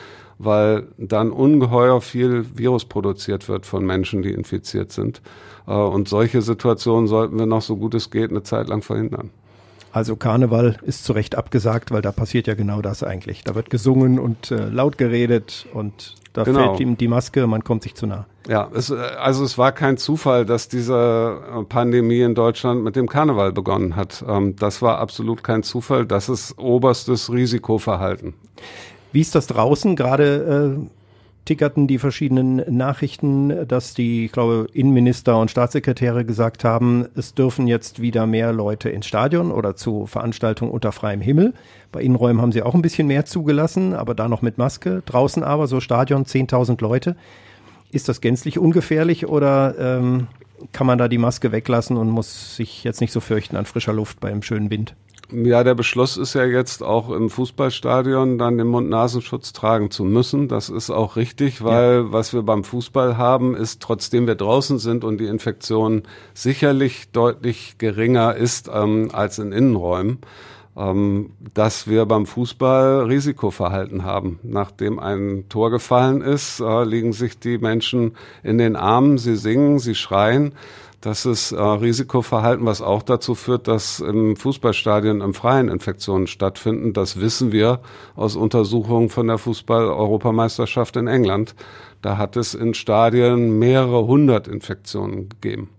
weil 0.45 0.87
dann 0.97 1.31
ungeheuer 1.31 2.01
viel 2.01 2.45
Virus 2.57 2.85
produziert 2.85 3.47
wird 3.49 3.65
von 3.65 3.85
Menschen, 3.85 4.21
die 4.21 4.31
infiziert 4.31 4.91
sind. 4.91 5.21
Äh, 5.67 5.73
Und 5.73 6.07
solche 6.09 6.41
Situationen 6.41 7.07
sollten 7.07 7.37
wir 7.37 7.45
noch 7.45 7.61
so 7.61 7.75
gut 7.77 7.93
es 7.93 8.09
geht 8.11 8.29
eine 8.31 8.43
Zeit 8.43 8.67
lang 8.67 8.81
verhindern. 8.81 9.29
Also 9.91 10.15
Karneval 10.15 10.77
ist 10.81 11.03
zu 11.05 11.13
Recht 11.13 11.35
abgesagt, 11.35 11.91
weil 11.91 12.01
da 12.01 12.11
passiert 12.11 12.47
ja 12.47 12.55
genau 12.55 12.81
das 12.81 13.03
eigentlich. 13.03 13.43
Da 13.43 13.53
wird 13.53 13.69
gesungen 13.69 14.17
und 14.17 14.49
äh, 14.49 14.67
laut 14.69 14.97
geredet 14.97 15.67
und 15.71 16.15
da 16.33 16.43
Genau. 16.45 16.59
fällt 16.69 16.79
ihm 16.79 16.97
die 16.97 17.07
Maske, 17.07 17.45
man 17.45 17.63
kommt 17.63 17.83
sich 17.83 17.93
zu 17.93 18.07
nah. 18.07 18.25
Ja, 18.49 18.67
es, 18.73 18.89
äh, 18.89 18.95
also 18.95 19.43
es 19.43 19.59
war 19.59 19.71
kein 19.71 19.97
Zufall, 19.97 20.47
dass 20.47 20.67
diese 20.67 21.39
äh, 21.59 21.63
Pandemie 21.65 22.21
in 22.21 22.33
Deutschland 22.33 22.83
mit 22.83 22.95
dem 22.95 23.07
Karneval 23.07 23.51
begonnen 23.53 23.95
hat. 23.95 24.25
Ähm, 24.27 24.55
Das 24.55 24.81
war 24.81 24.97
absolut 24.97 25.43
kein 25.43 25.61
Zufall. 25.61 26.07
Das 26.07 26.27
ist 26.27 26.57
oberstes 26.57 27.31
Risikoverhalten. 27.31 28.33
Wie 29.13 29.21
ist 29.21 29.35
das 29.35 29.47
draußen? 29.47 29.95
Gerade 29.95 30.79
äh, 30.81 30.87
tickerten 31.45 31.87
die 31.87 31.99
verschiedenen 31.99 32.63
Nachrichten, 32.75 33.67
dass 33.67 33.93
die, 33.93 34.25
ich 34.25 34.31
glaube, 34.31 34.67
Innenminister 34.73 35.39
und 35.39 35.51
Staatssekretäre 35.51 36.25
gesagt 36.25 36.63
haben, 36.63 37.05
es 37.15 37.35
dürfen 37.35 37.67
jetzt 37.67 38.01
wieder 38.01 38.25
mehr 38.25 38.51
Leute 38.53 38.89
ins 38.89 39.05
Stadion 39.05 39.51
oder 39.51 39.75
zu 39.75 40.07
Veranstaltungen 40.07 40.71
unter 40.71 40.91
freiem 40.91 41.21
Himmel. 41.21 41.53
Bei 41.91 42.01
Innenräumen 42.01 42.41
haben 42.41 42.51
sie 42.51 42.63
auch 42.63 42.73
ein 42.73 42.81
bisschen 42.81 43.07
mehr 43.07 43.25
zugelassen, 43.25 43.93
aber 43.93 44.15
da 44.15 44.27
noch 44.27 44.41
mit 44.41 44.57
Maske. 44.57 45.03
Draußen 45.05 45.43
aber, 45.43 45.67
so 45.67 45.79
Stadion, 45.79 46.25
10.000 46.25 46.81
Leute. 46.81 47.15
Ist 47.91 48.09
das 48.09 48.21
gänzlich 48.21 48.57
ungefährlich 48.57 49.27
oder 49.27 49.75
ähm, 49.77 50.27
kann 50.71 50.87
man 50.87 50.97
da 50.97 51.07
die 51.07 51.19
Maske 51.19 51.51
weglassen 51.51 51.97
und 51.97 52.09
muss 52.09 52.55
sich 52.55 52.83
jetzt 52.83 53.01
nicht 53.01 53.11
so 53.11 53.19
fürchten 53.19 53.57
an 53.57 53.65
frischer 53.65 53.93
Luft 53.93 54.19
beim 54.19 54.41
schönen 54.41 54.71
Wind? 54.71 54.95
Ja, 55.35 55.63
der 55.63 55.73
Beschluss 55.73 56.15
ist 56.15 56.35
ja 56.35 56.45
jetzt 56.45 56.83
auch 56.83 57.09
im 57.09 57.31
Fußballstadion 57.31 58.37
dann 58.37 58.59
den 58.59 58.67
Mund-Nasenschutz 58.67 59.51
tragen 59.51 59.89
zu 59.89 60.03
müssen. 60.03 60.47
Das 60.47 60.69
ist 60.69 60.91
auch 60.91 61.15
richtig, 61.15 61.63
weil 61.63 62.11
was 62.11 62.33
wir 62.33 62.43
beim 62.43 62.63
Fußball 62.63 63.17
haben, 63.17 63.55
ist, 63.55 63.81
trotzdem 63.81 64.27
wir 64.27 64.35
draußen 64.35 64.77
sind 64.77 65.03
und 65.03 65.17
die 65.17 65.25
Infektion 65.25 66.03
sicherlich 66.35 67.09
deutlich 67.11 67.79
geringer 67.79 68.35
ist 68.35 68.69
ähm, 68.71 69.09
als 69.11 69.39
in 69.39 69.53
Innenräumen, 69.53 70.19
ähm, 70.77 71.31
dass 71.55 71.87
wir 71.87 72.05
beim 72.05 72.27
Fußball 72.27 73.05
Risikoverhalten 73.05 74.03
haben. 74.03 74.39
Nachdem 74.43 74.99
ein 74.99 75.45
Tor 75.49 75.71
gefallen 75.71 76.21
ist, 76.21 76.59
äh, 76.59 76.83
liegen 76.83 77.13
sich 77.13 77.39
die 77.39 77.57
Menschen 77.57 78.15
in 78.43 78.59
den 78.59 78.75
Armen, 78.75 79.17
sie 79.17 79.35
singen, 79.35 79.79
sie 79.79 79.95
schreien. 79.95 80.53
Das 81.03 81.25
ist 81.25 81.51
äh, 81.51 81.61
Risikoverhalten, 81.61 82.65
was 82.65 82.81
auch 82.81 83.03
dazu 83.03 83.35
führt, 83.35 83.67
dass 83.67 83.99
im 83.99 84.37
Fußballstadion 84.37 85.19
im 85.19 85.33
Freien 85.33 85.67
Infektionen 85.67 86.27
stattfinden. 86.27 86.93
Das 86.93 87.19
wissen 87.19 87.51
wir 87.51 87.81
aus 88.15 88.37
Untersuchungen 88.37 89.09
von 89.09 89.27
der 89.27 89.37
Fußball-Europameisterschaft 89.37 90.95
in 90.95 91.07
England. 91.07 91.55
Da 92.01 92.17
hat 92.17 92.37
es 92.37 92.53
in 92.53 92.73
Stadien 92.73 93.59
mehrere 93.59 94.07
hundert 94.07 94.47
Infektionen 94.47 95.27
gegeben. 95.27 95.71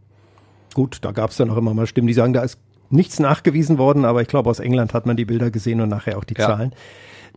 Gut, 0.75 0.99
da 1.01 1.13
gab 1.13 1.31
es 1.31 1.39
dann 1.39 1.49
auch 1.49 1.57
immer 1.57 1.73
mal 1.73 1.87
Stimmen, 1.87 2.09
die 2.09 2.13
sagen, 2.13 2.35
da 2.35 2.43
ist 2.43 2.59
nichts 2.91 3.19
nachgewiesen 3.19 3.79
worden, 3.79 4.05
aber 4.05 4.21
ich 4.21 4.29
glaube, 4.29 4.51
aus 4.51 4.59
England 4.59 4.93
hat 4.93 5.07
man 5.07 5.17
die 5.17 5.25
Bilder 5.25 5.51
gesehen 5.51 5.81
und 5.81 5.89
nachher 5.89 6.19
auch 6.19 6.25
die 6.25 6.35
Ja. 6.37 6.49
Zahlen. 6.49 6.75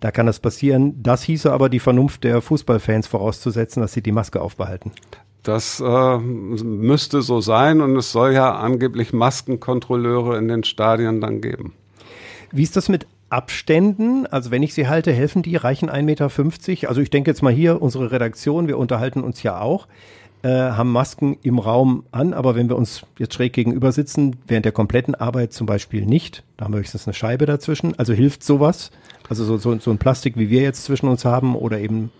Da 0.01 0.11
kann 0.11 0.25
das 0.25 0.41
passieren. 0.41 1.01
Das 1.01 1.23
hieße 1.23 1.49
aber 1.53 1.69
die 1.69 1.79
Vernunft 1.79 2.25
der 2.25 2.41
Fußballfans 2.41 3.07
vorauszusetzen, 3.07 3.79
dass 3.81 3.93
sie 3.93 4.01
die 4.01 4.11
Maske 4.11 4.41
aufbehalten. 4.41 4.91
Das 5.43 5.79
äh, 5.79 6.17
müsste 6.17 7.21
so 7.21 7.39
sein 7.39 7.81
und 7.81 7.95
es 7.95 8.11
soll 8.11 8.33
ja 8.33 8.55
angeblich 8.55 9.13
Maskenkontrolleure 9.13 10.37
in 10.37 10.47
den 10.47 10.63
Stadien 10.63 11.21
dann 11.21 11.41
geben. 11.41 11.73
Wie 12.51 12.63
ist 12.63 12.75
das 12.75 12.89
mit 12.89 13.07
Abständen? 13.29 14.25
Also 14.25 14.51
wenn 14.51 14.63
ich 14.63 14.73
sie 14.73 14.87
halte, 14.87 15.11
helfen 15.11 15.43
die, 15.43 15.55
reichen 15.55 15.89
1,50 15.89 16.01
Meter? 16.03 16.89
Also 16.89 17.01
ich 17.01 17.09
denke 17.09 17.31
jetzt 17.31 17.43
mal 17.43 17.53
hier, 17.53 17.81
unsere 17.81 18.11
Redaktion, 18.11 18.67
wir 18.67 18.77
unterhalten 18.77 19.21
uns 19.21 19.43
ja 19.43 19.59
auch, 19.59 19.87
äh, 20.43 20.49
haben 20.49 20.91
Masken 20.91 21.37
im 21.43 21.59
Raum 21.59 22.03
an, 22.11 22.33
aber 22.33 22.55
wenn 22.55 22.69
wir 22.69 22.77
uns 22.77 23.05
jetzt 23.17 23.33
schräg 23.33 23.53
gegenüber 23.53 23.91
sitzen, 23.91 24.37
während 24.47 24.65
der 24.65 24.71
kompletten 24.71 25.15
Arbeit 25.15 25.53
zum 25.53 25.65
Beispiel 25.65 26.05
nicht, 26.05 26.43
da 26.57 26.65
haben 26.65 26.73
wir 26.73 26.79
höchstens 26.79 27.07
eine 27.07 27.13
Scheibe 27.13 27.45
dazwischen. 27.45 27.97
Also 27.97 28.13
hilft 28.13 28.43
sowas? 28.43 28.91
Also 29.29 29.43
so, 29.43 29.57
so, 29.57 29.77
so 29.79 29.91
ein 29.91 29.97
Plastik, 29.97 30.37
wie 30.37 30.49
wir 30.49 30.61
jetzt 30.61 30.85
zwischen 30.85 31.07
uns 31.07 31.25
haben 31.25 31.55
oder 31.55 31.79
eben 31.79 32.11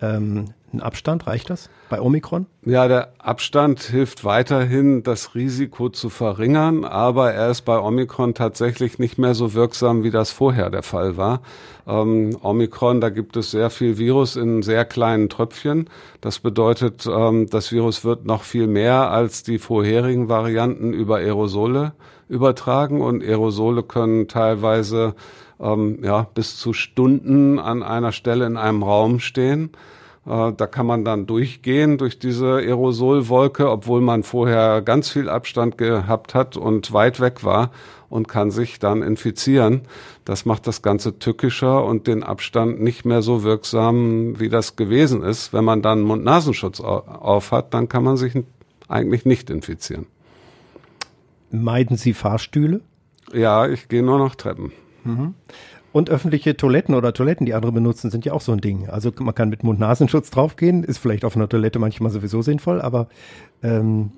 ähm, 0.00 0.46
ein 0.72 0.80
Abstand, 0.80 1.26
reicht 1.26 1.50
das 1.50 1.70
bei 1.88 2.00
Omikron? 2.00 2.46
Ja, 2.64 2.88
der 2.88 3.12
Abstand 3.18 3.80
hilft 3.80 4.24
weiterhin, 4.24 5.02
das 5.02 5.34
Risiko 5.34 5.88
zu 5.88 6.08
verringern, 6.08 6.84
aber 6.84 7.32
er 7.32 7.50
ist 7.50 7.62
bei 7.62 7.78
Omikron 7.78 8.34
tatsächlich 8.34 8.98
nicht 8.98 9.18
mehr 9.18 9.34
so 9.34 9.54
wirksam, 9.54 10.02
wie 10.02 10.10
das 10.10 10.30
vorher 10.30 10.70
der 10.70 10.82
Fall 10.82 11.16
war. 11.16 11.40
Ähm, 11.86 12.36
Omikron, 12.42 13.00
da 13.00 13.10
gibt 13.10 13.36
es 13.36 13.50
sehr 13.50 13.70
viel 13.70 13.98
Virus 13.98 14.36
in 14.36 14.62
sehr 14.62 14.84
kleinen 14.84 15.28
Tröpfchen. 15.28 15.90
Das 16.20 16.38
bedeutet, 16.38 17.06
ähm, 17.06 17.48
das 17.50 17.72
Virus 17.72 18.04
wird 18.04 18.24
noch 18.24 18.42
viel 18.42 18.66
mehr 18.66 19.10
als 19.10 19.42
die 19.42 19.58
vorherigen 19.58 20.28
Varianten 20.28 20.92
über 20.92 21.16
Aerosole 21.16 21.92
übertragen 22.28 23.02
und 23.02 23.22
Aerosole 23.22 23.82
können 23.82 24.28
teilweise 24.28 25.14
ähm, 25.60 25.98
ja, 26.02 26.26
bis 26.34 26.56
zu 26.56 26.72
Stunden 26.72 27.58
an 27.58 27.82
einer 27.82 28.12
Stelle 28.12 28.46
in 28.46 28.56
einem 28.56 28.82
Raum 28.82 29.20
stehen. 29.20 29.70
Äh, 30.26 30.52
Da 30.56 30.66
kann 30.66 30.86
man 30.86 31.04
dann 31.04 31.26
durchgehen 31.26 31.98
durch 31.98 32.18
diese 32.18 32.56
Aerosolwolke, 32.56 33.70
obwohl 33.70 34.00
man 34.00 34.22
vorher 34.22 34.82
ganz 34.82 35.08
viel 35.10 35.28
Abstand 35.28 35.78
gehabt 35.78 36.34
hat 36.34 36.56
und 36.56 36.92
weit 36.92 37.20
weg 37.20 37.42
war 37.44 37.70
und 38.08 38.28
kann 38.28 38.50
sich 38.50 38.78
dann 38.78 39.02
infizieren. 39.02 39.82
Das 40.24 40.44
macht 40.44 40.66
das 40.66 40.82
Ganze 40.82 41.18
tückischer 41.18 41.84
und 41.84 42.06
den 42.06 42.22
Abstand 42.22 42.80
nicht 42.80 43.04
mehr 43.04 43.22
so 43.22 43.42
wirksam, 43.42 44.38
wie 44.38 44.48
das 44.50 44.76
gewesen 44.76 45.22
ist. 45.22 45.52
Wenn 45.52 45.64
man 45.64 45.80
dann 45.82 46.02
Mund-Nasenschutz 46.02 46.80
au- 46.80 46.98
auf 47.06 47.50
hat, 47.52 47.72
dann 47.74 47.88
kann 47.88 48.04
man 48.04 48.16
sich 48.16 48.34
eigentlich 48.88 49.24
nicht 49.24 49.48
infizieren. 49.50 50.06
Meiden 51.50 51.96
Sie 51.96 52.12
Fahrstühle? 52.14 52.80
Ja, 53.32 53.66
ich 53.66 53.88
gehe 53.88 54.02
nur 54.02 54.18
noch 54.18 54.34
Treppen. 54.34 54.72
Und 55.92 56.08
öffentliche 56.10 56.56
Toiletten 56.56 56.94
oder 56.94 57.12
Toiletten, 57.12 57.46
die 57.46 57.54
andere 57.54 57.72
benutzen, 57.72 58.10
sind 58.10 58.24
ja 58.24 58.32
auch 58.32 58.40
so 58.40 58.52
ein 58.52 58.60
Ding. 58.60 58.88
Also 58.88 59.12
man 59.20 59.34
kann 59.34 59.50
mit 59.50 59.62
Mund-Nasenschutz 59.62 60.30
draufgehen, 60.30 60.84
ist 60.84 60.98
vielleicht 60.98 61.24
auf 61.24 61.36
einer 61.36 61.48
Toilette 61.48 61.78
manchmal 61.78 62.10
sowieso 62.10 62.40
sinnvoll, 62.42 62.80
aber 62.80 63.08
ähm, 63.62 64.12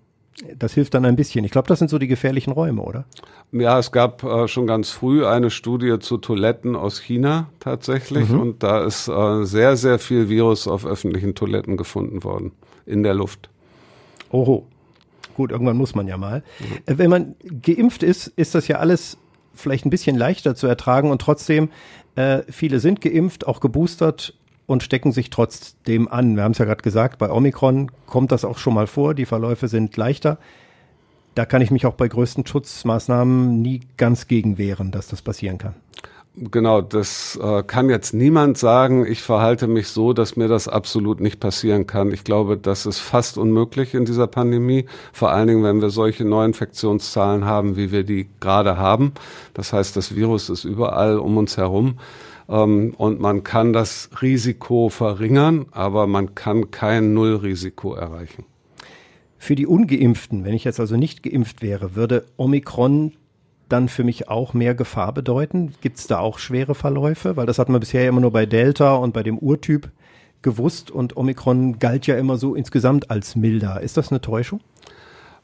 Das 0.58 0.74
hilft 0.74 0.94
dann 0.94 1.04
ein 1.04 1.16
bisschen. 1.16 1.44
Ich 1.44 1.52
glaube, 1.52 1.68
das 1.68 1.78
sind 1.78 1.90
so 1.90 1.98
die 1.98 2.08
gefährlichen 2.08 2.52
Räume, 2.52 2.82
oder? 2.82 3.04
Ja, 3.52 3.78
es 3.78 3.92
gab 3.92 4.24
äh, 4.24 4.48
schon 4.48 4.66
ganz 4.66 4.90
früh 4.90 5.24
eine 5.24 5.50
Studie 5.50 5.98
zu 6.00 6.18
Toiletten 6.18 6.74
aus 6.74 6.98
China 7.00 7.50
tatsächlich 7.60 8.28
mhm. 8.28 8.40
und 8.40 8.62
da 8.62 8.84
ist 8.84 9.08
äh, 9.08 9.44
sehr, 9.44 9.76
sehr 9.76 9.98
viel 9.98 10.28
Virus 10.28 10.66
auf 10.66 10.84
öffentlichen 10.86 11.34
Toiletten 11.34 11.76
gefunden 11.76 12.24
worden 12.24 12.52
in 12.84 13.02
der 13.02 13.14
Luft. 13.14 13.48
Oho. 14.30 14.66
Gut, 15.36 15.50
irgendwann 15.50 15.76
muss 15.76 15.94
man 15.94 16.06
ja 16.08 16.16
mal. 16.16 16.42
Mhm. 16.86 16.98
Wenn 16.98 17.10
man 17.10 17.34
geimpft 17.62 18.02
ist, 18.02 18.28
ist 18.28 18.54
das 18.54 18.68
ja 18.68 18.78
alles 18.78 19.18
vielleicht 19.54 19.86
ein 19.86 19.90
bisschen 19.90 20.16
leichter 20.16 20.54
zu 20.54 20.66
ertragen 20.66 21.10
und 21.10 21.20
trotzdem, 21.20 21.70
äh, 22.16 22.42
viele 22.48 22.80
sind 22.80 23.00
geimpft, 23.00 23.46
auch 23.46 23.60
geboostert 23.60 24.34
und 24.66 24.82
stecken 24.82 25.12
sich 25.12 25.30
trotzdem 25.30 26.08
an. 26.08 26.36
Wir 26.36 26.44
haben 26.44 26.52
es 26.52 26.58
ja 26.58 26.64
gerade 26.64 26.82
gesagt, 26.82 27.18
bei 27.18 27.30
Omikron 27.30 27.90
kommt 28.06 28.32
das 28.32 28.44
auch 28.44 28.58
schon 28.58 28.74
mal 28.74 28.86
vor, 28.86 29.14
die 29.14 29.26
Verläufe 29.26 29.68
sind 29.68 29.96
leichter. 29.96 30.38
Da 31.34 31.44
kann 31.44 31.62
ich 31.62 31.70
mich 31.70 31.84
auch 31.86 31.94
bei 31.94 32.08
größten 32.08 32.46
Schutzmaßnahmen 32.46 33.60
nie 33.60 33.80
ganz 33.96 34.28
gegen 34.28 34.56
wehren, 34.56 34.92
dass 34.92 35.08
das 35.08 35.20
passieren 35.20 35.58
kann. 35.58 35.74
Genau, 36.36 36.80
das 36.80 37.38
äh, 37.40 37.62
kann 37.62 37.88
jetzt 37.88 38.12
niemand 38.12 38.58
sagen, 38.58 39.06
ich 39.06 39.22
verhalte 39.22 39.68
mich 39.68 39.86
so, 39.86 40.12
dass 40.12 40.34
mir 40.34 40.48
das 40.48 40.66
absolut 40.66 41.20
nicht 41.20 41.38
passieren 41.38 41.86
kann. 41.86 42.10
Ich 42.10 42.24
glaube, 42.24 42.56
das 42.56 42.86
ist 42.86 42.98
fast 42.98 43.38
unmöglich 43.38 43.94
in 43.94 44.04
dieser 44.04 44.26
Pandemie, 44.26 44.86
vor 45.12 45.30
allen 45.30 45.46
Dingen, 45.46 45.62
wenn 45.62 45.80
wir 45.80 45.90
solche 45.90 46.24
Neuinfektionszahlen 46.24 47.44
haben, 47.44 47.76
wie 47.76 47.92
wir 47.92 48.02
die 48.02 48.28
gerade 48.40 48.76
haben. 48.76 49.12
Das 49.54 49.72
heißt, 49.72 49.96
das 49.96 50.16
Virus 50.16 50.50
ist 50.50 50.64
überall 50.64 51.18
um 51.18 51.36
uns 51.36 51.56
herum 51.56 52.00
ähm, 52.48 52.94
und 52.98 53.20
man 53.20 53.44
kann 53.44 53.72
das 53.72 54.10
Risiko 54.20 54.88
verringern, 54.88 55.66
aber 55.70 56.08
man 56.08 56.34
kann 56.34 56.72
kein 56.72 57.14
Nullrisiko 57.14 57.94
erreichen. 57.94 58.44
Für 59.38 59.54
die 59.54 59.68
ungeimpften, 59.68 60.44
wenn 60.44 60.54
ich 60.54 60.64
jetzt 60.64 60.80
also 60.80 60.96
nicht 60.96 61.22
geimpft 61.22 61.62
wäre, 61.62 61.94
würde 61.94 62.24
Omikron 62.36 63.12
dann 63.68 63.88
für 63.88 64.04
mich 64.04 64.28
auch 64.28 64.54
mehr 64.54 64.74
Gefahr 64.74 65.12
bedeuten? 65.12 65.74
Gibt 65.80 65.98
es 65.98 66.06
da 66.06 66.18
auch 66.18 66.38
schwere 66.38 66.74
Verläufe? 66.74 67.36
Weil 67.36 67.46
das 67.46 67.58
hat 67.58 67.68
man 67.68 67.80
bisher 67.80 68.08
immer 68.08 68.20
nur 68.20 68.32
bei 68.32 68.46
Delta 68.46 68.94
und 68.94 69.12
bei 69.12 69.22
dem 69.22 69.38
Urtyp 69.38 69.90
gewusst 70.42 70.90
und 70.90 71.16
Omikron 71.16 71.78
galt 71.78 72.06
ja 72.06 72.16
immer 72.16 72.36
so 72.36 72.54
insgesamt 72.54 73.10
als 73.10 73.34
milder. 73.34 73.80
Ist 73.80 73.96
das 73.96 74.10
eine 74.10 74.20
Täuschung? 74.20 74.60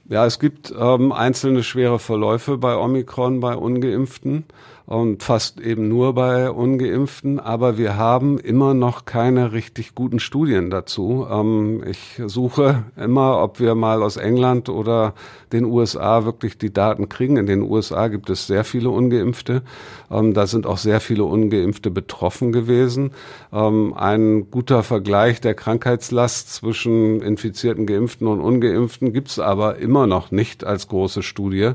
Ja, 0.08 0.26
es 0.26 0.38
gibt 0.38 0.74
ähm, 0.76 1.12
einzelne 1.12 1.62
schwere 1.62 1.98
Verläufe 1.98 2.58
bei 2.58 2.76
Omikron, 2.76 3.40
bei 3.40 3.54
ungeimpften 3.54 4.44
und 4.90 5.22
fast 5.22 5.60
eben 5.60 5.86
nur 5.86 6.14
bei 6.14 6.50
ungeimpften, 6.50 7.38
aber 7.38 7.78
wir 7.78 7.96
haben 7.96 8.40
immer 8.40 8.74
noch 8.74 9.04
keine 9.04 9.52
richtig 9.52 9.94
guten 9.94 10.18
Studien 10.18 10.68
dazu. 10.68 11.28
Ähm, 11.30 11.84
ich 11.88 12.20
suche 12.26 12.82
immer, 12.96 13.40
ob 13.40 13.60
wir 13.60 13.76
mal 13.76 14.02
aus 14.02 14.16
England 14.16 14.68
oder 14.68 15.14
den 15.52 15.64
USA 15.64 16.24
wirklich 16.24 16.58
die 16.58 16.72
Daten 16.72 17.08
kriegen. 17.08 17.36
In 17.36 17.46
den 17.46 17.62
USA 17.62 18.08
gibt 18.08 18.30
es 18.30 18.48
sehr 18.48 18.64
viele 18.64 18.90
ungeimpfte. 18.90 19.62
Ähm, 20.10 20.34
da 20.34 20.48
sind 20.48 20.66
auch 20.66 20.78
sehr 20.78 20.98
viele 20.98 21.22
ungeimpfte 21.22 21.92
betroffen 21.92 22.50
gewesen. 22.50 23.12
Ähm, 23.52 23.94
ein 23.94 24.50
guter 24.50 24.82
Vergleich 24.82 25.40
der 25.40 25.54
Krankheitslast 25.54 26.52
zwischen 26.52 27.22
infizierten 27.22 27.86
Geimpften 27.86 28.26
und 28.26 28.40
ungeimpften 28.40 29.12
gibt 29.12 29.28
es 29.28 29.38
aber 29.38 29.78
immer 29.78 30.08
noch 30.08 30.32
nicht 30.32 30.64
als 30.64 30.88
große 30.88 31.22
Studie. 31.22 31.74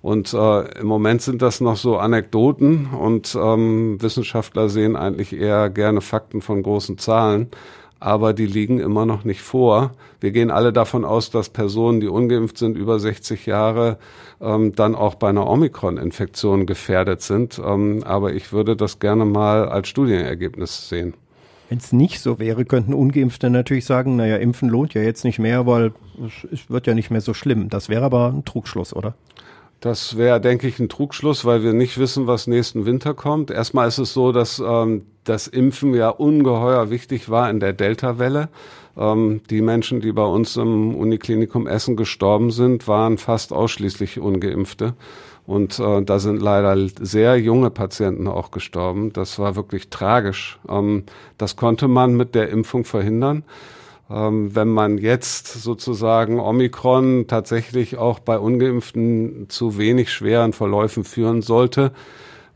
Und 0.00 0.32
äh, 0.32 0.80
im 0.80 0.86
Moment 0.86 1.22
sind 1.22 1.42
das 1.42 1.60
noch 1.60 1.76
so 1.76 1.98
Anekdoten 1.98 2.86
und 2.86 3.36
ähm, 3.40 4.00
Wissenschaftler 4.00 4.68
sehen 4.68 4.96
eigentlich 4.96 5.32
eher 5.32 5.70
gerne 5.70 6.00
Fakten 6.00 6.40
von 6.40 6.62
großen 6.62 6.98
Zahlen, 6.98 7.48
aber 8.00 8.32
die 8.32 8.46
liegen 8.46 8.78
immer 8.78 9.06
noch 9.06 9.24
nicht 9.24 9.42
vor. 9.42 9.92
Wir 10.20 10.30
gehen 10.30 10.52
alle 10.52 10.72
davon 10.72 11.04
aus, 11.04 11.30
dass 11.30 11.48
Personen, 11.48 12.00
die 12.00 12.06
ungeimpft 12.06 12.58
sind, 12.58 12.76
über 12.76 13.00
60 13.00 13.46
Jahre, 13.46 13.98
ähm, 14.40 14.74
dann 14.74 14.94
auch 14.94 15.16
bei 15.16 15.28
einer 15.28 15.48
Omikron-Infektion 15.48 16.66
gefährdet 16.66 17.22
sind. 17.22 17.60
Ähm, 17.64 18.04
aber 18.04 18.32
ich 18.32 18.52
würde 18.52 18.76
das 18.76 19.00
gerne 19.00 19.24
mal 19.24 19.68
als 19.68 19.88
Studienergebnis 19.88 20.88
sehen. 20.88 21.14
Wenn 21.68 21.78
es 21.78 21.92
nicht 21.92 22.20
so 22.20 22.38
wäre, 22.38 22.64
könnten 22.64 22.94
Ungeimpfte 22.94 23.50
natürlich 23.50 23.84
sagen, 23.84 24.16
naja, 24.16 24.36
impfen 24.36 24.70
lohnt 24.70 24.94
ja 24.94 25.02
jetzt 25.02 25.24
nicht 25.24 25.38
mehr, 25.38 25.66
weil 25.66 25.92
es 26.50 26.70
wird 26.70 26.86
ja 26.86 26.94
nicht 26.94 27.10
mehr 27.10 27.20
so 27.20 27.34
schlimm. 27.34 27.68
Das 27.68 27.88
wäre 27.88 28.04
aber 28.04 28.28
ein 28.28 28.44
Trugschluss, 28.44 28.94
oder? 28.94 29.14
Das 29.80 30.16
wäre, 30.16 30.40
denke 30.40 30.66
ich, 30.66 30.80
ein 30.80 30.88
Trugschluss, 30.88 31.44
weil 31.44 31.62
wir 31.62 31.72
nicht 31.72 31.98
wissen, 31.98 32.26
was 32.26 32.48
nächsten 32.48 32.84
Winter 32.84 33.14
kommt. 33.14 33.50
Erstmal 33.50 33.86
ist 33.86 33.98
es 33.98 34.12
so, 34.12 34.32
dass 34.32 34.58
ähm, 34.58 35.06
das 35.22 35.46
Impfen 35.46 35.94
ja 35.94 36.08
ungeheuer 36.08 36.90
wichtig 36.90 37.30
war 37.30 37.48
in 37.48 37.60
der 37.60 37.72
Delta-Welle. 37.72 38.48
Ähm, 38.96 39.40
die 39.50 39.62
Menschen, 39.62 40.00
die 40.00 40.10
bei 40.10 40.24
uns 40.24 40.56
im 40.56 40.96
Uniklinikum 40.96 41.68
Essen 41.68 41.96
gestorben 41.96 42.50
sind, 42.50 42.88
waren 42.88 43.18
fast 43.18 43.52
ausschließlich 43.52 44.18
ungeimpfte. 44.18 44.94
Und 45.46 45.78
äh, 45.78 46.02
da 46.02 46.18
sind 46.18 46.42
leider 46.42 46.76
sehr 47.00 47.36
junge 47.38 47.70
Patienten 47.70 48.26
auch 48.26 48.50
gestorben. 48.50 49.12
Das 49.12 49.38
war 49.38 49.54
wirklich 49.54 49.90
tragisch. 49.90 50.58
Ähm, 50.68 51.04
das 51.38 51.54
konnte 51.54 51.86
man 51.86 52.16
mit 52.16 52.34
der 52.34 52.50
Impfung 52.50 52.84
verhindern. 52.84 53.44
Ähm, 54.10 54.54
wenn 54.54 54.68
man 54.68 54.98
jetzt 54.98 55.48
sozusagen 55.48 56.40
Omikron 56.40 57.26
tatsächlich 57.26 57.98
auch 57.98 58.18
bei 58.18 58.38
ungeimpften 58.38 59.46
zu 59.48 59.76
wenig 59.76 60.10
schweren 60.12 60.52
Verläufen 60.52 61.04
führen 61.04 61.42
sollte, 61.42 61.92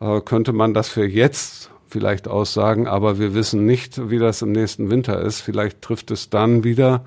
äh, 0.01 0.21
könnte 0.21 0.53
man 0.53 0.73
das 0.73 0.89
für 0.89 1.07
jetzt 1.07 1.71
vielleicht 1.89 2.27
aussagen, 2.27 2.87
aber 2.87 3.19
wir 3.19 3.35
wissen 3.35 3.67
nicht, 3.67 4.11
wie 4.11 4.19
das 4.19 4.41
im 4.41 4.53
nächsten 4.53 4.91
Winter 4.91 5.21
ist. 5.21 5.41
Vielleicht 5.41 5.83
trifft 5.83 6.11
es 6.11 6.31
dann 6.31 6.65
wieder 6.65 7.05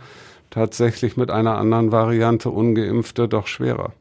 tatsächlich 0.52 1.18
mit 1.18 1.32
einer 1.32 1.58
anderen 1.58 1.92
Variante 1.92 2.52
ungeimpfte 2.52 3.28
doch 3.28 3.48
schwerer. 3.48 3.94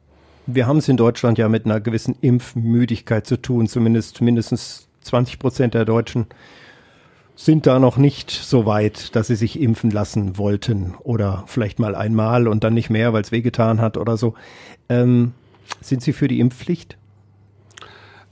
Wir 0.45 0.67
haben 0.67 0.77
es 0.77 0.87
in 0.87 0.95
Deutschland 0.95 1.39
ja 1.39 1.49
mit 1.49 1.65
einer 1.65 1.81
gewissen 1.81 2.15
Impfmüdigkeit 2.21 3.25
zu 3.25 3.41
tun, 3.41 3.67
zumindest 3.67 4.21
mindestens 4.21 4.87
20 5.01 5.39
Prozent 5.39 5.73
der 5.73 5.85
Deutschen 5.85 6.27
sind 7.35 7.67
da 7.67 7.79
noch 7.79 7.97
nicht 7.97 8.31
so 8.31 8.65
weit, 8.65 9.15
dass 9.15 9.27
sie 9.27 9.35
sich 9.35 9.59
impfen 9.59 9.91
lassen 9.91 10.37
wollten 10.37 10.95
oder 11.03 11.43
vielleicht 11.47 11.79
mal 11.79 11.95
einmal 11.95 12.47
und 12.47 12.63
dann 12.63 12.73
nicht 12.73 12.89
mehr, 12.89 13.13
weil 13.13 13.21
es 13.21 13.31
wehgetan 13.31 13.81
hat 13.81 13.97
oder 13.97 14.17
so. 14.17 14.33
Ähm, 14.89 15.33
sind 15.81 16.01
Sie 16.01 16.13
für 16.13 16.27
die 16.27 16.39
Impfpflicht? 16.39 16.97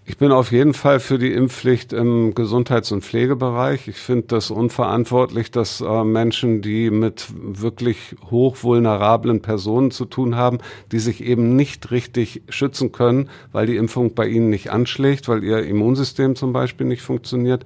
Ich 0.05 0.17
bin 0.17 0.33
auf 0.33 0.51
jeden 0.51 0.73
Fall 0.73 0.99
für 0.99 1.17
die 1.17 1.31
Impfpflicht 1.31 1.93
im 1.93 2.35
Gesundheits- 2.35 2.91
und 2.91 3.05
Pflegebereich. 3.05 3.87
Ich 3.87 3.95
finde 3.95 4.27
das 4.27 4.51
unverantwortlich, 4.51 5.49
dass 5.49 5.79
äh, 5.79 6.03
Menschen, 6.03 6.61
die 6.61 6.89
mit 6.91 7.27
wirklich 7.33 8.15
hochvulnerablen 8.29 9.41
Personen 9.41 9.91
zu 9.91 10.03
tun 10.03 10.35
haben, 10.35 10.57
die 10.91 10.99
sich 10.99 11.23
eben 11.23 11.55
nicht 11.55 11.91
richtig 11.91 12.41
schützen 12.49 12.91
können, 12.91 13.29
weil 13.53 13.65
die 13.65 13.77
Impfung 13.77 14.13
bei 14.13 14.27
ihnen 14.27 14.49
nicht 14.49 14.71
anschlägt, 14.71 15.29
weil 15.29 15.41
ihr 15.41 15.63
Immunsystem 15.63 16.35
zum 16.35 16.51
Beispiel 16.51 16.85
nicht 16.85 17.01
funktioniert, 17.01 17.63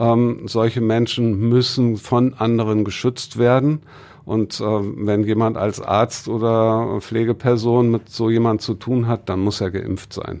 ähm, 0.00 0.42
solche 0.46 0.80
Menschen 0.80 1.38
müssen 1.50 1.98
von 1.98 2.34
anderen 2.34 2.84
geschützt 2.84 3.38
werden. 3.38 3.82
Und 4.24 4.60
äh, 4.60 4.64
wenn 4.64 5.24
jemand 5.24 5.56
als 5.56 5.80
Arzt 5.80 6.28
oder 6.28 6.98
Pflegeperson 7.00 7.90
mit 7.90 8.08
so 8.08 8.30
jemand 8.30 8.62
zu 8.62 8.74
tun 8.74 9.06
hat, 9.06 9.28
dann 9.28 9.40
muss 9.40 9.60
er 9.60 9.70
geimpft 9.70 10.12
sein. 10.12 10.40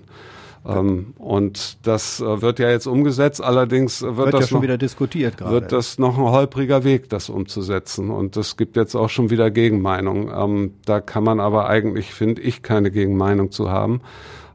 Ähm, 0.66 1.14
und 1.18 1.86
das 1.86 2.20
äh, 2.20 2.42
wird 2.42 2.58
ja 2.58 2.70
jetzt 2.70 2.86
umgesetzt, 2.86 3.42
allerdings 3.42 4.02
wird, 4.02 4.16
wird 4.16 4.34
das 4.34 4.40
ja 4.40 4.46
schon 4.46 4.56
noch, 4.56 4.62
wieder 4.62 4.78
diskutiert 4.78 5.38
gerade. 5.38 5.52
Wird 5.52 5.72
das 5.72 5.98
noch 5.98 6.18
ein 6.18 6.24
holpriger 6.24 6.84
Weg, 6.84 7.08
das 7.08 7.30
umzusetzen. 7.30 8.10
Und 8.10 8.36
es 8.36 8.56
gibt 8.56 8.76
jetzt 8.76 8.94
auch 8.94 9.08
schon 9.08 9.30
wieder 9.30 9.50
Gegenmeinungen. 9.50 10.30
Ähm, 10.34 10.74
da 10.84 11.00
kann 11.00 11.24
man 11.24 11.40
aber 11.40 11.68
eigentlich, 11.68 12.12
finde 12.14 12.42
ich, 12.42 12.62
keine 12.62 12.90
Gegenmeinung 12.90 13.50
zu 13.50 13.70
haben. 13.70 14.00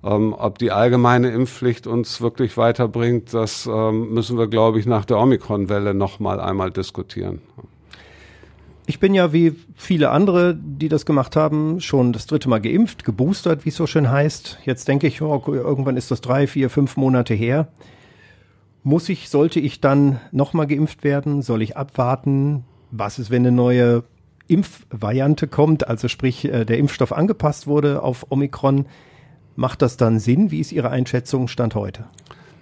Ähm, 0.06 0.36
ob 0.38 0.60
die 0.60 0.72
allgemeine 0.72 1.32
Impfpflicht 1.32 1.88
uns 1.88 2.22
wirklich 2.22 2.58
weiterbringt, 2.58 3.34
das 3.34 3.66
ähm, 3.66 4.14
müssen 4.14 4.38
wir, 4.38 4.48
glaube 4.48 4.80
ich, 4.80 4.86
nach 4.86 5.04
der 5.04 5.18
Omikron-Welle 5.18 5.96
noch 5.96 6.20
mal 6.20 6.40
einmal 6.40 6.70
diskutieren. 6.70 7.42
Ich 8.86 9.00
bin 9.00 9.16
ja 9.16 9.34
wie 9.34 9.56
viele 9.74 10.12
andere, 10.12 10.56
die 10.56 10.90
das 10.90 11.08
gemacht 11.08 11.36
haben, 11.36 11.82
schon 11.82 12.14
das 12.14 12.28
dritte 12.28 12.50
Mal 12.50 12.62
geimpft, 12.62 13.04
geboostert, 13.04 13.66
wie 13.66 13.70
es 13.70 13.76
so 13.76 13.88
schön 13.88 14.12
heißt. 14.12 14.60
Jetzt 14.64 14.88
denke 14.88 15.08
ich, 15.08 15.24
oh, 15.24 15.42
irgendwann 15.48 15.98
ist 15.98 16.12
das 16.12 16.22
drei, 16.22 16.46
vier, 16.46 16.70
fünf 16.70 16.98
Monate 16.98 17.34
her. 17.34 17.70
Muss 18.84 19.10
ich, 19.10 19.30
sollte 19.30 19.60
ich 19.60 19.82
dann 19.82 20.20
nochmal 20.32 20.68
geimpft 20.68 21.04
werden? 21.04 21.42
Soll 21.42 21.64
ich 21.64 21.78
abwarten? 21.78 22.64
Was 22.92 23.18
ist, 23.18 23.32
wenn 23.32 23.42
eine 23.42 23.56
neue 23.56 24.04
Impfvariante 24.48 25.48
kommt? 25.48 25.88
Also 25.88 26.08
sprich, 26.08 26.46
äh, 26.46 26.64
der 26.64 26.78
Impfstoff 26.78 27.12
angepasst 27.12 27.66
wurde 27.66 28.04
auf 28.04 28.28
Omikron. 28.30 28.86
Macht 29.56 29.82
das 29.82 29.96
dann 29.98 30.20
Sinn? 30.20 30.52
Wie 30.52 30.60
ist 30.60 30.72
Ihre 30.72 30.90
Einschätzung 30.90 31.48
Stand 31.48 31.76
heute? 31.76 32.06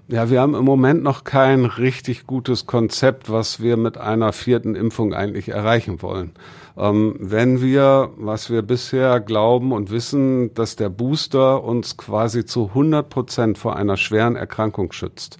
Ja, 0.10 0.30
wir 0.30 0.41
haben 0.41 0.54
im 0.54 0.66
Moment 0.66 1.02
noch 1.02 1.24
kein 1.24 1.66
richtig 1.66 2.28
gutes 2.28 2.68
Konzept, 2.68 3.32
was 3.32 3.62
wir 3.62 3.78
mit 3.78 3.98
einer 3.98 4.34
vierten 4.34 4.76
Impfung 4.76 5.14
eigentlich 5.14 5.50
erreichen 5.50 6.02
wollen. 6.02 6.34
Ähm, 6.78 7.16
wenn 7.20 7.62
wir, 7.62 8.12
was 8.18 8.50
wir 8.50 8.62
bisher 8.62 9.20
glauben 9.22 9.72
und 9.72 9.91
wissen, 9.91 10.54
dass 10.54 10.76
der 10.76 10.89
Booster 10.89 11.64
uns 11.64 11.98
quasi 11.98 12.46
zu 12.46 12.68
100 12.68 13.10
Prozent 13.10 13.58
vor 13.58 13.76
einer 13.76 13.98
schweren 13.98 14.36
Erkrankung 14.36 14.91
schützt, 14.91 15.38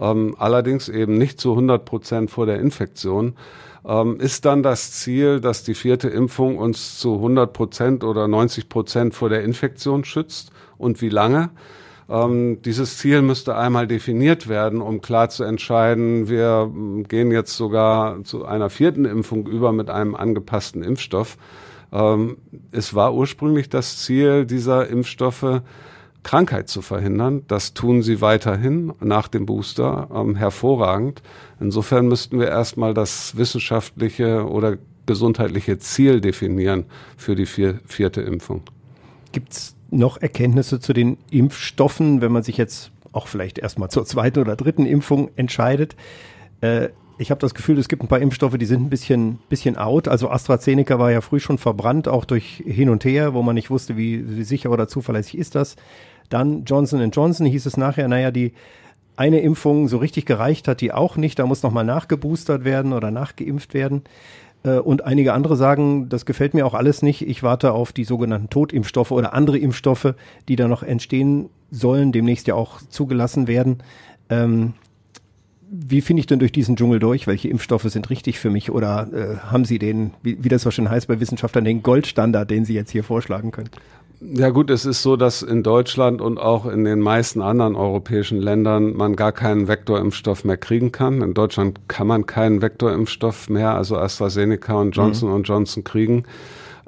ähm, 0.00 0.34
allerdings 0.38 0.88
eben 0.88 1.18
nicht 1.18 1.38
zu 1.38 1.50
100 1.50 1.84
Prozent 1.84 2.30
vor 2.30 2.46
der 2.46 2.58
Infektion. 2.60 3.34
Ähm, 3.88 4.20
ist 4.20 4.44
dann 4.44 4.62
das 4.62 4.92
Ziel, 4.92 5.40
dass 5.40 5.64
die 5.64 5.74
vierte 5.74 6.08
Impfung 6.08 6.58
uns 6.58 6.98
zu 6.98 7.14
100 7.14 7.52
Prozent 7.54 8.04
oder 8.04 8.28
90 8.28 8.68
Prozent 8.68 9.14
vor 9.14 9.30
der 9.30 9.42
Infektion 9.42 10.04
schützt 10.04 10.50
und 10.76 11.00
wie 11.00 11.08
lange? 11.08 11.48
Ähm, 12.10 12.60
dieses 12.62 12.98
Ziel 12.98 13.22
müsste 13.22 13.56
einmal 13.56 13.86
definiert 13.86 14.46
werden, 14.46 14.82
um 14.82 15.00
klar 15.00 15.30
zu 15.30 15.42
entscheiden, 15.44 16.28
wir 16.28 16.70
ähm, 16.70 17.04
gehen 17.08 17.30
jetzt 17.30 17.56
sogar 17.56 18.22
zu 18.24 18.44
einer 18.44 18.68
vierten 18.68 19.06
Impfung 19.06 19.46
über 19.46 19.72
mit 19.72 19.88
einem 19.88 20.14
angepassten 20.14 20.82
Impfstoff. 20.82 21.38
Ähm, 21.90 22.36
es 22.72 22.94
war 22.94 23.14
ursprünglich 23.14 23.70
das 23.70 23.98
Ziel 23.98 24.44
dieser 24.44 24.88
Impfstoffe, 24.88 25.62
Krankheit 26.28 26.68
zu 26.68 26.82
verhindern. 26.82 27.44
Das 27.48 27.72
tun 27.72 28.02
sie 28.02 28.20
weiterhin 28.20 28.92
nach 29.00 29.28
dem 29.28 29.46
Booster 29.46 30.10
ähm, 30.14 30.36
hervorragend. 30.36 31.22
Insofern 31.58 32.06
müssten 32.06 32.38
wir 32.38 32.48
erstmal 32.48 32.92
das 32.92 33.38
wissenschaftliche 33.38 34.46
oder 34.46 34.76
gesundheitliche 35.06 35.78
Ziel 35.78 36.20
definieren 36.20 36.84
für 37.16 37.34
die 37.34 37.46
vier, 37.46 37.80
vierte 37.86 38.20
Impfung. 38.20 38.60
Gibt's 39.32 39.74
noch 39.90 40.20
Erkenntnisse 40.20 40.80
zu 40.80 40.92
den 40.92 41.16
Impfstoffen, 41.30 42.20
wenn 42.20 42.30
man 42.30 42.42
sich 42.42 42.58
jetzt 42.58 42.90
auch 43.12 43.26
vielleicht 43.26 43.58
erstmal 43.58 43.88
zur 43.88 44.04
zweiten 44.04 44.40
oder 44.40 44.54
dritten 44.54 44.84
Impfung 44.84 45.30
entscheidet? 45.36 45.96
Äh, 46.60 46.90
ich 47.16 47.30
habe 47.30 47.40
das 47.40 47.54
Gefühl, 47.54 47.78
es 47.78 47.88
gibt 47.88 48.02
ein 48.02 48.08
paar 48.08 48.20
Impfstoffe, 48.20 48.58
die 48.58 48.66
sind 48.66 48.82
ein 48.82 48.90
bisschen, 48.90 49.38
bisschen 49.48 49.78
out. 49.78 50.08
Also 50.08 50.28
AstraZeneca 50.28 50.98
war 50.98 51.10
ja 51.10 51.22
früh 51.22 51.40
schon 51.40 51.56
verbrannt, 51.56 52.06
auch 52.06 52.26
durch 52.26 52.62
hin 52.66 52.90
und 52.90 53.06
her, 53.06 53.32
wo 53.32 53.42
man 53.42 53.54
nicht 53.54 53.70
wusste, 53.70 53.96
wie, 53.96 54.36
wie 54.36 54.44
sicher 54.44 54.70
oder 54.70 54.88
zuverlässig 54.88 55.38
ist 55.38 55.54
das. 55.54 55.76
Dann 56.28 56.64
Johnson 56.64 57.10
Johnson 57.10 57.46
hieß 57.46 57.66
es 57.66 57.76
nachher, 57.76 58.08
naja, 58.08 58.30
die 58.30 58.52
eine 59.16 59.40
Impfung 59.40 59.88
so 59.88 59.98
richtig 59.98 60.26
gereicht 60.26 60.68
hat 60.68 60.80
die 60.80 60.92
auch 60.92 61.16
nicht. 61.16 61.38
Da 61.38 61.46
muss 61.46 61.62
nochmal 61.62 61.84
nachgeboostert 61.84 62.64
werden 62.64 62.92
oder 62.92 63.10
nachgeimpft 63.10 63.74
werden. 63.74 64.02
Äh, 64.62 64.78
und 64.78 65.04
einige 65.04 65.32
andere 65.32 65.56
sagen, 65.56 66.08
das 66.08 66.26
gefällt 66.26 66.54
mir 66.54 66.66
auch 66.66 66.74
alles 66.74 67.02
nicht. 67.02 67.22
Ich 67.22 67.42
warte 67.42 67.72
auf 67.72 67.92
die 67.92 68.04
sogenannten 68.04 68.50
Totimpfstoffe 68.50 69.10
oder 69.10 69.34
andere 69.34 69.58
Impfstoffe, 69.58 70.14
die 70.48 70.56
da 70.56 70.68
noch 70.68 70.82
entstehen 70.82 71.50
sollen, 71.70 72.12
demnächst 72.12 72.46
ja 72.46 72.54
auch 72.54 72.80
zugelassen 72.88 73.48
werden. 73.48 73.78
Ähm, 74.30 74.74
wie 75.70 76.00
finde 76.00 76.20
ich 76.20 76.26
denn 76.26 76.38
durch 76.38 76.52
diesen 76.52 76.76
Dschungel 76.76 76.98
durch? 76.98 77.26
Welche 77.26 77.48
Impfstoffe 77.48 77.90
sind 77.90 78.08
richtig 78.08 78.38
für 78.38 78.50
mich? 78.50 78.70
Oder 78.70 79.08
äh, 79.12 79.36
haben 79.50 79.66
Sie 79.66 79.78
den, 79.78 80.12
wie, 80.22 80.42
wie 80.42 80.48
das 80.48 80.62
so 80.62 80.70
schön 80.70 80.88
heißt 80.88 81.08
bei 81.08 81.20
Wissenschaftlern, 81.20 81.64
den 81.64 81.82
Goldstandard, 81.82 82.50
den 82.50 82.64
Sie 82.64 82.74
jetzt 82.74 82.90
hier 82.90 83.04
vorschlagen 83.04 83.50
können? 83.50 83.68
Ja 84.20 84.50
gut, 84.50 84.68
es 84.70 84.84
ist 84.84 85.02
so, 85.02 85.16
dass 85.16 85.42
in 85.42 85.62
Deutschland 85.62 86.20
und 86.20 86.38
auch 86.38 86.66
in 86.66 86.84
den 86.84 87.00
meisten 87.00 87.40
anderen 87.40 87.76
europäischen 87.76 88.38
Ländern 88.38 88.96
man 88.96 89.14
gar 89.14 89.30
keinen 89.30 89.68
Vektorimpfstoff 89.68 90.44
mehr 90.44 90.56
kriegen 90.56 90.90
kann. 90.90 91.22
In 91.22 91.34
Deutschland 91.34 91.80
kann 91.86 92.08
man 92.08 92.26
keinen 92.26 92.60
Vektorimpfstoff 92.60 93.48
mehr, 93.48 93.74
also 93.74 93.96
AstraZeneca 93.96 94.74
und 94.74 94.96
Johnson 94.96 95.32
mhm. 95.32 95.44
Johnson 95.44 95.84
kriegen. 95.84 96.24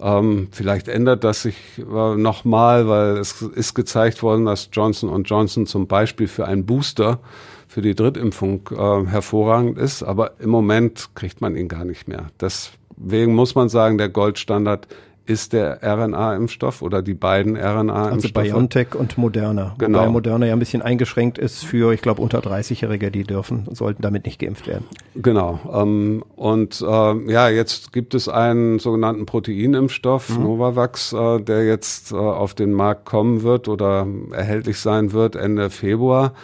Ähm, 0.01 0.49
vielleicht 0.51 0.89
ändert 0.89 1.22
das 1.22 1.43
sich 1.43 1.57
äh, 1.78 2.16
nochmal, 2.16 2.89
weil 2.89 3.18
es 3.18 3.43
ist 3.43 3.74
gezeigt 3.74 4.22
worden, 4.24 4.47
dass 4.47 4.70
Johnson 4.72 5.22
Johnson 5.22 5.66
zum 5.66 5.87
Beispiel 5.87 6.26
für 6.26 6.47
einen 6.47 6.66
Booster 6.66 7.20
für 7.68 7.83
die 7.83 7.95
Drittimpfung 7.95 8.68
äh, 8.72 9.07
hervorragend 9.07 9.78
ist, 9.78 10.03
aber 10.03 10.41
im 10.41 10.51
Moment 10.51 11.11
kriegt 11.14 11.41
man 11.41 11.55
ihn 11.55 11.68
gar 11.68 11.85
nicht 11.85 12.09
mehr. 12.09 12.26
Deswegen 12.41 13.35
muss 13.37 13.55
man 13.55 13.68
sagen, 13.68 13.99
der 13.99 14.09
Goldstandard 14.09 14.89
ist 15.27 15.53
der 15.53 15.81
RNA-Impfstoff 15.83 16.83
oder 16.83 17.03
die 17.03 17.14
beiden 17.14 17.57
RNA-Impfstoffe. 17.57 18.37
Also 18.37 18.53
BioNTech 18.53 18.95
und 18.95 19.18
Moderna. 19.18 19.75
Genau. 19.79 19.99
Wobei 20.01 20.09
Moderna 20.11 20.47
ja 20.47 20.53
ein 20.55 20.59
bisschen 20.59 20.83
eingeschränkt 20.83 21.39
ist 21.39 21.64
für, 21.64 21.93
ich 21.93 22.03
glaube, 22.03 22.23
unter 22.23 22.41
30-Jährige, 22.41 23.11
die 23.11 23.25
dürfen, 23.25 23.66
sollten 23.73 24.03
damit 24.03 24.25
nicht 24.25 24.39
geimpft 24.39 24.66
werden. 24.66 24.85
Genau. 25.14 25.61
Ähm, 25.73 26.25
und 26.37 26.81
äh, 26.81 27.33
ja, 27.33 27.49
jetzt 27.49 27.93
gibt 27.93 28.14
es 28.14 28.29
einen 28.29 28.79
sogenannten 28.79 29.27
Proteinimpfstoff, 29.27 30.31
mhm. 30.31 30.45
Novavax, 30.45 31.12
äh, 31.12 31.41
der 31.41 31.64
jetzt 31.64 32.12
äh, 32.12 32.16
auf 32.16 32.55
den 32.55 32.73
Markt 32.73 33.05
kommen 33.05 33.43
wird 33.43 33.68
oder 33.68 34.07
erhältlich 34.33 34.79
sein 34.79 35.12
wird 35.12 35.37
Ende 35.37 35.71
Februar. 35.71 36.35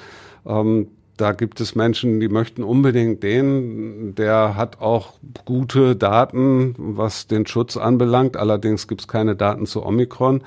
Ähm, 0.47 0.89
da 1.17 1.33
gibt 1.33 1.61
es 1.61 1.75
Menschen, 1.75 2.21
die 2.21 2.29
möchten 2.29 2.63
unbedingt 2.63 3.23
den. 3.23 4.15
Der 4.15 4.57
hat 4.57 4.81
auch 4.81 5.15
gute 5.45 5.97
Daten, 5.97 6.75
was 6.79 7.27
den 7.27 7.47
Schutz 7.47 7.77
anbelangt. 7.77 8.37
Allerdings 8.37 8.89
gibt 8.89 9.03
es 9.03 9.09
keine 9.09 9.37
Daten 9.37 9.67
zu 9.67 9.85
Omikron. 9.85 10.43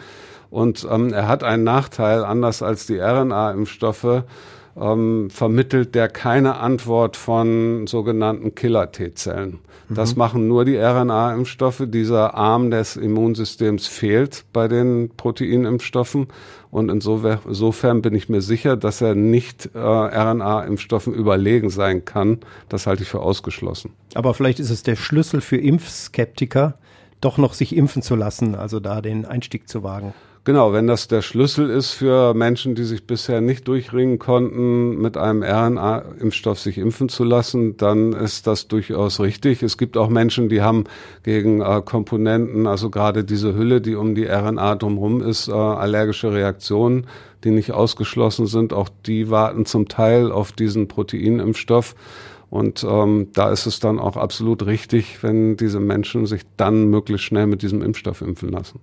Und 0.49 0.87
ähm, 0.89 1.13
er 1.13 1.27
hat 1.27 1.43
einen 1.43 1.63
Nachteil, 1.63 2.23
anders 2.23 2.61
als 2.61 2.87
die 2.87 2.99
RNA-Impfstoffe, 2.99 4.23
ähm, 4.79 5.29
vermittelt 5.29 5.95
der 5.95 6.07
keine 6.07 6.57
Antwort 6.57 7.17
von 7.17 7.85
sogenannten 7.87 8.55
Killer-T-Zellen. 8.55 9.59
Das 9.89 10.13
mhm. 10.13 10.19
machen 10.19 10.47
nur 10.47 10.65
die 10.65 10.77
RNA-Impfstoffe. 10.77 11.83
Dieser 11.87 12.35
Arm 12.35 12.69
des 12.71 12.95
Immunsystems 12.95 13.87
fehlt 13.87 14.45
bei 14.53 14.67
den 14.67 15.09
Proteinimpfstoffen. 15.15 16.27
Und 16.71 16.89
insofern 16.89 18.01
bin 18.01 18.13
ich 18.13 18.29
mir 18.29 18.41
sicher, 18.41 18.77
dass 18.77 19.01
er 19.01 19.15
nicht 19.15 19.71
äh, 19.73 19.79
RNA-Impfstoffen 19.79 21.13
überlegen 21.13 21.71
sein 21.71 22.05
kann. 22.05 22.39
Das 22.69 22.85
halte 22.85 23.03
ich 23.03 23.09
für 23.09 23.21
ausgeschlossen. 23.21 23.93
Aber 24.13 24.35
vielleicht 24.35 24.59
ist 24.59 24.69
es 24.69 24.83
der 24.83 24.95
Schlüssel 24.95 25.41
für 25.41 25.57
Impfskeptiker, 25.57 26.77
doch 27.21 27.37
noch 27.37 27.53
sich 27.53 27.75
impfen 27.75 28.03
zu 28.03 28.15
lassen, 28.15 28.53
also 28.53 28.79
da 28.79 29.01
den 29.01 29.25
Einstieg 29.25 29.67
zu 29.67 29.83
wagen. 29.83 30.13
Genau, 30.49 30.73
wenn 30.73 30.87
das 30.87 31.07
der 31.07 31.21
Schlüssel 31.21 31.69
ist 31.69 31.91
für 31.91 32.33
Menschen, 32.33 32.73
die 32.73 32.83
sich 32.83 33.05
bisher 33.05 33.39
nicht 33.39 33.67
durchringen 33.67 34.17
konnten, 34.17 34.99
mit 34.99 35.15
einem 35.15 35.43
RNA-Impfstoff 35.43 36.59
sich 36.59 36.79
impfen 36.79 37.07
zu 37.07 37.23
lassen, 37.23 37.77
dann 37.77 38.13
ist 38.13 38.47
das 38.47 38.67
durchaus 38.67 39.19
richtig. 39.19 39.61
Es 39.61 39.77
gibt 39.77 39.95
auch 39.95 40.09
Menschen, 40.09 40.49
die 40.49 40.63
haben 40.63 40.85
gegen 41.21 41.61
äh, 41.61 41.83
Komponenten, 41.85 42.65
also 42.65 42.89
gerade 42.89 43.23
diese 43.23 43.53
Hülle, 43.53 43.79
die 43.79 43.93
um 43.93 44.15
die 44.15 44.25
RNA 44.25 44.77
drumherum 44.77 45.21
ist, 45.21 45.49
äh, 45.49 45.51
allergische 45.51 46.33
Reaktionen, 46.33 47.05
die 47.43 47.51
nicht 47.51 47.71
ausgeschlossen 47.71 48.47
sind. 48.47 48.73
Auch 48.73 48.89
die 49.05 49.29
warten 49.29 49.67
zum 49.67 49.87
Teil 49.87 50.31
auf 50.31 50.51
diesen 50.51 50.87
Proteinimpfstoff. 50.87 51.93
Und 52.49 52.83
ähm, 52.89 53.27
da 53.33 53.51
ist 53.51 53.67
es 53.67 53.79
dann 53.79 53.99
auch 53.99 54.17
absolut 54.17 54.65
richtig, 54.65 55.21
wenn 55.21 55.57
diese 55.57 55.79
Menschen 55.79 56.25
sich 56.25 56.41
dann 56.57 56.89
möglichst 56.89 57.27
schnell 57.27 57.45
mit 57.45 57.61
diesem 57.61 57.83
Impfstoff 57.83 58.21
impfen 58.21 58.49
lassen 58.49 58.79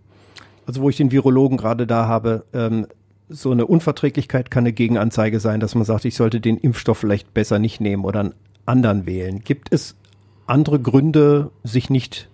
also 0.67 0.83
wo 0.83 0.91
ich 0.91 0.97
den 0.97 1.13
Virologen 1.13 1.57
gerade 1.57 1.87
da 1.87 2.07
habe, 2.07 2.45
ähm, 2.53 2.87
so 3.29 3.51
eine 3.51 3.67
Unverträglichkeit 3.67 4.51
kann 4.51 4.63
eine 4.63 4.73
Gegenanzeige 4.73 5.41
sein, 5.41 5.61
dass 5.61 5.75
man 5.75 5.85
sagt, 5.85 6.05
ich 6.05 6.15
sollte 6.15 6.41
den 6.41 6.59
Impfstoff 6.59 6.99
vielleicht 6.99 7.35
besser 7.35 7.59
nicht 7.59 7.81
nehmen 7.81 8.05
oder 8.05 8.21
einen 8.21 8.35
anderen 8.67 9.07
wählen. 9.07 9.41
Gibt 9.43 9.73
es 9.73 9.97
andere 10.47 10.79
Gründe, 10.79 11.51
sich 11.65 11.91
nicht 11.91 12.29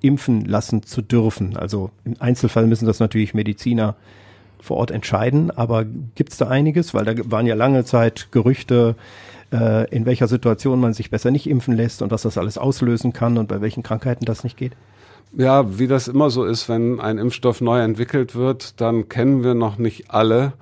impfen 0.00 0.44
lassen 0.44 0.82
zu 0.82 1.00
dürfen? 1.00 1.56
Also 1.56 1.90
im 2.04 2.16
Einzelfall 2.18 2.66
müssen 2.66 2.86
das 2.86 3.00
natürlich 3.00 3.32
Mediziner 3.32 3.96
vor 4.60 4.78
Ort 4.78 4.90
entscheiden, 4.90 5.50
aber 5.50 5.84
gibt 5.84 6.32
es 6.32 6.38
da 6.38 6.48
einiges? 6.48 6.94
Weil 6.94 7.04
da 7.04 7.14
waren 7.30 7.46
ja 7.46 7.54
lange 7.54 7.84
Zeit 7.84 8.28
Gerüchte, 8.30 8.96
äh, 9.52 9.88
in 9.94 10.06
welcher 10.06 10.28
Situation 10.28 10.80
man 10.80 10.94
sich 10.94 11.10
besser 11.10 11.30
nicht 11.30 11.48
impfen 11.48 11.74
lässt 11.74 12.02
und 12.02 12.10
was 12.10 12.22
das 12.22 12.38
alles 12.38 12.58
auslösen 12.58 13.12
kann 13.12 13.38
und 13.38 13.48
bei 13.48 13.60
welchen 13.60 13.82
Krankheiten 13.82 14.24
das 14.24 14.44
nicht 14.44 14.56
geht. 14.56 14.72
Ja, 15.36 15.78
wie 15.78 15.88
das 15.88 16.06
immer 16.06 16.30
so 16.30 16.44
ist, 16.44 16.68
wenn 16.68 17.00
ein 17.00 17.18
Impfstoff 17.18 17.60
neu 17.60 17.80
entwickelt 17.80 18.36
wird, 18.36 18.80
dann 18.80 19.08
kennen 19.08 19.42
wir 19.42 19.54
noch 19.54 19.78
nicht 19.78 20.10
alle 20.10 20.52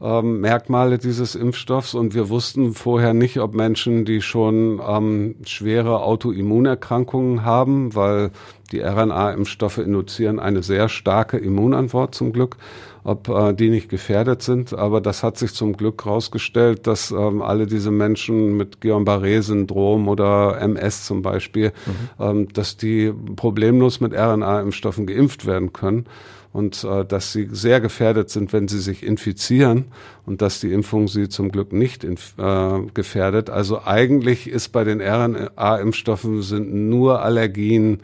ähm, 0.00 0.40
Merkmale 0.40 0.96
dieses 0.96 1.34
Impfstoffs. 1.34 1.94
Und 1.94 2.14
wir 2.14 2.30
wussten 2.30 2.72
vorher 2.72 3.12
nicht, 3.12 3.38
ob 3.38 3.54
Menschen, 3.54 4.06
die 4.06 4.22
schon 4.22 4.80
ähm, 4.86 5.36
schwere 5.44 6.02
Autoimmunerkrankungen 6.02 7.44
haben, 7.44 7.94
weil 7.94 8.30
die 8.72 8.80
RNA-Impfstoffe 8.80 9.78
induzieren 9.78 10.38
eine 10.38 10.62
sehr 10.62 10.88
starke 10.88 11.36
Immunantwort 11.36 12.14
zum 12.14 12.32
Glück 12.32 12.56
ob 13.04 13.28
äh, 13.28 13.52
die 13.52 13.68
nicht 13.68 13.88
gefährdet 13.90 14.42
sind. 14.42 14.72
Aber 14.72 15.00
das 15.00 15.22
hat 15.22 15.38
sich 15.38 15.52
zum 15.52 15.76
Glück 15.76 16.04
herausgestellt, 16.04 16.86
dass 16.86 17.10
ähm, 17.10 17.42
alle 17.42 17.66
diese 17.66 17.90
Menschen 17.90 18.56
mit 18.56 18.80
Guillain-Barré-Syndrom 18.80 20.08
oder 20.08 20.60
MS 20.60 21.04
zum 21.04 21.22
Beispiel, 21.22 21.72
mhm. 21.86 22.24
ähm, 22.24 22.48
dass 22.52 22.76
die 22.78 23.12
problemlos 23.36 24.00
mit 24.00 24.14
RNA-Impfstoffen 24.14 25.06
geimpft 25.06 25.44
werden 25.44 25.72
können 25.72 26.06
und 26.54 26.84
äh, 26.84 27.04
dass 27.04 27.32
sie 27.32 27.48
sehr 27.50 27.80
gefährdet 27.80 28.30
sind, 28.30 28.52
wenn 28.54 28.68
sie 28.68 28.80
sich 28.80 29.02
infizieren 29.02 29.86
und 30.24 30.40
dass 30.40 30.60
die 30.60 30.72
Impfung 30.72 31.08
sie 31.08 31.28
zum 31.28 31.50
Glück 31.50 31.72
nicht 31.72 32.04
äh, 32.04 32.80
gefährdet. 32.94 33.50
Also 33.50 33.82
eigentlich 33.84 34.48
ist 34.48 34.68
bei 34.68 34.84
den 34.84 35.02
RNA-Impfstoffen 35.02 36.40
sind 36.42 36.72
nur 36.72 37.22
Allergien 37.22 37.98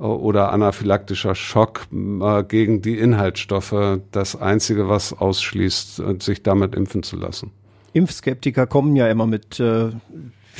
oder 0.00 0.52
anaphylaktischer 0.52 1.34
Schock 1.34 1.86
äh, 1.92 2.42
gegen 2.44 2.82
die 2.82 2.98
Inhaltsstoffe 2.98 4.00
das 4.12 4.40
Einzige, 4.40 4.88
was 4.88 5.12
ausschließt, 5.12 6.00
äh, 6.00 6.14
sich 6.20 6.42
damit 6.42 6.74
impfen 6.74 7.02
zu 7.02 7.16
lassen. 7.16 7.50
Impfskeptiker 7.92 8.66
kommen 8.66 8.96
ja 8.96 9.08
immer 9.08 9.26
mit 9.26 9.60
äh, 9.60 9.90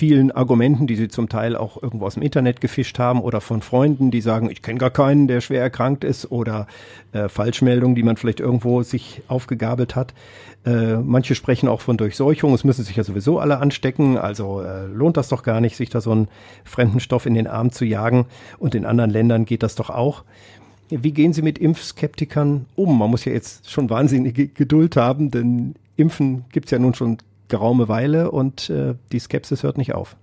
vielen 0.01 0.31
Argumenten, 0.33 0.87
die 0.87 0.97
sie 0.97 1.09
zum 1.09 1.29
Teil 1.29 1.55
auch 1.55 1.83
irgendwo 1.83 2.07
aus 2.07 2.15
dem 2.15 2.23
Internet 2.23 2.63
gefischt 2.63 2.99
haben 2.99 3.21
oder 3.21 3.43
von 3.43 3.61
Freunden, 3.61 4.11
die 4.11 4.23
sagen, 4.23 4.49
ich 4.51 4.63
kenne 4.63 4.79
gar 4.79 4.89
keinen, 4.89 5.29
der 5.29 5.43
schwer 5.43 5.61
erkrankt 5.61 6.05
ist 6.05 6.33
oder 6.33 6.67
äh, 7.13 7.29
Falschmeldungen, 7.29 7.95
die 7.95 8.03
man 8.03 8.17
vielleicht 8.17 8.41
irgendwo 8.41 8.83
sich 8.83 9.21
aufgegabelt 9.29 9.97
hat. 9.97 10.15
Äh, 10.65 10.97
manche 10.97 11.35
sprechen 11.35 11.69
auch 11.69 11.83
von 11.83 11.99
Durchseuchung. 11.99 12.55
Es 12.55 12.65
müssen 12.65 12.83
sich 12.83 12.97
ja 12.97 13.05
sowieso 13.05 13.41
alle 13.41 13.59
anstecken. 13.59 14.17
Also 14.17 14.63
äh, 14.63 14.87
lohnt 14.87 15.19
das 15.19 15.29
doch 15.29 15.43
gar 15.43 15.61
nicht, 15.61 15.77
sich 15.77 15.91
da 15.91 16.01
so 16.01 16.13
einen 16.13 16.29
fremden 16.65 17.01
Stoff 17.01 17.27
in 17.27 17.35
den 17.35 17.47
Arm 17.47 17.71
zu 17.71 17.85
jagen. 17.85 18.25
Und 18.59 18.75
in 18.75 18.87
anderen 18.87 19.11
Ländern 19.11 19.45
geht 19.45 19.63
das 19.63 19.75
doch 19.75 19.91
auch. 19.91 20.25
Wie 20.89 21.13
gehen 21.13 21.35
Sie 21.35 21.43
mit 21.43 21.59
Impfskeptikern 21.59 22.65
um? 22.75 22.99
Man 22.99 23.11
muss 23.11 23.27
ja 23.27 23.33
jetzt 23.33 23.71
schon 23.71 23.91
wahnsinnige 23.91 24.49
Geduld 24.49 24.97
haben, 24.97 25.31
denn 25.31 25.75
Impfen 25.99 26.47
gibt's 26.53 26.71
ja 26.71 26.79
nun 26.79 26.95
schon 26.95 27.19
geraume 27.51 27.89
Weile 27.89 28.31
und 28.31 28.71
äh, 28.71 28.95
die 29.13 29.19
Skepsis 29.19 29.63
hört 29.63 29.77
nicht 29.77 29.95
auf. 29.95 30.17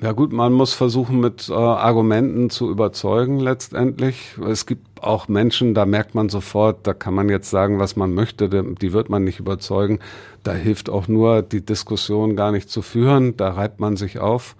Ja 0.00 0.12
gut, 0.12 0.32
man 0.32 0.52
muss 0.52 0.74
versuchen, 0.74 1.18
mit 1.18 1.48
äh, 1.48 1.54
Argumenten 1.54 2.50
zu 2.50 2.70
überzeugen 2.70 3.40
letztendlich. 3.40 4.36
Es 4.48 4.64
gibt 4.64 5.02
auch 5.02 5.26
Menschen, 5.26 5.74
da 5.74 5.86
merkt 5.86 6.14
man 6.14 6.28
sofort, 6.28 6.86
da 6.86 6.94
kann 6.94 7.14
man 7.14 7.28
jetzt 7.28 7.50
sagen, 7.50 7.80
was 7.80 7.96
man 7.96 8.14
möchte, 8.14 8.48
die 8.48 8.92
wird 8.92 9.10
man 9.10 9.24
nicht 9.24 9.40
überzeugen. 9.40 9.98
Da 10.44 10.52
hilft 10.52 10.88
auch 10.88 11.08
nur, 11.08 11.42
die 11.42 11.66
Diskussion 11.66 12.36
gar 12.36 12.52
nicht 12.52 12.70
zu 12.70 12.80
führen, 12.80 13.36
da 13.36 13.50
reibt 13.50 13.80
man 13.80 13.96
sich 13.96 14.20
auf. 14.20 14.54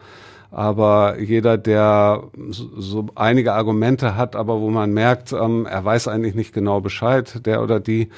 Aber 0.50 1.20
jeder, 1.20 1.56
der 1.56 2.24
so 2.50 3.06
einige 3.14 3.52
Argumente 3.52 4.16
hat, 4.16 4.34
aber 4.34 4.60
wo 4.60 4.70
man 4.70 4.92
merkt, 4.92 5.32
ähm, 5.32 5.66
er 5.66 5.84
weiß 5.84 6.08
eigentlich 6.08 6.34
nicht 6.34 6.54
genau 6.54 6.80
Bescheid, 6.80 7.46
der 7.46 7.62
oder 7.62 7.78
die, 7.80 8.08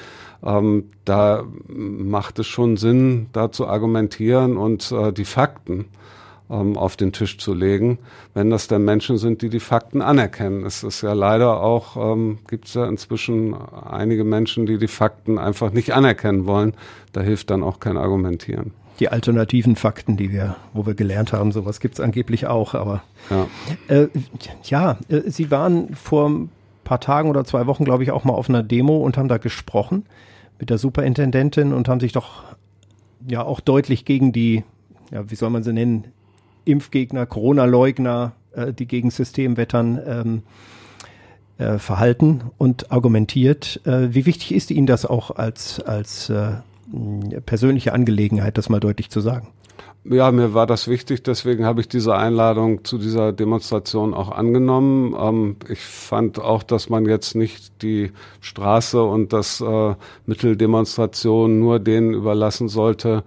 ähm, 0.43 0.85
da 1.05 1.43
macht 1.67 2.39
es 2.39 2.47
schon 2.47 2.77
Sinn, 2.77 3.27
da 3.33 3.51
zu 3.51 3.67
argumentieren 3.67 4.57
und 4.57 4.91
äh, 4.91 5.11
die 5.11 5.25
Fakten 5.25 5.85
ähm, 6.49 6.77
auf 6.77 6.97
den 6.97 7.11
Tisch 7.13 7.37
zu 7.37 7.53
legen, 7.53 7.99
wenn 8.33 8.49
das 8.49 8.67
dann 8.67 8.83
Menschen 8.83 9.17
sind, 9.17 9.41
die 9.41 9.49
die 9.49 9.59
Fakten 9.59 10.01
anerkennen. 10.01 10.65
Es 10.65 10.83
ist 10.83 11.01
ja 11.01 11.13
leider 11.13 11.61
auch, 11.61 11.95
ähm, 11.95 12.39
gibt 12.47 12.67
es 12.67 12.73
ja 12.73 12.85
inzwischen 12.87 13.53
einige 13.53 14.23
Menschen, 14.23 14.65
die 14.65 14.77
die 14.77 14.87
Fakten 14.87 15.37
einfach 15.37 15.71
nicht 15.71 15.93
anerkennen 15.93 16.45
wollen. 16.47 16.73
Da 17.13 17.21
hilft 17.21 17.51
dann 17.51 17.63
auch 17.63 17.79
kein 17.79 17.97
Argumentieren. 17.97 18.73
Die 18.99 19.09
alternativen 19.09 19.75
Fakten, 19.75 20.17
die 20.17 20.31
wir, 20.31 20.57
wo 20.73 20.85
wir 20.85 20.93
gelernt 20.93 21.33
haben, 21.33 21.51
sowas 21.51 21.79
gibt 21.79 21.95
es 21.95 21.99
angeblich 22.01 22.47
auch, 22.47 22.75
aber 22.75 23.01
ja, 23.29 23.47
äh, 23.87 24.07
ja 24.63 24.97
äh, 25.07 25.21
Sie 25.25 25.49
waren 25.49 25.95
vor 25.95 26.29
ein 26.29 26.49
paar 26.83 26.99
Tagen 26.99 27.29
oder 27.29 27.45
zwei 27.45 27.65
Wochen, 27.67 27.85
glaube 27.85 28.03
ich, 28.03 28.11
auch 28.11 28.25
mal 28.25 28.33
auf 28.33 28.49
einer 28.49 28.61
Demo 28.61 28.97
und 28.97 29.17
haben 29.17 29.27
da 29.27 29.37
gesprochen 29.37 30.05
mit 30.61 30.69
der 30.69 30.77
Superintendentin 30.77 31.73
und 31.73 31.89
haben 31.89 31.99
sich 31.99 32.13
doch 32.13 32.43
ja 33.27 33.43
auch 33.43 33.59
deutlich 33.59 34.05
gegen 34.05 34.31
die, 34.31 34.63
ja, 35.11 35.29
wie 35.29 35.35
soll 35.35 35.49
man 35.49 35.63
sie 35.63 35.73
nennen, 35.73 36.05
Impfgegner, 36.65 37.25
Corona-Leugner, 37.25 38.33
äh, 38.53 38.71
die 38.71 38.85
gegen 38.85 39.09
System 39.09 39.57
wettern, 39.57 39.99
ähm, 40.05 40.43
äh, 41.57 41.79
verhalten 41.79 42.43
und 42.59 42.91
argumentiert. 42.91 43.81
Äh, 43.85 44.13
wie 44.13 44.27
wichtig 44.27 44.53
ist 44.53 44.69
Ihnen 44.69 44.85
das 44.85 45.05
auch 45.05 45.31
als, 45.31 45.79
als 45.79 46.29
äh, 46.29 46.51
persönliche 47.45 47.93
Angelegenheit, 47.93 48.59
das 48.59 48.69
mal 48.69 48.79
deutlich 48.79 49.09
zu 49.09 49.19
sagen? 49.19 49.47
Ja, 50.03 50.31
mir 50.31 50.55
war 50.55 50.65
das 50.65 50.87
wichtig, 50.87 51.21
deswegen 51.21 51.63
habe 51.63 51.79
ich 51.79 51.87
diese 51.87 52.15
Einladung 52.15 52.83
zu 52.83 52.97
dieser 52.97 53.31
Demonstration 53.33 54.15
auch 54.15 54.31
angenommen. 54.31 55.15
Ähm, 55.15 55.57
ich 55.69 55.81
fand 55.81 56.39
auch, 56.39 56.63
dass 56.63 56.89
man 56.89 57.05
jetzt 57.05 57.35
nicht 57.35 57.83
die 57.83 58.11
Straße 58.39 59.01
und 59.03 59.31
das 59.31 59.61
äh, 59.61 59.95
Mitteldemonstration 60.25 61.59
nur 61.59 61.79
denen 61.79 62.15
überlassen 62.15 62.67
sollte, 62.67 63.23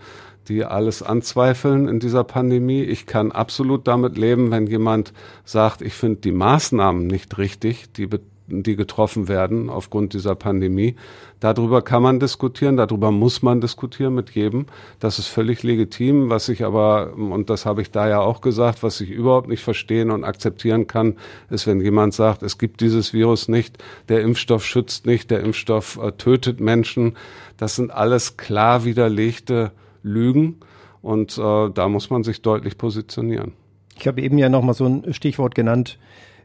die 0.49 0.65
alles 0.65 1.01
anzweifeln 1.05 1.87
in 1.87 2.01
dieser 2.01 2.25
Pandemie. 2.25 2.83
Ich 2.83 3.07
kann 3.07 3.31
absolut 3.31 3.87
damit 3.87 4.19
leben, 4.19 4.51
wenn 4.51 4.67
jemand 4.67 5.13
sagt, 5.45 5.81
ich 5.81 5.95
finde 5.95 6.23
die 6.23 6.33
Maßnahmen 6.33 7.07
nicht 7.07 7.39
richtig, 7.39 7.93
die, 7.93 8.09
die 8.47 8.77
getroffen 8.77 9.29
werden 9.29 9.71
aufgrund 9.71 10.13
dieser 10.13 10.35
Pandemie. 10.35 10.97
Darüber 11.41 11.83
kann 11.83 12.03
man 12.03 12.21
diskutieren, 12.21 12.77
darüber 12.77 13.11
muss 13.11 13.43
man 13.43 13.61
diskutieren 13.61 14.15
mit 14.15 14.31
jedem. 14.31 14.67
Das 15.01 15.19
ist 15.19 15.29
völlig 15.29 15.63
legitim. 15.63 16.31
Was 16.31 16.49
ich 16.49 16.65
aber, 16.65 17.15
und 17.15 17.51
das 17.51 17.67
habe 17.67 17.83
ich 17.83 17.91
da 17.91 18.09
ja 18.09 18.21
auch 18.21 18.41
gesagt, 18.41 18.83
was 18.83 19.01
ich 19.01 19.11
überhaupt 19.11 19.49
nicht 19.49 19.63
verstehen 19.63 20.11
und 20.11 20.25
akzeptieren 20.25 20.87
kann, 20.87 21.17
ist, 21.51 21.67
wenn 21.67 21.81
jemand 21.81 22.15
sagt, 22.15 22.43
es 22.43 22.59
gibt 22.59 22.81
dieses 22.81 23.13
Virus 23.13 23.49
nicht, 23.49 23.83
der 24.09 24.21
Impfstoff 24.21 24.65
schützt 24.65 25.07
nicht, 25.07 25.31
der 25.31 25.41
Impfstoff 25.41 25.99
äh, 26.03 26.13
tötet 26.13 26.61
Menschen. 26.61 27.17
Das 27.57 27.77
sind 27.77 27.91
alles 27.91 28.37
klar 28.37 28.85
widerlegte 28.85 29.73
Lügen. 30.03 30.61
Und 31.03 31.37
äh, 31.37 31.71
da 31.71 31.89
muss 31.89 32.09
man 32.09 32.25
sich 32.25 32.41
deutlich 32.41 32.79
positionieren. 32.79 33.53
Ich 33.99 34.07
habe 34.07 34.23
eben 34.23 34.39
ja 34.39 34.49
nochmal 34.49 34.75
so 34.75 34.87
ein 34.87 35.13
Stichwort 35.13 35.55
genannt, 35.55 35.99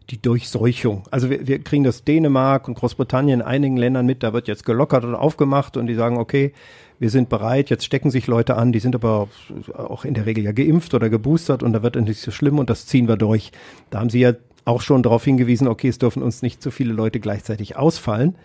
die 0.10 0.22
Durchseuchung. 0.22 1.04
Also 1.12 1.30
wir, 1.30 1.48
wir 1.48 1.60
kriegen 1.64 1.84
das 1.84 2.04
Dänemark 2.04 2.68
und 2.68 2.76
Großbritannien 2.76 3.42
in 3.42 3.46
einigen 3.46 3.78
Ländern 3.78 4.06
mit, 4.06 4.24
da 4.24 4.34
wird 4.34 4.48
jetzt 4.48 4.66
gelockert 4.66 5.04
und 5.04 5.16
aufgemacht 5.16 5.78
und 5.78 5.88
die 5.88 5.96
sagen, 5.96 6.18
okay, 6.18 6.54
wir 7.00 7.10
sind 7.10 7.30
bereit, 7.30 7.70
jetzt 7.70 7.86
stecken 7.86 8.12
sich 8.12 8.28
Leute 8.28 8.58
an, 8.58 8.72
die 8.72 8.80
sind 8.80 8.96
aber 8.96 9.30
auch 9.74 10.04
in 10.04 10.14
der 10.14 10.26
Regel 10.26 10.44
ja 10.44 10.52
geimpft 10.52 10.94
oder 10.94 11.10
geboostert 11.10 11.64
und 11.64 11.74
da 11.74 11.82
wird 11.82 11.96
es 11.96 12.04
nicht 12.04 12.22
so 12.22 12.32
schlimm 12.32 12.60
und 12.60 12.70
das 12.70 12.88
ziehen 12.88 13.08
wir 13.08 13.16
durch. 13.16 13.52
Da 13.90 14.00
haben 14.00 14.10
sie 14.10 14.20
ja 14.20 14.34
auch 14.66 14.82
schon 14.82 15.04
darauf 15.04 15.24
hingewiesen, 15.24 15.68
okay, 15.68 15.88
es 15.88 15.98
dürfen 15.98 16.22
uns 16.22 16.42
nicht 16.42 16.62
zu 16.62 16.72
viele 16.72 16.94
Leute 16.94 17.20
gleichzeitig 17.20 17.78
ausfallen. 17.78 18.36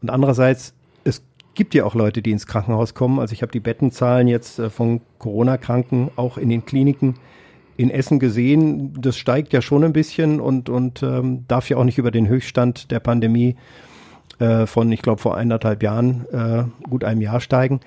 Und 0.00 0.10
andererseits 0.10 0.74
gibt 1.54 1.74
ja 1.74 1.84
auch 1.84 1.94
Leute, 1.94 2.22
die 2.22 2.30
ins 2.30 2.46
Krankenhaus 2.46 2.94
kommen. 2.94 3.18
Also 3.18 3.32
ich 3.32 3.42
habe 3.42 3.52
die 3.52 3.60
Bettenzahlen 3.60 4.28
jetzt 4.28 4.58
äh, 4.58 4.70
von 4.70 5.00
Corona-Kranken 5.18 6.10
auch 6.16 6.36
in 6.36 6.48
den 6.48 6.64
Kliniken 6.64 7.14
in 7.76 7.90
Essen 7.90 8.18
gesehen. 8.18 9.00
Das 9.00 9.16
steigt 9.16 9.52
ja 9.52 9.62
schon 9.62 9.84
ein 9.84 9.92
bisschen 9.92 10.40
und, 10.40 10.68
und 10.68 11.02
ähm, 11.02 11.44
darf 11.48 11.68
ja 11.68 11.76
auch 11.76 11.84
nicht 11.84 11.98
über 11.98 12.10
den 12.10 12.28
Höchststand 12.28 12.90
der 12.90 13.00
Pandemie 13.00 13.56
äh, 14.38 14.66
von, 14.66 14.90
ich 14.92 15.02
glaube, 15.02 15.20
vor 15.20 15.36
eineinhalb 15.36 15.82
Jahren, 15.82 16.26
äh, 16.32 16.64
gut 16.88 17.04
einem 17.04 17.20
Jahr 17.20 17.40
steigen. 17.40 17.80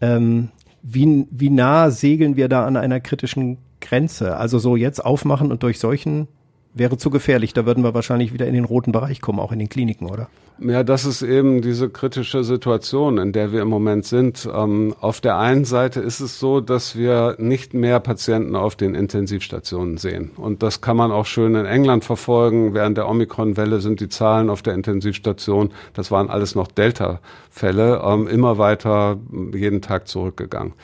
Ähm, 0.00 0.48
wie, 0.82 1.26
wie 1.30 1.50
nah 1.50 1.90
segeln 1.90 2.36
wir 2.36 2.48
da 2.48 2.66
an 2.66 2.76
einer 2.76 3.00
kritischen 3.00 3.58
Grenze? 3.80 4.36
Also 4.36 4.58
so 4.58 4.76
jetzt 4.76 5.04
aufmachen 5.04 5.50
und 5.50 5.62
durch 5.62 5.78
solchen 5.78 6.28
wäre 6.74 6.96
zu 6.96 7.10
gefährlich. 7.10 7.52
Da 7.52 7.66
würden 7.66 7.84
wir 7.84 7.94
wahrscheinlich 7.94 8.32
wieder 8.32 8.46
in 8.46 8.54
den 8.54 8.64
roten 8.64 8.92
Bereich 8.92 9.20
kommen, 9.20 9.40
auch 9.40 9.52
in 9.52 9.58
den 9.58 9.68
Kliniken, 9.68 10.06
oder? 10.06 10.28
Ja, 10.62 10.82
das 10.82 11.06
ist 11.06 11.22
eben 11.22 11.62
diese 11.62 11.88
kritische 11.88 12.44
Situation, 12.44 13.16
in 13.16 13.32
der 13.32 13.50
wir 13.50 13.62
im 13.62 13.68
Moment 13.68 14.04
sind. 14.04 14.46
Ähm, 14.54 14.94
auf 15.00 15.22
der 15.22 15.38
einen 15.38 15.64
Seite 15.64 16.00
ist 16.00 16.20
es 16.20 16.38
so, 16.38 16.60
dass 16.60 16.96
wir 16.96 17.36
nicht 17.38 17.72
mehr 17.72 17.98
Patienten 17.98 18.54
auf 18.54 18.76
den 18.76 18.94
Intensivstationen 18.94 19.96
sehen. 19.96 20.32
Und 20.36 20.62
das 20.62 20.82
kann 20.82 20.98
man 20.98 21.12
auch 21.12 21.24
schön 21.24 21.54
in 21.54 21.64
England 21.64 22.04
verfolgen. 22.04 22.74
Während 22.74 22.98
der 22.98 23.08
Omikron-Welle 23.08 23.80
sind 23.80 24.00
die 24.00 24.10
Zahlen 24.10 24.50
auf 24.50 24.60
der 24.60 24.74
Intensivstation, 24.74 25.70
das 25.94 26.10
waren 26.10 26.28
alles 26.28 26.54
noch 26.54 26.66
Delta-Fälle, 26.66 28.02
ähm, 28.04 28.28
immer 28.28 28.58
weiter 28.58 29.16
jeden 29.54 29.80
Tag 29.80 30.08
zurückgegangen. 30.08 30.74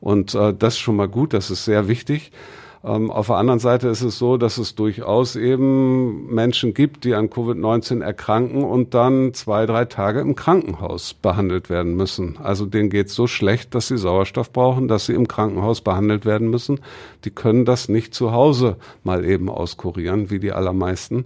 Und 0.00 0.34
äh, 0.34 0.54
das 0.54 0.74
ist 0.74 0.80
schon 0.80 0.96
mal 0.96 1.08
gut, 1.08 1.34
das 1.34 1.50
ist 1.50 1.66
sehr 1.66 1.86
wichtig. 1.86 2.32
Ähm, 2.84 3.10
auf 3.10 3.26
der 3.26 3.36
anderen 3.36 3.58
Seite 3.58 3.88
ist 3.88 4.02
es 4.02 4.18
so, 4.18 4.36
dass 4.36 4.58
es 4.58 4.74
durchaus 4.74 5.34
eben 5.36 6.32
Menschen 6.32 6.74
gibt, 6.74 7.04
die 7.04 7.14
an 7.14 7.28
Covid-19 7.28 8.02
erkranken 8.02 8.62
und 8.62 8.94
dann 8.94 9.34
zwei, 9.34 9.66
drei 9.66 9.84
Tage 9.84 10.20
im 10.20 10.36
Krankenhaus 10.36 11.14
behandelt 11.14 11.70
werden 11.70 11.96
müssen. 11.96 12.38
Also 12.42 12.66
denen 12.66 12.90
geht 12.90 13.08
es 13.08 13.14
so 13.14 13.26
schlecht, 13.26 13.74
dass 13.74 13.88
sie 13.88 13.98
Sauerstoff 13.98 14.52
brauchen, 14.52 14.86
dass 14.86 15.06
sie 15.06 15.14
im 15.14 15.26
Krankenhaus 15.26 15.80
behandelt 15.80 16.24
werden 16.24 16.50
müssen. 16.50 16.80
Die 17.24 17.30
können 17.30 17.64
das 17.64 17.88
nicht 17.88 18.14
zu 18.14 18.32
Hause 18.32 18.76
mal 19.02 19.24
eben 19.24 19.48
auskurieren, 19.48 20.30
wie 20.30 20.38
die 20.38 20.52
allermeisten. 20.52 21.24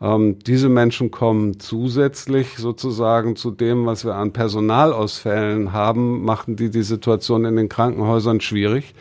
Ähm, 0.00 0.38
diese 0.46 0.68
Menschen 0.68 1.10
kommen 1.10 1.58
zusätzlich 1.58 2.56
sozusagen 2.56 3.34
zu 3.34 3.50
dem, 3.50 3.84
was 3.86 4.04
wir 4.04 4.14
an 4.14 4.32
Personalausfällen 4.32 5.72
haben, 5.72 6.24
machen 6.24 6.54
die 6.54 6.70
die 6.70 6.82
Situation 6.82 7.44
in 7.44 7.56
den 7.56 7.68
Krankenhäusern 7.68 8.40
schwierig 8.40 8.94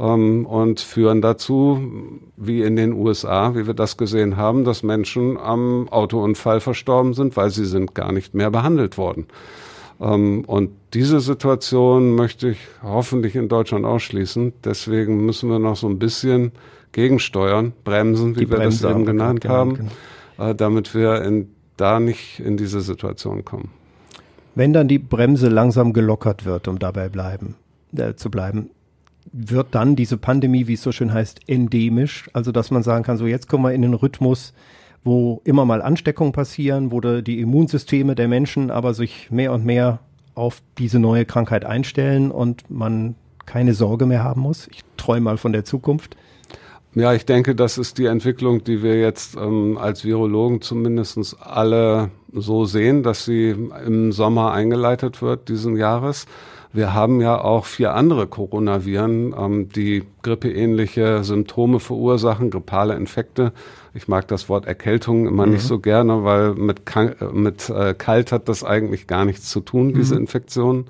ähm, 0.00 0.46
und 0.46 0.80
führen 0.80 1.20
dazu, 1.20 1.80
wie 2.36 2.62
in 2.62 2.76
den 2.76 2.94
USA, 2.94 3.54
wie 3.54 3.66
wir 3.66 3.74
das 3.74 3.96
gesehen 3.96 4.36
haben, 4.36 4.64
dass 4.64 4.82
Menschen 4.82 5.36
am 5.36 5.88
Autounfall 5.90 6.60
verstorben 6.60 7.12
sind, 7.12 7.36
weil 7.36 7.50
sie 7.50 7.66
sind 7.66 7.94
gar 7.94 8.12
nicht 8.12 8.34
mehr 8.34 8.50
behandelt 8.50 8.96
worden. 8.96 9.26
Ähm, 10.00 10.44
und 10.46 10.70
diese 10.94 11.20
Situation 11.20 12.14
möchte 12.14 12.48
ich 12.50 12.58
hoffentlich 12.82 13.36
in 13.36 13.48
Deutschland 13.48 13.84
ausschließen. 13.84 14.54
Deswegen 14.64 15.26
müssen 15.26 15.50
wir 15.50 15.58
noch 15.58 15.76
so 15.76 15.88
ein 15.88 15.98
bisschen 15.98 16.52
gegensteuern, 16.92 17.72
bremsen, 17.84 18.34
wie 18.36 18.40
Die 18.40 18.50
wir 18.50 18.56
Bremse 18.56 18.82
das 18.82 18.92
eben 18.92 19.04
genannt 19.04 19.42
genau, 19.42 19.54
haben, 19.54 19.74
genau. 19.74 20.50
Äh, 20.50 20.54
damit 20.54 20.94
wir 20.94 21.22
in, 21.22 21.50
da 21.76 22.00
nicht 22.00 22.40
in 22.40 22.56
diese 22.56 22.80
Situation 22.80 23.44
kommen. 23.44 23.70
Wenn 24.54 24.72
dann 24.72 24.88
die 24.88 24.98
Bremse 24.98 25.48
langsam 25.48 25.92
gelockert 25.92 26.44
wird, 26.44 26.66
um 26.66 26.78
dabei 26.78 27.08
bleiben, 27.08 27.54
äh, 27.96 28.14
zu 28.14 28.30
bleiben, 28.30 28.70
wird 29.32 29.68
dann 29.74 29.96
diese 29.96 30.16
Pandemie, 30.16 30.66
wie 30.66 30.74
es 30.74 30.82
so 30.82 30.92
schön 30.92 31.12
heißt, 31.12 31.40
endemisch. 31.46 32.28
Also 32.32 32.52
dass 32.52 32.70
man 32.70 32.82
sagen 32.82 33.04
kann, 33.04 33.16
so 33.16 33.26
jetzt 33.26 33.48
kommen 33.48 33.64
wir 33.64 33.72
in 33.72 33.82
den 33.82 33.94
Rhythmus, 33.94 34.52
wo 35.04 35.40
immer 35.44 35.64
mal 35.64 35.82
Ansteckungen 35.82 36.32
passieren, 36.32 36.90
wo 36.92 37.00
die 37.00 37.40
Immunsysteme 37.40 38.14
der 38.14 38.28
Menschen 38.28 38.70
aber 38.70 38.94
sich 38.94 39.30
mehr 39.30 39.52
und 39.52 39.64
mehr 39.64 40.00
auf 40.34 40.62
diese 40.78 40.98
neue 40.98 41.24
Krankheit 41.24 41.64
einstellen 41.64 42.30
und 42.30 42.70
man 42.70 43.14
keine 43.46 43.74
Sorge 43.74 44.06
mehr 44.06 44.22
haben 44.22 44.42
muss. 44.42 44.68
Ich 44.70 44.82
träume 44.96 45.22
mal 45.22 45.36
von 45.36 45.52
der 45.52 45.64
Zukunft. 45.64 46.16
Ja, 46.94 47.14
ich 47.14 47.24
denke, 47.24 47.54
das 47.54 47.78
ist 47.78 47.98
die 47.98 48.06
Entwicklung, 48.06 48.64
die 48.64 48.82
wir 48.82 49.00
jetzt 49.00 49.36
ähm, 49.36 49.78
als 49.78 50.04
Virologen 50.04 50.60
zumindest 50.60 51.36
alle 51.40 52.10
so 52.32 52.64
sehen, 52.64 53.04
dass 53.04 53.24
sie 53.24 53.50
im 53.86 54.10
Sommer 54.10 54.52
eingeleitet 54.52 55.22
wird 55.22 55.48
diesen 55.48 55.76
Jahres. 55.76 56.26
Wir 56.72 56.94
haben 56.94 57.20
ja 57.20 57.40
auch 57.40 57.64
vier 57.64 57.94
andere 57.94 58.28
Coronaviren, 58.28 59.34
ähm, 59.36 59.68
die 59.70 60.04
grippeähnliche 60.22 61.24
Symptome 61.24 61.80
verursachen, 61.80 62.50
grippale 62.50 62.94
Infekte. 62.94 63.52
Ich 63.92 64.06
mag 64.06 64.28
das 64.28 64.48
Wort 64.48 64.66
Erkältung 64.66 65.26
immer 65.26 65.46
mhm. 65.46 65.52
nicht 65.52 65.64
so 65.64 65.80
gerne, 65.80 66.22
weil 66.22 66.54
mit, 66.54 66.82
mit 67.32 67.68
äh, 67.70 67.94
Kalt 67.94 68.30
hat 68.30 68.48
das 68.48 68.62
eigentlich 68.62 69.08
gar 69.08 69.24
nichts 69.24 69.50
zu 69.50 69.60
tun, 69.60 69.94
diese 69.94 70.14
mhm. 70.14 70.20
Infektionen. 70.20 70.84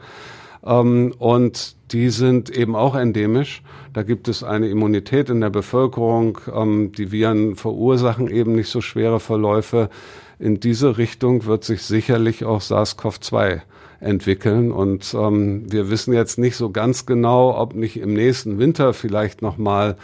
Ähm, 0.64 1.14
und 1.18 1.76
die 1.92 2.10
sind 2.10 2.50
eben 2.50 2.76
auch 2.76 2.94
endemisch. 2.94 3.62
Da 3.94 4.02
gibt 4.02 4.28
es 4.28 4.44
eine 4.44 4.68
Immunität 4.68 5.30
in 5.30 5.40
der 5.40 5.50
Bevölkerung. 5.50 6.38
Ähm, 6.54 6.92
die 6.92 7.10
Viren 7.10 7.56
verursachen 7.56 8.28
eben 8.28 8.54
nicht 8.54 8.68
so 8.68 8.82
schwere 8.82 9.18
Verläufe. 9.18 9.88
In 10.38 10.60
diese 10.60 10.98
Richtung 10.98 11.46
wird 11.46 11.64
sich 11.64 11.82
sicherlich 11.82 12.44
auch 12.44 12.60
SARS-CoV-2 12.60 13.62
entwickeln. 14.00 14.72
Und 14.72 15.14
ähm, 15.14 15.70
wir 15.70 15.90
wissen 15.90 16.12
jetzt 16.12 16.38
nicht 16.38 16.56
so 16.56 16.70
ganz 16.70 17.06
genau, 17.06 17.56
ob 17.56 17.74
nicht 17.74 17.98
im 17.98 18.14
nächsten 18.14 18.58
Winter 18.58 18.92
vielleicht 18.94 19.42
nochmal 19.42 19.96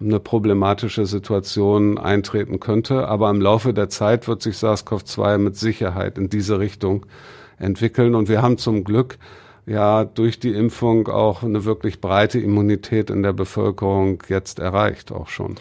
eine 0.00 0.20
problematische 0.20 1.06
Situation 1.06 1.98
eintreten 1.98 2.60
könnte. 2.60 3.06
Aber 3.06 3.30
im 3.30 3.40
Laufe 3.40 3.72
der 3.72 3.88
Zeit 3.88 4.26
wird 4.26 4.42
sich 4.42 4.56
SARS-CoV-2 4.56 5.38
mit 5.38 5.56
Sicherheit 5.56 6.18
in 6.18 6.28
diese 6.28 6.58
Richtung 6.58 7.06
entwickeln. 7.58 8.14
Und 8.14 8.28
wir 8.28 8.42
haben 8.42 8.58
zum 8.58 8.84
Glück 8.84 9.18
ja 9.66 10.04
durch 10.04 10.38
die 10.38 10.52
Impfung 10.52 11.08
auch 11.08 11.42
eine 11.42 11.64
wirklich 11.64 12.00
breite 12.00 12.38
Immunität 12.38 13.10
in 13.10 13.22
der 13.22 13.32
Bevölkerung 13.32 14.22
jetzt 14.28 14.58
erreicht, 14.58 15.12
auch 15.12 15.28
schon. 15.28 15.54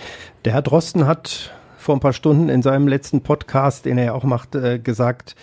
Der 0.46 0.54
Herr 0.54 0.62
Drosten 0.62 1.08
hat 1.08 1.54
vor 1.78 1.96
ein 1.96 2.00
paar 2.00 2.14
Stunden 2.14 2.50
in 2.50 2.62
seinem 2.62 2.88
letzten 2.88 3.22
Podcast, 3.22 3.86
den 3.86 3.98
er 3.98 4.06
ja 4.06 4.14
auch 4.14 4.24
macht, 4.24 4.56
äh, 4.56 4.80
gesagt, 4.80 5.36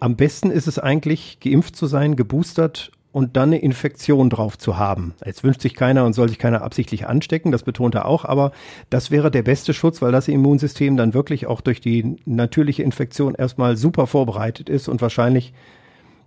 am 0.00 0.16
besten 0.16 0.50
ist 0.50 0.66
es 0.66 0.78
eigentlich, 0.78 1.38
geimpft 1.40 1.76
zu 1.76 1.86
sein, 1.86 2.16
geboostert 2.16 2.90
und 3.12 3.36
dann 3.36 3.50
eine 3.50 3.58
Infektion 3.58 4.30
drauf 4.30 4.56
zu 4.56 4.78
haben. 4.78 5.14
Jetzt 5.24 5.44
wünscht 5.44 5.60
sich 5.60 5.74
keiner 5.74 6.04
und 6.04 6.12
soll 6.12 6.28
sich 6.28 6.38
keiner 6.38 6.62
absichtlich 6.62 7.06
anstecken, 7.06 7.52
das 7.52 7.64
betont 7.64 7.94
er 7.94 8.06
auch, 8.06 8.24
aber 8.24 8.52
das 8.88 9.10
wäre 9.10 9.30
der 9.30 9.42
beste 9.42 9.74
Schutz, 9.74 10.00
weil 10.00 10.12
das 10.12 10.28
Immunsystem 10.28 10.96
dann 10.96 11.12
wirklich 11.12 11.46
auch 11.46 11.60
durch 11.60 11.80
die 11.80 12.16
natürliche 12.24 12.82
Infektion 12.82 13.34
erstmal 13.34 13.76
super 13.76 14.06
vorbereitet 14.06 14.68
ist 14.68 14.88
und 14.88 15.02
wahrscheinlich 15.02 15.52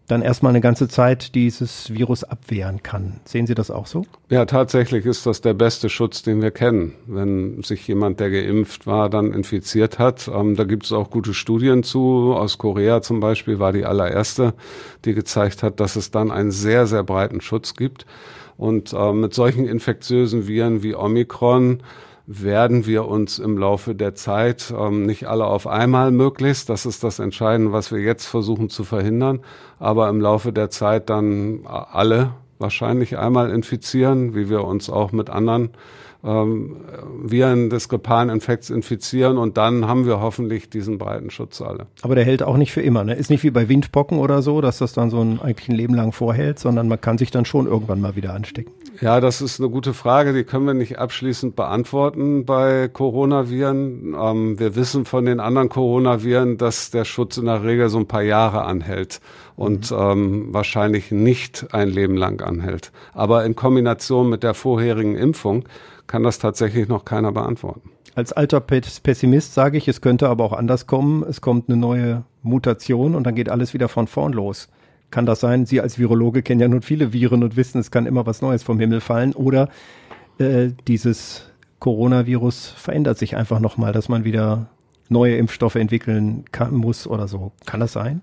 dann 0.08 0.22
erstmal 0.22 0.52
eine 0.52 0.62
ganze 0.62 0.88
Zeit 0.88 1.34
dieses 1.34 1.94
Virus 1.94 2.24
abwehren 2.24 2.84
kann. 2.84 3.22
Sehen 3.26 3.48
Sie 3.48 3.56
das 3.56 3.72
auch 3.72 3.88
so? 3.88 4.06
Ja, 4.30 4.46
tatsächlich 4.46 5.06
ist 5.06 5.26
das 5.26 5.42
der 5.42 5.54
beste 5.54 5.90
Schutz, 5.90 6.24
den 6.24 6.42
wir 6.42 6.52
kennen. 6.52 6.94
Wenn 7.08 7.64
sich 7.64 7.88
jemand, 7.88 8.20
der 8.20 8.30
geimpft 8.30 8.86
war, 8.86 9.10
dann 9.10 9.32
infiziert 9.32 10.00
hat. 10.00 10.28
Ähm, 10.28 10.56
da 10.56 10.66
gibt 10.66 10.86
es 10.86 10.92
auch 10.92 11.10
gute 11.10 11.34
Studien 11.34 11.84
zu. 11.84 12.34
Aus 12.36 12.58
Korea 12.58 13.02
zum 13.02 13.22
Beispiel 13.22 13.60
war 13.60 13.72
die 13.72 13.86
allererste, 13.86 14.54
die 15.06 15.14
gezeigt 15.14 15.64
hat, 15.64 15.80
dass 15.80 15.96
es 15.96 16.12
dann 16.12 16.32
einen 16.32 16.52
sehr, 16.52 16.86
sehr 16.86 17.04
breiten 17.04 17.40
Schutz 17.40 17.76
gibt. 17.76 18.06
Und 18.58 18.94
äh, 18.94 19.14
mit 19.14 19.34
solchen 19.34 19.66
infektiösen 19.66 20.48
Viren 20.48 20.84
wie 20.84 20.96
Omikron 20.96 21.82
werden 22.26 22.86
wir 22.86 23.06
uns 23.08 23.38
im 23.38 23.58
Laufe 23.58 23.96
der 23.96 24.16
Zeit 24.16 24.74
ähm, 24.78 25.06
nicht 25.06 25.28
alle 25.28 25.46
auf 25.46 25.68
einmal 25.68 26.12
möglichst, 26.12 26.70
das 26.70 26.86
ist 26.86 27.04
das 27.04 27.20
Entscheidende, 27.20 27.74
was 27.74 27.92
wir 27.92 28.00
jetzt 28.00 28.26
versuchen 28.26 28.70
zu 28.70 28.84
verhindern, 28.84 29.42
aber 29.80 30.08
im 30.10 30.22
Laufe 30.22 30.54
der 30.54 30.70
Zeit 30.70 31.10
dann 31.10 31.66
alle 31.66 32.32
wahrscheinlich 32.60 33.18
einmal 33.18 33.50
infizieren, 33.50 34.36
wie 34.36 34.50
wir 34.50 34.64
uns 34.64 34.90
auch 34.90 35.12
mit 35.12 35.30
anderen 35.30 35.72
ähm, 36.24 36.78
Viren 37.22 37.70
des 37.70 37.90
grippalen 37.90 38.30
Infekts 38.30 38.70
infizieren 38.70 39.38
und 39.38 39.58
dann 39.58 39.88
haben 39.88 40.06
wir 40.06 40.22
hoffentlich 40.22 40.70
diesen 40.70 40.98
breiten 40.98 41.30
Schutz 41.30 41.62
alle. 41.62 41.88
Aber 42.02 42.16
der 42.16 42.24
hält 42.24 42.44
auch 42.44 42.58
nicht 42.58 42.72
für 42.72 42.82
immer, 42.82 43.04
ne? 43.04 43.14
Ist 43.14 43.30
nicht 43.30 43.44
wie 43.44 43.52
bei 43.52 43.68
Windpocken 43.68 44.18
oder 44.20 44.42
so, 44.42 44.62
dass 44.62 44.78
das 44.78 44.94
dann 44.94 45.10
so 45.10 45.22
ein 45.22 45.42
eigentlich 45.42 45.70
ein 45.70 45.76
Leben 45.76 45.96
lang 45.96 46.14
vorhält, 46.14 46.60
sondern 46.60 46.88
man 46.88 47.02
kann 47.02 47.18
sich 47.18 47.32
dann 47.32 47.46
schon 47.46 47.68
irgendwann 47.68 48.00
mal 48.00 48.16
wieder 48.16 48.34
anstecken. 48.34 48.72
Ja, 49.02 49.20
das 49.20 49.42
ist 49.42 49.60
eine 49.60 49.70
gute 49.70 49.94
Frage, 49.94 50.34
die 50.34 50.44
können 50.44 50.66
wir 50.66 50.74
nicht 50.74 51.00
abschließend 51.00 51.56
beantworten 51.56 52.46
bei 52.46 52.88
Coronaviren. 52.88 54.16
Ähm, 54.18 54.60
wir 54.60 54.76
wissen 54.76 55.06
von 55.06 55.26
den 55.26 55.40
anderen 55.40 55.68
Coronaviren, 55.68 56.58
dass 56.58 56.92
der 56.92 57.04
Schutz 57.04 57.38
in 57.38 57.46
der 57.46 57.64
Regel 57.64 57.90
so 57.90 57.98
ein 57.98 58.08
paar 58.08 58.22
Jahre 58.22 58.64
anhält 58.64 59.20
und 59.56 59.92
mhm. 59.92 59.98
ähm, 60.00 60.48
wahrscheinlich 60.54 61.12
nicht 61.12 61.74
ein 61.74 61.90
Leben 61.90 62.16
lang 62.16 62.42
anhält. 62.42 62.92
Aber 63.14 63.44
in 63.46 63.56
Kombination 63.56 64.30
mit 64.30 64.44
der 64.44 64.54
vorherigen 64.54 65.16
Impfung 65.16 65.66
kann 66.08 66.24
das 66.24 66.40
tatsächlich 66.40 66.88
noch 66.88 67.06
keiner 67.06 67.32
beantworten. 67.32 67.90
Als 68.16 68.32
alter 68.32 68.60
Pessimist 68.60 69.54
sage 69.54 69.78
ich, 69.78 69.88
es 69.88 70.02
könnte 70.02 70.30
aber 70.30 70.44
auch 70.44 70.54
anders 70.54 70.86
kommen. 70.86 71.24
Es 71.24 71.42
kommt 71.42 71.70
eine 71.70 71.78
neue 71.78 72.24
Mutation 72.44 73.16
und 73.16 73.24
dann 73.24 73.34
geht 73.34 73.50
alles 73.50 73.74
wieder 73.74 73.90
von 73.90 74.06
vorn 74.08 74.34
los. 74.34 74.70
Kann 75.10 75.26
das 75.26 75.40
sein? 75.40 75.66
Sie 75.66 75.82
als 75.82 75.98
Virologe 75.98 76.44
kennen 76.44 76.62
ja 76.62 76.68
nun 76.68 76.82
viele 76.82 77.14
Viren 77.14 77.44
und 77.44 77.56
wissen, 77.56 77.80
es 77.80 77.92
kann 77.92 78.06
immer 78.06 78.26
was 78.26 78.42
Neues 78.42 78.64
vom 78.64 78.80
Himmel 78.80 79.02
fallen. 79.02 79.34
Oder 79.34 79.70
äh, 80.38 80.70
dieses 80.88 81.46
Coronavirus 81.80 82.68
verändert 82.68 83.18
sich 83.18 83.36
einfach 83.36 83.60
nochmal, 83.60 83.94
dass 83.94 84.10
man 84.10 84.24
wieder 84.24 84.68
neue 85.10 85.36
Impfstoffe 85.38 85.76
entwickeln 85.76 86.46
kann, 86.52 86.74
muss 86.76 87.08
oder 87.08 87.28
so. 87.28 87.52
Kann 87.66 87.80
das 87.80 87.94
sein? 87.94 88.22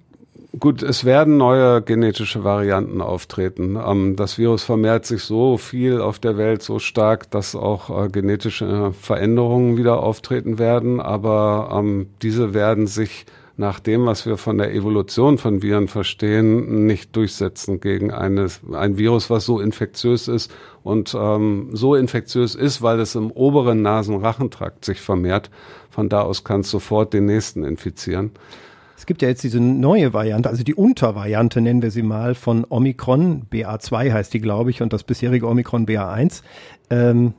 Gut, 0.58 0.82
es 0.82 1.04
werden 1.04 1.36
neue 1.36 1.80
genetische 1.80 2.42
Varianten 2.42 3.00
auftreten. 3.00 3.76
Ähm, 3.76 4.16
das 4.16 4.36
Virus 4.36 4.64
vermehrt 4.64 5.06
sich 5.06 5.22
so 5.22 5.58
viel 5.58 6.00
auf 6.00 6.18
der 6.18 6.36
Welt, 6.36 6.62
so 6.62 6.80
stark, 6.80 7.30
dass 7.30 7.54
auch 7.54 8.06
äh, 8.06 8.08
genetische 8.08 8.92
Veränderungen 9.00 9.76
wieder 9.76 10.02
auftreten 10.02 10.58
werden. 10.58 11.00
Aber 11.00 11.70
ähm, 11.72 12.08
diese 12.20 12.52
werden 12.52 12.88
sich 12.88 13.26
nach 13.56 13.78
dem, 13.78 14.06
was 14.06 14.26
wir 14.26 14.38
von 14.38 14.58
der 14.58 14.74
Evolution 14.74 15.38
von 15.38 15.62
Viren 15.62 15.86
verstehen, 15.86 16.86
nicht 16.86 17.14
durchsetzen 17.14 17.78
gegen 17.78 18.10
eines, 18.10 18.60
ein 18.72 18.98
Virus, 18.98 19.30
was 19.30 19.44
so 19.44 19.60
infektiös 19.60 20.26
ist 20.26 20.50
und 20.82 21.14
ähm, 21.16 21.68
so 21.72 21.94
infektiös 21.94 22.56
ist, 22.56 22.82
weil 22.82 22.98
es 22.98 23.14
im 23.14 23.30
oberen 23.30 23.82
Nasenrachentrakt 23.82 24.84
sich 24.84 25.00
vermehrt. 25.00 25.48
Von 25.90 26.08
da 26.08 26.22
aus 26.22 26.42
kann 26.42 26.60
es 26.60 26.70
sofort 26.70 27.12
den 27.12 27.26
nächsten 27.26 27.62
infizieren. 27.62 28.32
Es 29.00 29.06
gibt 29.06 29.22
ja 29.22 29.28
jetzt 29.28 29.42
diese 29.42 29.60
neue 29.60 30.12
Variante, 30.12 30.50
also 30.50 30.62
die 30.62 30.74
Untervariante 30.74 31.62
nennen 31.62 31.80
wir 31.80 31.90
sie 31.90 32.02
mal 32.02 32.34
von 32.34 32.66
Omikron, 32.68 33.46
BA2 33.50 34.12
heißt 34.12 34.34
die, 34.34 34.40
glaube 34.40 34.68
ich, 34.68 34.82
und 34.82 34.92
das 34.92 35.04
bisherige 35.04 35.48
Omikron 35.48 35.86
BA1. 35.86 36.42
Ähm, 36.90 37.32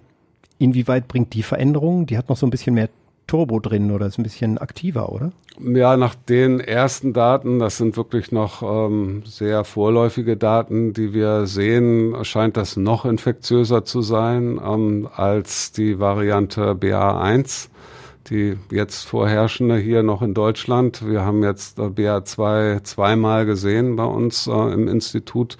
inwieweit 0.57 1.07
bringt 1.07 1.36
die 1.36 1.43
Veränderung? 1.43 2.07
Die 2.07 2.18
hat 2.18 2.30
noch 2.30 2.38
so 2.38 2.47
ein 2.47 2.49
bisschen 2.49 2.74
mehr 2.74 2.89
Turbo 3.28 3.59
drin 3.59 3.91
oder 3.91 4.07
ist 4.07 4.18
ein 4.18 4.24
bisschen 4.24 4.57
aktiver, 4.57 5.12
oder? 5.12 5.34
Ja, 5.59 5.97
nach 5.97 6.16
den 6.16 6.62
ersten 6.62 7.14
Daten, 7.14 7.59
das 7.59 7.78
sind 7.78 7.95
wirklich 7.95 8.32
noch 8.32 8.64
ähm, 8.64 9.22
sehr 9.28 9.64
vorläufige 9.64 10.38
Daten, 10.38 10.93
die 10.93 11.14
wir 11.14 11.45
sehen, 11.45 12.16
scheint 12.24 12.57
das 12.57 12.76
noch 12.76 13.05
infektiöser 13.05 13.86
zu 13.86 14.01
sein 14.01 14.59
ähm, 14.66 15.07
als 15.16 15.72
die 15.74 15.99
Variante 15.99 16.72
BA1 16.72 17.68
die 18.30 18.57
jetzt 18.72 19.05
vorherrschende 19.05 19.78
hier 19.78 20.03
noch 20.03 20.22
in 20.22 20.34
Deutschland. 20.34 21.07
Wir 21.07 21.22
haben 21.22 21.43
jetzt 21.43 21.80
äh, 21.80 21.84
BA2 21.84 22.84
zweimal 22.84 23.45
gesehen 23.45 23.95
bei 23.95 24.05
uns 24.05 24.47
äh, 24.47 24.51
im 24.51 24.88
Institut. 24.88 25.57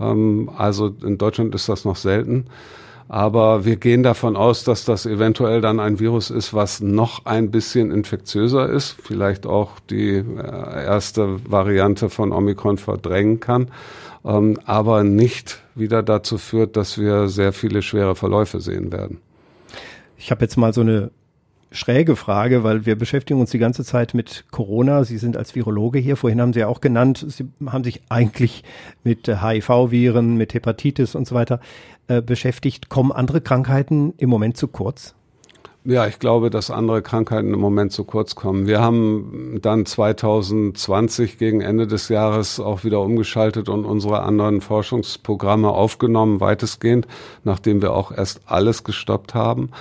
Ähm, 0.00 0.50
also 0.56 0.94
in 1.04 1.18
Deutschland 1.18 1.54
ist 1.54 1.68
das 1.68 1.84
noch 1.84 1.96
selten. 1.96 2.46
Aber 3.08 3.64
wir 3.66 3.76
gehen 3.76 4.02
davon 4.02 4.34
aus, 4.34 4.64
dass 4.64 4.84
das 4.84 5.04
eventuell 5.04 5.60
dann 5.60 5.78
ein 5.78 6.00
Virus 6.00 6.30
ist, 6.30 6.54
was 6.54 6.80
noch 6.80 7.26
ein 7.26 7.50
bisschen 7.50 7.90
infektiöser 7.90 8.68
ist, 8.68 8.96
vielleicht 9.02 9.46
auch 9.46 9.78
die 9.90 10.16
äh, 10.16 10.84
erste 10.84 11.38
Variante 11.50 12.08
von 12.08 12.32
Omikron 12.32 12.78
verdrängen 12.78 13.40
kann, 13.40 13.68
ähm, 14.24 14.58
aber 14.64 15.04
nicht 15.04 15.62
wieder 15.74 16.02
dazu 16.02 16.38
führt, 16.38 16.76
dass 16.76 16.98
wir 16.98 17.28
sehr 17.28 17.52
viele 17.52 17.82
schwere 17.82 18.14
Verläufe 18.14 18.60
sehen 18.60 18.90
werden. 18.90 19.18
Ich 20.16 20.30
habe 20.30 20.40
jetzt 20.40 20.56
mal 20.56 20.72
so 20.72 20.80
eine 20.80 21.10
schräge 21.74 22.16
Frage, 22.16 22.64
weil 22.64 22.86
wir 22.86 22.96
beschäftigen 22.96 23.40
uns 23.40 23.50
die 23.50 23.58
ganze 23.58 23.84
Zeit 23.84 24.14
mit 24.14 24.44
Corona. 24.50 25.04
Sie 25.04 25.18
sind 25.18 25.36
als 25.36 25.54
Virologe 25.54 25.98
hier. 25.98 26.16
Vorhin 26.16 26.40
haben 26.40 26.52
Sie 26.52 26.60
ja 26.60 26.68
auch 26.68 26.80
genannt, 26.80 27.24
Sie 27.28 27.46
haben 27.66 27.84
sich 27.84 28.02
eigentlich 28.08 28.64
mit 29.02 29.28
HIV-Viren, 29.28 30.36
mit 30.36 30.54
Hepatitis 30.54 31.14
und 31.14 31.26
so 31.26 31.34
weiter 31.34 31.60
äh, 32.08 32.22
beschäftigt. 32.22 32.88
Kommen 32.88 33.12
andere 33.12 33.40
Krankheiten 33.40 34.14
im 34.16 34.30
Moment 34.30 34.56
zu 34.56 34.68
kurz? 34.68 35.14
Ja, 35.86 36.06
ich 36.06 36.18
glaube, 36.18 36.48
dass 36.48 36.70
andere 36.70 37.02
Krankheiten 37.02 37.52
im 37.52 37.60
Moment 37.60 37.92
zu 37.92 38.04
kurz 38.04 38.34
kommen. 38.34 38.66
Wir 38.66 38.80
haben 38.80 39.58
dann 39.60 39.84
2020 39.84 41.36
gegen 41.36 41.60
Ende 41.60 41.86
des 41.86 42.08
Jahres 42.08 42.58
auch 42.58 42.84
wieder 42.84 43.02
umgeschaltet 43.02 43.68
und 43.68 43.84
unsere 43.84 44.22
anderen 44.22 44.62
Forschungsprogramme 44.62 45.68
aufgenommen, 45.68 46.40
weitestgehend, 46.40 47.06
nachdem 47.42 47.82
wir 47.82 47.92
auch 47.92 48.12
erst 48.12 48.40
alles 48.46 48.84
gestoppt 48.84 49.34
haben. 49.34 49.72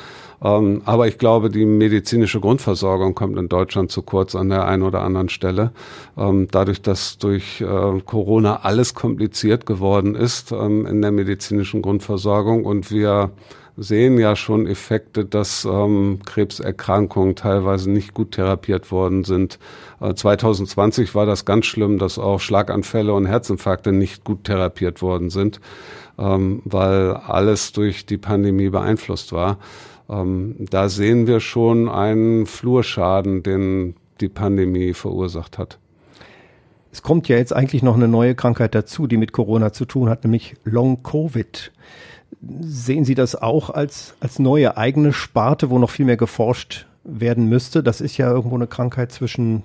Ähm, 0.44 0.82
aber 0.86 1.08
ich 1.08 1.18
glaube, 1.18 1.50
die 1.50 1.66
medizinische 1.66 2.40
Grundversorgung 2.42 3.16
kommt 3.16 3.38
in 3.38 3.48
Deutschland 3.48 3.92
zu 3.92 4.02
kurz 4.02 4.36
an 4.36 4.50
der 4.50 4.66
einen 4.68 4.84
oder 4.84 5.02
anderen 5.02 5.30
Stelle. 5.30 5.72
Ähm, 6.18 6.48
dadurch, 6.52 6.82
dass 6.82 7.18
durch 7.18 7.62
äh, 7.62 8.00
Corona 8.06 8.58
alles 8.64 8.94
kompliziert 8.94 9.66
geworden 9.66 10.16
ist 10.16 10.52
ähm, 10.52 10.86
in 10.86 11.02
der 11.02 11.12
medizinischen 11.12 11.82
Grundversorgung 11.82 12.66
und 12.66 12.92
wir 12.92 13.32
sehen 13.76 14.20
ja 14.20 14.36
schon 14.36 14.68
Effekte, 14.68 15.26
dass 15.26 15.66
ähm, 15.66 16.20
Krebserkrankungen 16.26 17.36
teilweise 17.36 17.90
nicht 17.90 18.14
gut 18.14 18.34
therapiert 18.34 18.92
worden 18.92 19.24
sind. 19.24 19.58
Äh, 20.00 20.14
2020 20.14 21.16
war 21.16 21.26
das 21.26 21.46
ganz 21.46 21.66
schlimm, 21.66 21.98
dass 21.98 22.20
auch 22.20 22.40
Schlaganfälle 22.40 23.14
und 23.14 23.26
Herzinfarkte 23.26 23.92
nicht 23.92 24.24
gut 24.24 24.44
therapiert 24.44 25.02
worden 25.02 25.30
sind, 25.30 25.60
ähm, 26.20 26.62
weil 26.66 27.14
alles 27.14 27.72
durch 27.72 28.06
die 28.06 28.18
Pandemie 28.18 28.70
beeinflusst 28.70 29.32
war. 29.34 29.58
Ähm, 30.10 30.56
da 30.60 30.90
sehen 30.90 31.28
wir 31.28 31.40
schon 31.40 31.90
einen 31.90 32.46
Flurschaden, 32.46 33.44
den 33.44 33.96
die 34.22 34.30
Pandemie 34.30 34.94
verursacht 34.94 35.58
hat. 35.58 35.80
Es 36.92 37.02
kommt 37.02 37.28
ja 37.28 37.38
jetzt 37.38 37.54
eigentlich 37.54 37.82
noch 37.82 37.96
eine 37.96 38.08
neue 38.08 38.36
Krankheit 38.36 38.76
dazu, 38.76 39.08
die 39.08 39.18
mit 39.18 39.32
Corona 39.32 39.74
zu 39.74 39.86
tun 39.86 40.10
hat, 40.10 40.24
nämlich 40.24 40.56
Long 40.64 41.02
Covid. 41.02 41.72
Sehen 42.62 43.04
Sie 43.04 43.16
das 43.16 43.36
auch 43.36 43.72
als, 43.72 44.16
als 44.20 44.38
neue 44.38 44.78
eigene 44.78 45.12
Sparte, 45.12 45.70
wo 45.72 45.80
noch 45.80 45.90
viel 45.90 46.06
mehr 46.06 46.18
geforscht 46.18 46.86
werden 47.04 47.50
müsste? 47.50 47.82
Das 47.82 48.00
ist 48.00 48.18
ja 48.18 48.30
irgendwo 48.32 48.56
eine 48.56 48.68
Krankheit 48.68 49.12
zwischen, 49.12 49.64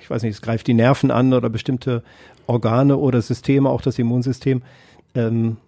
ich 0.00 0.08
weiß 0.08 0.22
nicht, 0.22 0.34
es 0.34 0.42
greift 0.42 0.66
die 0.66 0.74
Nerven 0.74 1.10
an 1.10 1.34
oder 1.34 1.50
bestimmte 1.50 2.02
Organe 2.46 2.96
oder 2.96 3.20
Systeme, 3.20 3.68
auch 3.68 3.82
das 3.82 3.98
Immunsystem. 3.98 4.62
Ähm, 5.14 5.58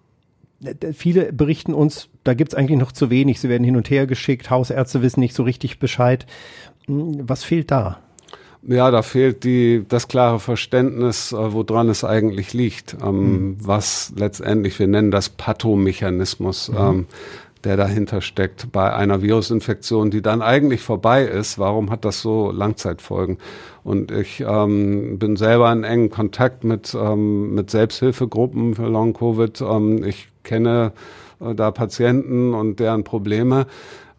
viele 0.93 1.31
berichten 1.31 1.75
uns, 1.75 2.09
da 2.23 2.33
gibt's 2.33 2.55
eigentlich 2.55 2.79
noch 2.79 2.91
zu 2.91 3.09
wenig. 3.09 3.39
Sie 3.39 3.49
werden 3.49 3.63
hin 3.63 3.75
und 3.75 3.89
her 3.89 4.07
geschickt, 4.07 4.49
Hausärzte 4.49 5.01
wissen 5.01 5.19
nicht 5.19 5.35
so 5.35 5.43
richtig 5.43 5.79
Bescheid. 5.79 6.25
Hm, 6.87 7.21
was 7.27 7.43
fehlt 7.43 7.71
da? 7.71 7.99
Ja, 8.63 8.91
da 8.91 9.01
fehlt 9.01 9.43
die, 9.43 9.83
das 9.87 10.07
klare 10.07 10.39
Verständnis, 10.39 11.31
äh, 11.31 11.53
woran 11.53 11.89
es 11.89 12.03
eigentlich 12.03 12.53
liegt, 12.53 12.95
ähm, 13.03 13.31
mhm. 13.31 13.57
was 13.59 14.13
letztendlich, 14.15 14.77
wir 14.77 14.87
nennen 14.87 15.09
das 15.09 15.29
Pathomechanismus, 15.29 16.69
mhm. 16.69 16.77
ähm, 16.77 17.05
der 17.63 17.77
dahinter 17.77 18.21
steckt 18.21 18.71
bei 18.71 18.93
einer 18.93 19.21
Virusinfektion, 19.21 20.11
die 20.11 20.21
dann 20.21 20.41
eigentlich 20.41 20.81
vorbei 20.81 21.23
ist. 21.23 21.59
Warum 21.59 21.89
hat 21.89 22.05
das 22.05 22.21
so 22.21 22.51
Langzeitfolgen? 22.51 23.37
Und 23.83 24.11
ich 24.11 24.43
ähm, 24.47 25.17
bin 25.17 25.37
selber 25.37 25.71
in 25.71 25.83
engen 25.83 26.09
Kontakt 26.09 26.63
mit, 26.63 26.95
ähm, 26.95 27.53
mit 27.55 27.71
Selbsthilfegruppen 27.71 28.75
für 28.75 28.87
Long-Covid. 28.87 29.61
Ähm, 29.61 30.03
ich 30.03 30.27
kenne 30.43 30.91
da 31.55 31.71
Patienten 31.71 32.53
und 32.53 32.79
deren 32.79 33.03
Probleme. 33.03 33.67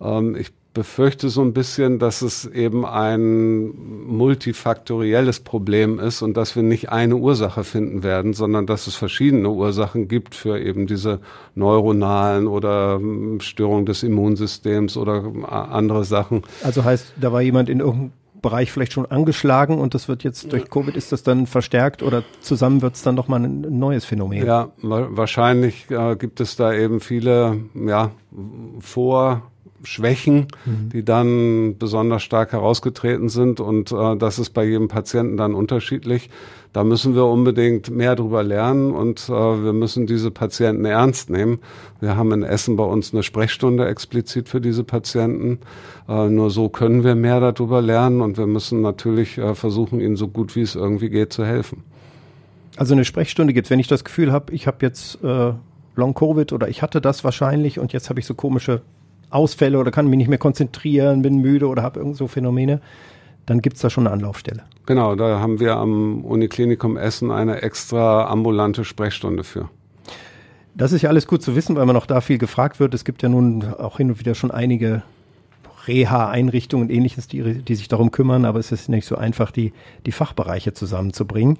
Ähm, 0.00 0.36
ich 0.36 0.52
befürchte 0.74 1.28
so 1.28 1.42
ein 1.42 1.52
bisschen, 1.52 1.98
dass 1.98 2.22
es 2.22 2.46
eben 2.46 2.86
ein 2.86 3.72
multifaktorielles 4.06 5.40
Problem 5.40 5.98
ist 5.98 6.22
und 6.22 6.36
dass 6.36 6.56
wir 6.56 6.62
nicht 6.62 6.88
eine 6.88 7.16
Ursache 7.16 7.62
finden 7.62 8.02
werden, 8.02 8.32
sondern 8.32 8.66
dass 8.66 8.86
es 8.86 8.94
verschiedene 8.94 9.50
Ursachen 9.50 10.08
gibt 10.08 10.34
für 10.34 10.58
eben 10.58 10.86
diese 10.86 11.20
neuronalen 11.54 12.46
oder 12.46 12.94
hm, 12.94 13.40
Störungen 13.40 13.84
des 13.84 14.02
Immunsystems 14.02 14.96
oder 14.96 15.24
andere 15.46 16.04
Sachen. 16.04 16.42
Also 16.62 16.84
heißt, 16.84 17.12
da 17.20 17.32
war 17.32 17.42
jemand 17.42 17.68
in 17.68 17.80
irgendeinem 17.80 18.12
Bereich 18.42 18.72
vielleicht 18.72 18.92
schon 18.92 19.06
angeschlagen 19.06 19.78
und 19.78 19.94
das 19.94 20.08
wird 20.08 20.24
jetzt 20.24 20.52
durch 20.52 20.68
Covid 20.68 20.96
ist 20.96 21.12
das 21.12 21.22
dann 21.22 21.46
verstärkt 21.46 22.02
oder 22.02 22.24
zusammen 22.40 22.82
wird 22.82 22.96
es 22.96 23.02
dann 23.02 23.14
nochmal 23.14 23.44
ein 23.44 23.60
neues 23.78 24.04
Phänomen? 24.04 24.44
Ja, 24.44 24.68
wahrscheinlich 24.82 25.88
äh, 25.90 26.16
gibt 26.16 26.40
es 26.40 26.56
da 26.56 26.72
eben 26.72 27.00
viele 27.00 27.60
ja, 27.74 28.10
Vor- 28.80 29.42
Schwächen, 29.84 30.48
mhm. 30.64 30.90
die 30.90 31.04
dann 31.04 31.76
besonders 31.78 32.22
stark 32.22 32.52
herausgetreten 32.52 33.28
sind. 33.28 33.60
Und 33.60 33.92
äh, 33.92 34.16
das 34.16 34.38
ist 34.38 34.50
bei 34.50 34.64
jedem 34.64 34.88
Patienten 34.88 35.36
dann 35.36 35.54
unterschiedlich. 35.54 36.30
Da 36.72 36.84
müssen 36.84 37.14
wir 37.14 37.26
unbedingt 37.26 37.90
mehr 37.90 38.16
drüber 38.16 38.42
lernen 38.42 38.92
und 38.92 39.28
äh, 39.28 39.32
wir 39.32 39.74
müssen 39.74 40.06
diese 40.06 40.30
Patienten 40.30 40.86
ernst 40.86 41.28
nehmen. 41.28 41.58
Wir 42.00 42.16
haben 42.16 42.32
in 42.32 42.42
Essen 42.42 42.76
bei 42.76 42.84
uns 42.84 43.12
eine 43.12 43.22
Sprechstunde 43.22 43.86
explizit 43.86 44.48
für 44.48 44.60
diese 44.60 44.82
Patienten. 44.82 45.58
Äh, 46.08 46.28
nur 46.30 46.50
so 46.50 46.70
können 46.70 47.04
wir 47.04 47.14
mehr 47.14 47.40
darüber 47.40 47.82
lernen 47.82 48.22
und 48.22 48.38
wir 48.38 48.46
müssen 48.46 48.80
natürlich 48.80 49.36
äh, 49.36 49.54
versuchen, 49.54 50.00
ihnen 50.00 50.16
so 50.16 50.28
gut 50.28 50.56
wie 50.56 50.62
es 50.62 50.74
irgendwie 50.74 51.10
geht 51.10 51.32
zu 51.32 51.44
helfen. 51.44 51.84
Also 52.76 52.94
eine 52.94 53.04
Sprechstunde 53.04 53.52
gibt, 53.52 53.68
wenn 53.68 53.78
ich 53.78 53.88
das 53.88 54.02
Gefühl 54.02 54.32
habe, 54.32 54.52
ich 54.54 54.66
habe 54.66 54.78
jetzt 54.80 55.22
äh, 55.22 55.52
Long 55.94 56.14
Covid 56.14 56.54
oder 56.54 56.68
ich 56.68 56.80
hatte 56.80 57.02
das 57.02 57.22
wahrscheinlich 57.22 57.78
und 57.78 57.92
jetzt 57.92 58.08
habe 58.08 58.18
ich 58.18 58.24
so 58.24 58.34
komische 58.34 58.80
Ausfälle 59.32 59.78
oder 59.78 59.90
kann 59.90 60.06
mich 60.06 60.18
nicht 60.18 60.28
mehr 60.28 60.38
konzentrieren, 60.38 61.22
bin 61.22 61.38
müde 61.38 61.66
oder 61.66 61.82
habe 61.82 62.00
irgend 62.00 62.16
so 62.16 62.28
Phänomene, 62.28 62.80
dann 63.46 63.60
gibt's 63.60 63.80
da 63.80 63.90
schon 63.90 64.06
eine 64.06 64.14
Anlaufstelle. 64.14 64.62
Genau, 64.86 65.14
da 65.14 65.40
haben 65.40 65.60
wir 65.60 65.76
am 65.76 66.24
Uniklinikum 66.24 66.96
Essen 66.96 67.30
eine 67.30 67.62
extra 67.62 68.26
ambulante 68.26 68.84
Sprechstunde 68.84 69.44
für. 69.44 69.68
Das 70.74 70.92
ist 70.92 71.02
ja 71.02 71.10
alles 71.10 71.26
gut 71.26 71.42
zu 71.42 71.54
wissen, 71.54 71.76
weil 71.76 71.86
man 71.86 71.96
auch 71.96 72.06
da 72.06 72.20
viel 72.20 72.38
gefragt 72.38 72.80
wird. 72.80 72.94
Es 72.94 73.04
gibt 73.04 73.22
ja 73.22 73.28
nun 73.28 73.64
auch 73.74 73.98
hin 73.98 74.10
und 74.10 74.20
wieder 74.20 74.34
schon 74.34 74.50
einige 74.50 75.02
Reha-Einrichtungen 75.86 76.86
und 76.88 76.94
ähnliches, 76.94 77.28
die, 77.28 77.62
die 77.62 77.74
sich 77.74 77.88
darum 77.88 78.10
kümmern, 78.10 78.44
aber 78.44 78.58
es 78.58 78.72
ist 78.72 78.88
nicht 78.88 79.06
so 79.06 79.16
einfach, 79.16 79.50
die, 79.50 79.72
die 80.06 80.12
Fachbereiche 80.12 80.72
zusammenzubringen. 80.72 81.58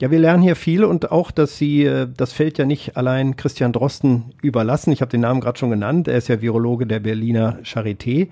Ja, 0.00 0.12
wir 0.12 0.20
lernen 0.20 0.44
hier 0.44 0.54
viel 0.54 0.84
und 0.84 1.10
auch, 1.10 1.32
dass 1.32 1.58
Sie 1.58 1.82
äh, 1.84 2.06
das 2.16 2.32
Feld 2.32 2.56
ja 2.56 2.64
nicht 2.64 2.96
allein 2.96 3.34
Christian 3.34 3.72
Drosten 3.72 4.26
überlassen. 4.42 4.92
Ich 4.92 5.00
habe 5.00 5.10
den 5.10 5.22
Namen 5.22 5.40
gerade 5.40 5.58
schon 5.58 5.70
genannt. 5.70 6.06
Er 6.06 6.16
ist 6.16 6.28
ja 6.28 6.40
Virologe 6.40 6.86
der 6.86 7.00
Berliner 7.00 7.58
Charité 7.64 8.28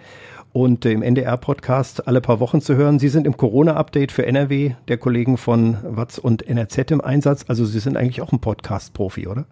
und 0.53 0.87
äh, 0.87 0.93
im 0.93 1.03
NDR-Podcast 1.03 2.07
alle 2.07 2.21
paar 2.21 2.39
Wochen 2.39 2.61
zu 2.61 2.77
hören. 2.77 3.01
Sie 3.01 3.09
sind 3.09 3.27
im 3.27 3.37
Corona-Update 3.37 4.13
für 4.13 4.25
NRW 4.25 4.75
der 4.87 4.99
Kollegen 4.99 5.39
von 5.39 5.79
Watz 5.83 6.19
und 6.19 6.47
NRZ 6.47 6.93
im 6.93 7.01
Einsatz. 7.01 7.45
Also 7.49 7.65
Sie 7.65 7.81
sind 7.81 7.97
eigentlich 7.97 8.23
auch 8.23 8.31
ein 8.31 8.39
Podcast-Profi, 8.41 9.27
oder? 9.27 9.45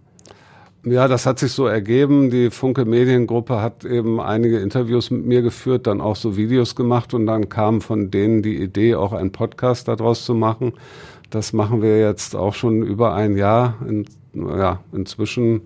Ja, 0.85 1.09
das 1.09 1.27
hat 1.27 1.39
sich 1.41 1.51
so 1.51 1.67
ergeben. 1.67 2.31
Die 2.31 2.51
Funke 2.51 2.85
Mediengruppe 2.85 3.61
hat 3.61 3.85
eben 3.85 4.21
einige 4.21 4.61
Interviews 4.61 5.11
mit 5.11 5.25
mir 5.25 5.43
geführt, 5.43 5.89
dann 5.89 6.01
auch 6.01 6.15
so 6.15 6.37
Videos 6.37 6.77
gemacht 6.77 7.13
und 7.13 7.27
dann 7.27 7.49
kam 7.49 7.81
von 7.81 8.11
denen 8.11 8.43
die 8.43 8.63
Idee, 8.63 8.95
auch 8.95 9.15
einen 9.15 9.33
Podcast 9.33 9.89
daraus 9.89 10.25
zu 10.25 10.35
machen. 10.35 10.75
Das 11.35 11.53
machen 11.53 11.83
wir 11.83 11.99
jetzt 11.99 12.37
auch 12.37 12.55
schon 12.55 12.83
über 12.83 13.13
ein 13.13 13.37
Jahr. 13.37 13.75
In, 13.89 14.05
ja, 14.35 14.79
inzwischen, 14.93 15.63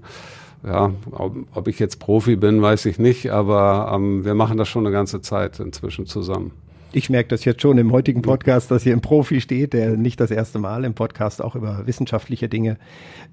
ja, 0.64 0.92
ob, 1.10 1.36
ob, 1.54 1.68
ich 1.68 1.78
jetzt 1.78 1.98
Profi 2.00 2.36
bin, 2.36 2.62
weiß 2.62 2.86
ich 2.86 2.98
nicht, 2.98 3.30
aber 3.30 3.92
ähm, 3.94 4.24
wir 4.24 4.34
machen 4.34 4.56
das 4.56 4.66
schon 4.66 4.86
eine 4.86 4.94
ganze 4.94 5.20
Zeit 5.20 5.60
inzwischen 5.60 6.06
zusammen. 6.06 6.52
Ich 6.92 7.10
merke 7.10 7.28
das 7.28 7.44
jetzt 7.44 7.60
schon 7.60 7.76
im 7.76 7.92
heutigen 7.92 8.22
Podcast, 8.22 8.70
dass 8.70 8.82
hier 8.82 8.94
ein 8.94 9.02
Profi 9.02 9.42
steht, 9.42 9.74
der 9.74 9.98
nicht 9.98 10.20
das 10.20 10.30
erste 10.30 10.58
Mal 10.58 10.84
im 10.84 10.94
Podcast 10.94 11.42
auch 11.44 11.54
über 11.54 11.86
wissenschaftliche 11.86 12.48
Dinge 12.48 12.78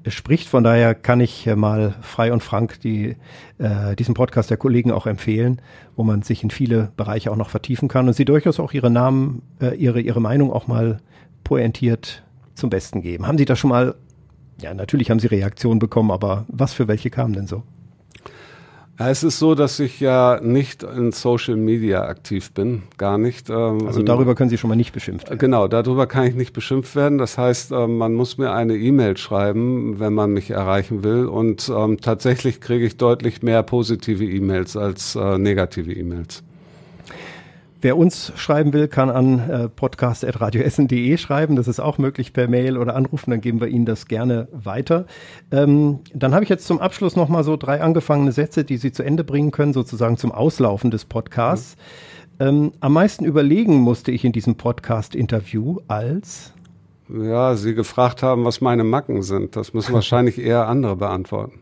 spricht. 0.06 0.50
Von 0.50 0.66
daher 0.66 0.94
kann 0.94 1.22
ich 1.22 1.46
mal 1.56 1.96
frei 2.02 2.34
und 2.34 2.44
frank 2.44 2.82
die, 2.82 3.16
äh, 3.60 3.96
diesen 3.96 4.14
Podcast 4.14 4.50
der 4.50 4.58
Kollegen 4.58 4.92
auch 4.92 5.08
empfehlen, 5.08 5.62
wo 5.96 6.04
man 6.04 6.22
sich 6.22 6.44
in 6.44 6.50
viele 6.50 6.92
Bereiche 6.98 7.32
auch 7.32 7.38
noch 7.38 7.50
vertiefen 7.50 7.88
kann 7.88 8.08
und 8.08 8.14
sie 8.14 8.26
durchaus 8.26 8.60
auch 8.60 8.74
ihre 8.74 8.92
Namen, 8.92 9.42
äh, 9.62 9.74
ihre, 9.76 10.02
ihre 10.02 10.20
Meinung 10.20 10.52
auch 10.52 10.68
mal 10.68 11.00
pointiert 11.46 12.25
zum 12.56 12.70
Besten 12.70 13.02
geben. 13.02 13.28
Haben 13.28 13.38
Sie 13.38 13.46
da 13.46 13.56
schon 13.56 13.70
mal, 13.70 13.96
ja, 14.62 14.74
natürlich 14.74 15.12
haben 15.12 15.20
Sie 15.20 15.28
Reaktionen 15.28 15.80
bekommen, 15.80 16.12
aber 16.12 16.46
was 16.48 16.74
für 16.74 16.88
welche 16.88 17.10
kamen 17.10 17.34
denn 17.34 17.48
so? 17.48 17.64
Ja, 18.98 19.10
es 19.10 19.24
ist 19.24 19.40
so, 19.40 19.56
dass 19.56 19.78
ich 19.82 20.00
ja 20.00 20.40
nicht 20.42 20.82
in 20.84 21.12
Social 21.12 21.58
Media 21.58 22.06
aktiv 22.06 22.54
bin, 22.54 22.84
gar 22.98 23.18
nicht. 23.18 23.50
Ähm, 23.50 23.86
also 23.86 24.02
darüber 24.04 24.36
können 24.36 24.50
Sie 24.50 24.58
schon 24.58 24.70
mal 24.70 24.78
nicht 24.78 24.94
beschimpft 24.94 25.28
werden. 25.30 25.40
Genau, 25.40 25.68
darüber 25.68 26.08
kann 26.08 26.26
ich 26.26 26.36
nicht 26.36 26.54
beschimpft 26.54 26.96
werden. 26.96 27.18
Das 27.18 27.38
heißt, 27.38 27.74
ähm, 27.74 27.98
man 27.98 28.14
muss 28.14 28.38
mir 28.38 28.54
eine 28.54 28.76
E-Mail 28.78 29.18
schreiben, 29.18 30.00
wenn 30.00 30.14
man 30.14 30.32
mich 30.32 30.52
erreichen 30.52 31.04
will. 31.04 31.26
Und 31.26 31.70
ähm, 31.76 32.00
tatsächlich 32.00 32.62
kriege 32.62 32.86
ich 32.86 32.96
deutlich 32.96 33.44
mehr 33.44 33.64
positive 33.64 34.24
E-Mails 34.24 34.78
als 34.78 35.16
äh, 35.16 35.38
negative 35.38 35.92
E-Mails. 35.92 36.44
Wer 37.86 37.98
uns 37.98 38.34
schreiben 38.36 38.74
will, 38.74 38.88
kann 38.88 39.12
an 39.12 39.48
äh, 39.48 39.70
podcast.radioessen.de 39.70 41.18
schreiben. 41.18 41.56
Das 41.56 41.68
ist 41.68 41.80
auch 41.80 42.00
möglich 42.00 42.34
per 42.34 42.48
Mail 42.48 42.80
oder 42.80 42.96
anrufen, 42.96 43.30
dann 43.30 43.42
geben 43.42 43.62
wir 43.62 43.68
Ihnen 43.68 43.86
das 43.86 44.08
gerne 44.08 44.48
weiter. 44.52 45.06
Ähm, 45.52 46.00
dann 46.12 46.34
habe 46.34 46.44
ich 46.44 46.50
jetzt 46.50 46.66
zum 46.66 46.80
Abschluss 46.80 47.16
nochmal 47.16 47.44
so 47.44 47.58
drei 47.58 47.82
angefangene 47.82 48.32
Sätze, 48.32 48.64
die 48.64 48.78
Sie 48.78 48.92
zu 48.92 49.04
Ende 49.04 49.24
bringen 49.24 49.52
können, 49.52 49.72
sozusagen 49.72 50.18
zum 50.18 50.32
Auslaufen 50.32 50.90
des 50.90 51.06
Podcasts. 51.06 51.78
Mhm. 52.40 52.48
Ähm, 52.48 52.72
am 52.80 52.94
meisten 52.94 53.24
überlegen 53.24 53.76
musste 53.76 54.10
ich 54.12 54.26
in 54.26 54.32
diesem 54.32 54.56
Podcast-Interview 54.56 55.78
als 55.88 56.54
ja, 57.08 57.56
Sie 57.56 57.76
gefragt 57.76 58.24
haben, 58.24 58.46
was 58.46 58.62
meine 58.62 58.84
Macken 58.84 59.22
sind. 59.22 59.56
Das 59.56 59.76
müssen 59.76 59.94
wahrscheinlich 59.94 60.40
eher 60.44 60.68
andere 60.68 60.96
beantworten. 60.96 61.60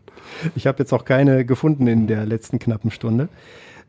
Ich 0.56 0.66
habe 0.66 0.78
jetzt 0.78 0.94
auch 0.94 1.04
keine 1.04 1.44
gefunden 1.44 1.86
in 1.86 2.06
der 2.06 2.24
letzten 2.24 2.58
knappen 2.58 2.90
Stunde. 2.90 3.28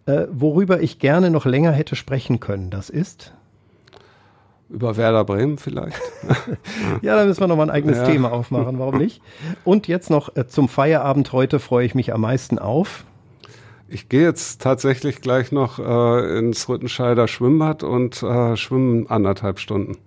Äh, 0.06 0.28
worüber 0.32 0.82
ich 0.82 1.00
gerne 1.00 1.30
noch 1.30 1.46
länger 1.46 1.72
hätte 1.72 1.96
sprechen 1.96 2.40
können, 2.40 2.70
das 2.70 2.90
ist? 2.90 3.34
Über 4.70 4.98
Werder 4.98 5.26
Bremen 5.26 5.58
vielleicht. 5.58 6.00
ja, 7.02 7.16
da 7.16 7.26
müssen 7.26 7.40
wir 7.40 7.48
noch 7.48 7.56
mal 7.56 7.64
ein 7.64 7.70
eigenes 7.70 7.98
ja. 7.98 8.06
Thema 8.06 8.32
aufmachen, 8.32 8.80
warum 8.80 8.98
nicht? 8.98 9.22
Und 9.64 9.88
jetzt 9.88 10.10
noch 10.10 10.36
äh, 10.36 10.48
zum 10.48 10.70
Feierabend 10.70 11.32
heute 11.32 11.60
freue 11.60 11.86
ich 11.86 11.96
mich 11.96 12.14
am 12.14 12.22
meisten 12.22 12.60
auf. 12.60 13.06
Ich 13.88 14.10
gehe 14.10 14.24
jetzt 14.24 14.62
tatsächlich 14.62 15.22
gleich 15.22 15.52
noch 15.52 15.78
äh, 15.78 16.40
ins 16.40 16.68
Rüttenscheider 16.68 17.28
Schwimmbad 17.28 17.84
und 17.84 18.24
äh, 18.24 18.56
schwimmen 18.58 19.08
anderthalb 19.08 19.60
Stunden. 19.60 19.98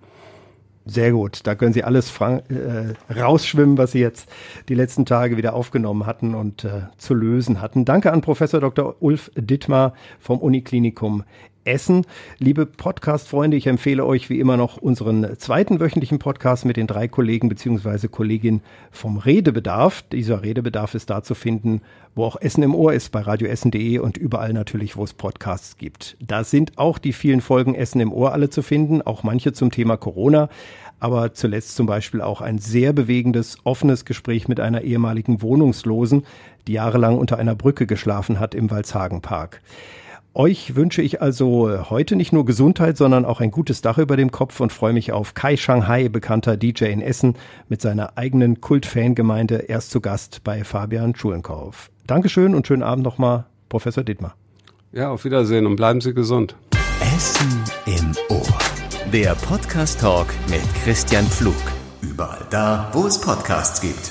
Sehr 0.89 1.11
gut. 1.11 1.41
Da 1.43 1.53
können 1.53 1.71
Sie 1.71 1.83
alles 1.83 2.11
äh, 2.19 3.13
rausschwimmen, 3.13 3.77
was 3.77 3.91
Sie 3.91 3.99
jetzt 3.99 4.27
die 4.69 4.73
letzten 4.73 5.05
Tage 5.05 5.37
wieder 5.37 5.53
aufgenommen 5.53 6.07
hatten 6.07 6.33
und 6.33 6.63
äh, 6.63 6.81
zu 6.97 7.13
lösen 7.13 7.61
hatten. 7.61 7.85
Danke 7.85 8.11
an 8.11 8.21
Professor 8.21 8.59
Dr. 8.59 8.95
Ulf 8.99 9.29
Dittmar 9.35 9.93
vom 10.19 10.39
Uniklinikum 10.39 11.23
Essen. 11.65 12.05
Liebe 12.37 12.65
Podcast-Freunde, 12.65 13.57
ich 13.57 13.67
empfehle 13.67 14.05
euch 14.05 14.29
wie 14.29 14.39
immer 14.39 14.57
noch 14.57 14.77
unseren 14.77 15.37
zweiten 15.37 15.79
wöchentlichen 15.79 16.19
Podcast 16.19 16.65
mit 16.65 16.77
den 16.77 16.87
drei 16.87 17.07
Kollegen 17.07 17.49
bzw. 17.49 18.07
Kolleginnen 18.07 18.61
vom 18.91 19.17
Redebedarf. 19.17 20.03
Dieser 20.11 20.43
Redebedarf 20.43 20.95
ist 20.95 21.09
da 21.09 21.23
zu 21.23 21.35
finden, 21.35 21.81
wo 22.15 22.25
auch 22.25 22.39
Essen 22.39 22.63
im 22.63 22.75
Ohr 22.75 22.93
ist, 22.93 23.11
bei 23.11 23.21
radioessen.de 23.21 23.99
und 23.99 24.17
überall 24.17 24.53
natürlich, 24.53 24.97
wo 24.97 25.03
es 25.03 25.13
Podcasts 25.13 25.77
gibt. 25.77 26.17
Da 26.19 26.43
sind 26.43 26.77
auch 26.77 26.97
die 26.97 27.13
vielen 27.13 27.41
Folgen 27.41 27.75
Essen 27.75 28.01
im 28.01 28.13
Ohr 28.13 28.33
alle 28.33 28.49
zu 28.49 28.61
finden, 28.61 29.01
auch 29.01 29.23
manche 29.23 29.53
zum 29.53 29.71
Thema 29.71 29.97
Corona 29.97 30.49
aber 30.99 31.33
zuletzt 31.33 31.75
zum 31.75 31.85
Beispiel 31.85 32.21
auch 32.21 32.41
ein 32.41 32.59
sehr 32.59 32.93
bewegendes, 32.93 33.57
offenes 33.63 34.05
Gespräch 34.05 34.47
mit 34.47 34.59
einer 34.59 34.81
ehemaligen 34.81 35.41
Wohnungslosen, 35.41 36.25
die 36.67 36.73
jahrelang 36.73 37.17
unter 37.17 37.37
einer 37.37 37.55
Brücke 37.55 37.87
geschlafen 37.87 38.39
hat 38.39 38.53
im 38.53 38.69
Walzhagenpark. 38.69 39.61
Euch 40.39 40.77
wünsche 40.77 41.01
ich 41.01 41.21
also 41.21 41.89
heute 41.89 42.15
nicht 42.15 42.31
nur 42.31 42.45
Gesundheit, 42.45 42.95
sondern 42.95 43.25
auch 43.25 43.41
ein 43.41 43.51
gutes 43.51 43.81
Dach 43.81 43.97
über 43.97 44.15
dem 44.15 44.31
Kopf 44.31 44.61
und 44.61 44.71
freue 44.71 44.93
mich 44.93 45.11
auf 45.11 45.33
Kai 45.33 45.57
Shanghai, 45.57 46.07
bekannter 46.07 46.55
DJ 46.55 46.85
in 46.85 47.01
Essen, 47.01 47.35
mit 47.67 47.81
seiner 47.81 48.17
eigenen 48.17 48.61
Kult-Fangemeinde 48.61 49.65
erst 49.67 49.91
zu 49.91 49.99
Gast 49.99 50.45
bei 50.45 50.63
Fabian 50.63 51.13
Schulenkauf. 51.13 51.91
Dankeschön 52.07 52.55
und 52.55 52.65
schönen 52.65 52.83
Abend 52.83 53.03
nochmal, 53.03 53.47
Professor 53.67 54.05
Dittmar. 54.05 54.33
Ja, 54.93 55.09
auf 55.09 55.25
Wiedersehen 55.25 55.65
und 55.65 55.75
bleiben 55.75 55.99
Sie 55.99 56.13
gesund. 56.13 56.55
Essen 57.01 57.61
im 57.85 58.15
Ohr. 58.29 58.47
Der 59.11 59.35
Podcast-Talk 59.35 60.27
mit 60.49 60.63
Christian 60.85 61.25
Pflug. 61.25 61.53
Überall 62.01 62.47
da, 62.49 62.89
wo 62.93 63.05
es 63.05 63.19
Podcasts 63.19 63.81
gibt. 63.81 64.09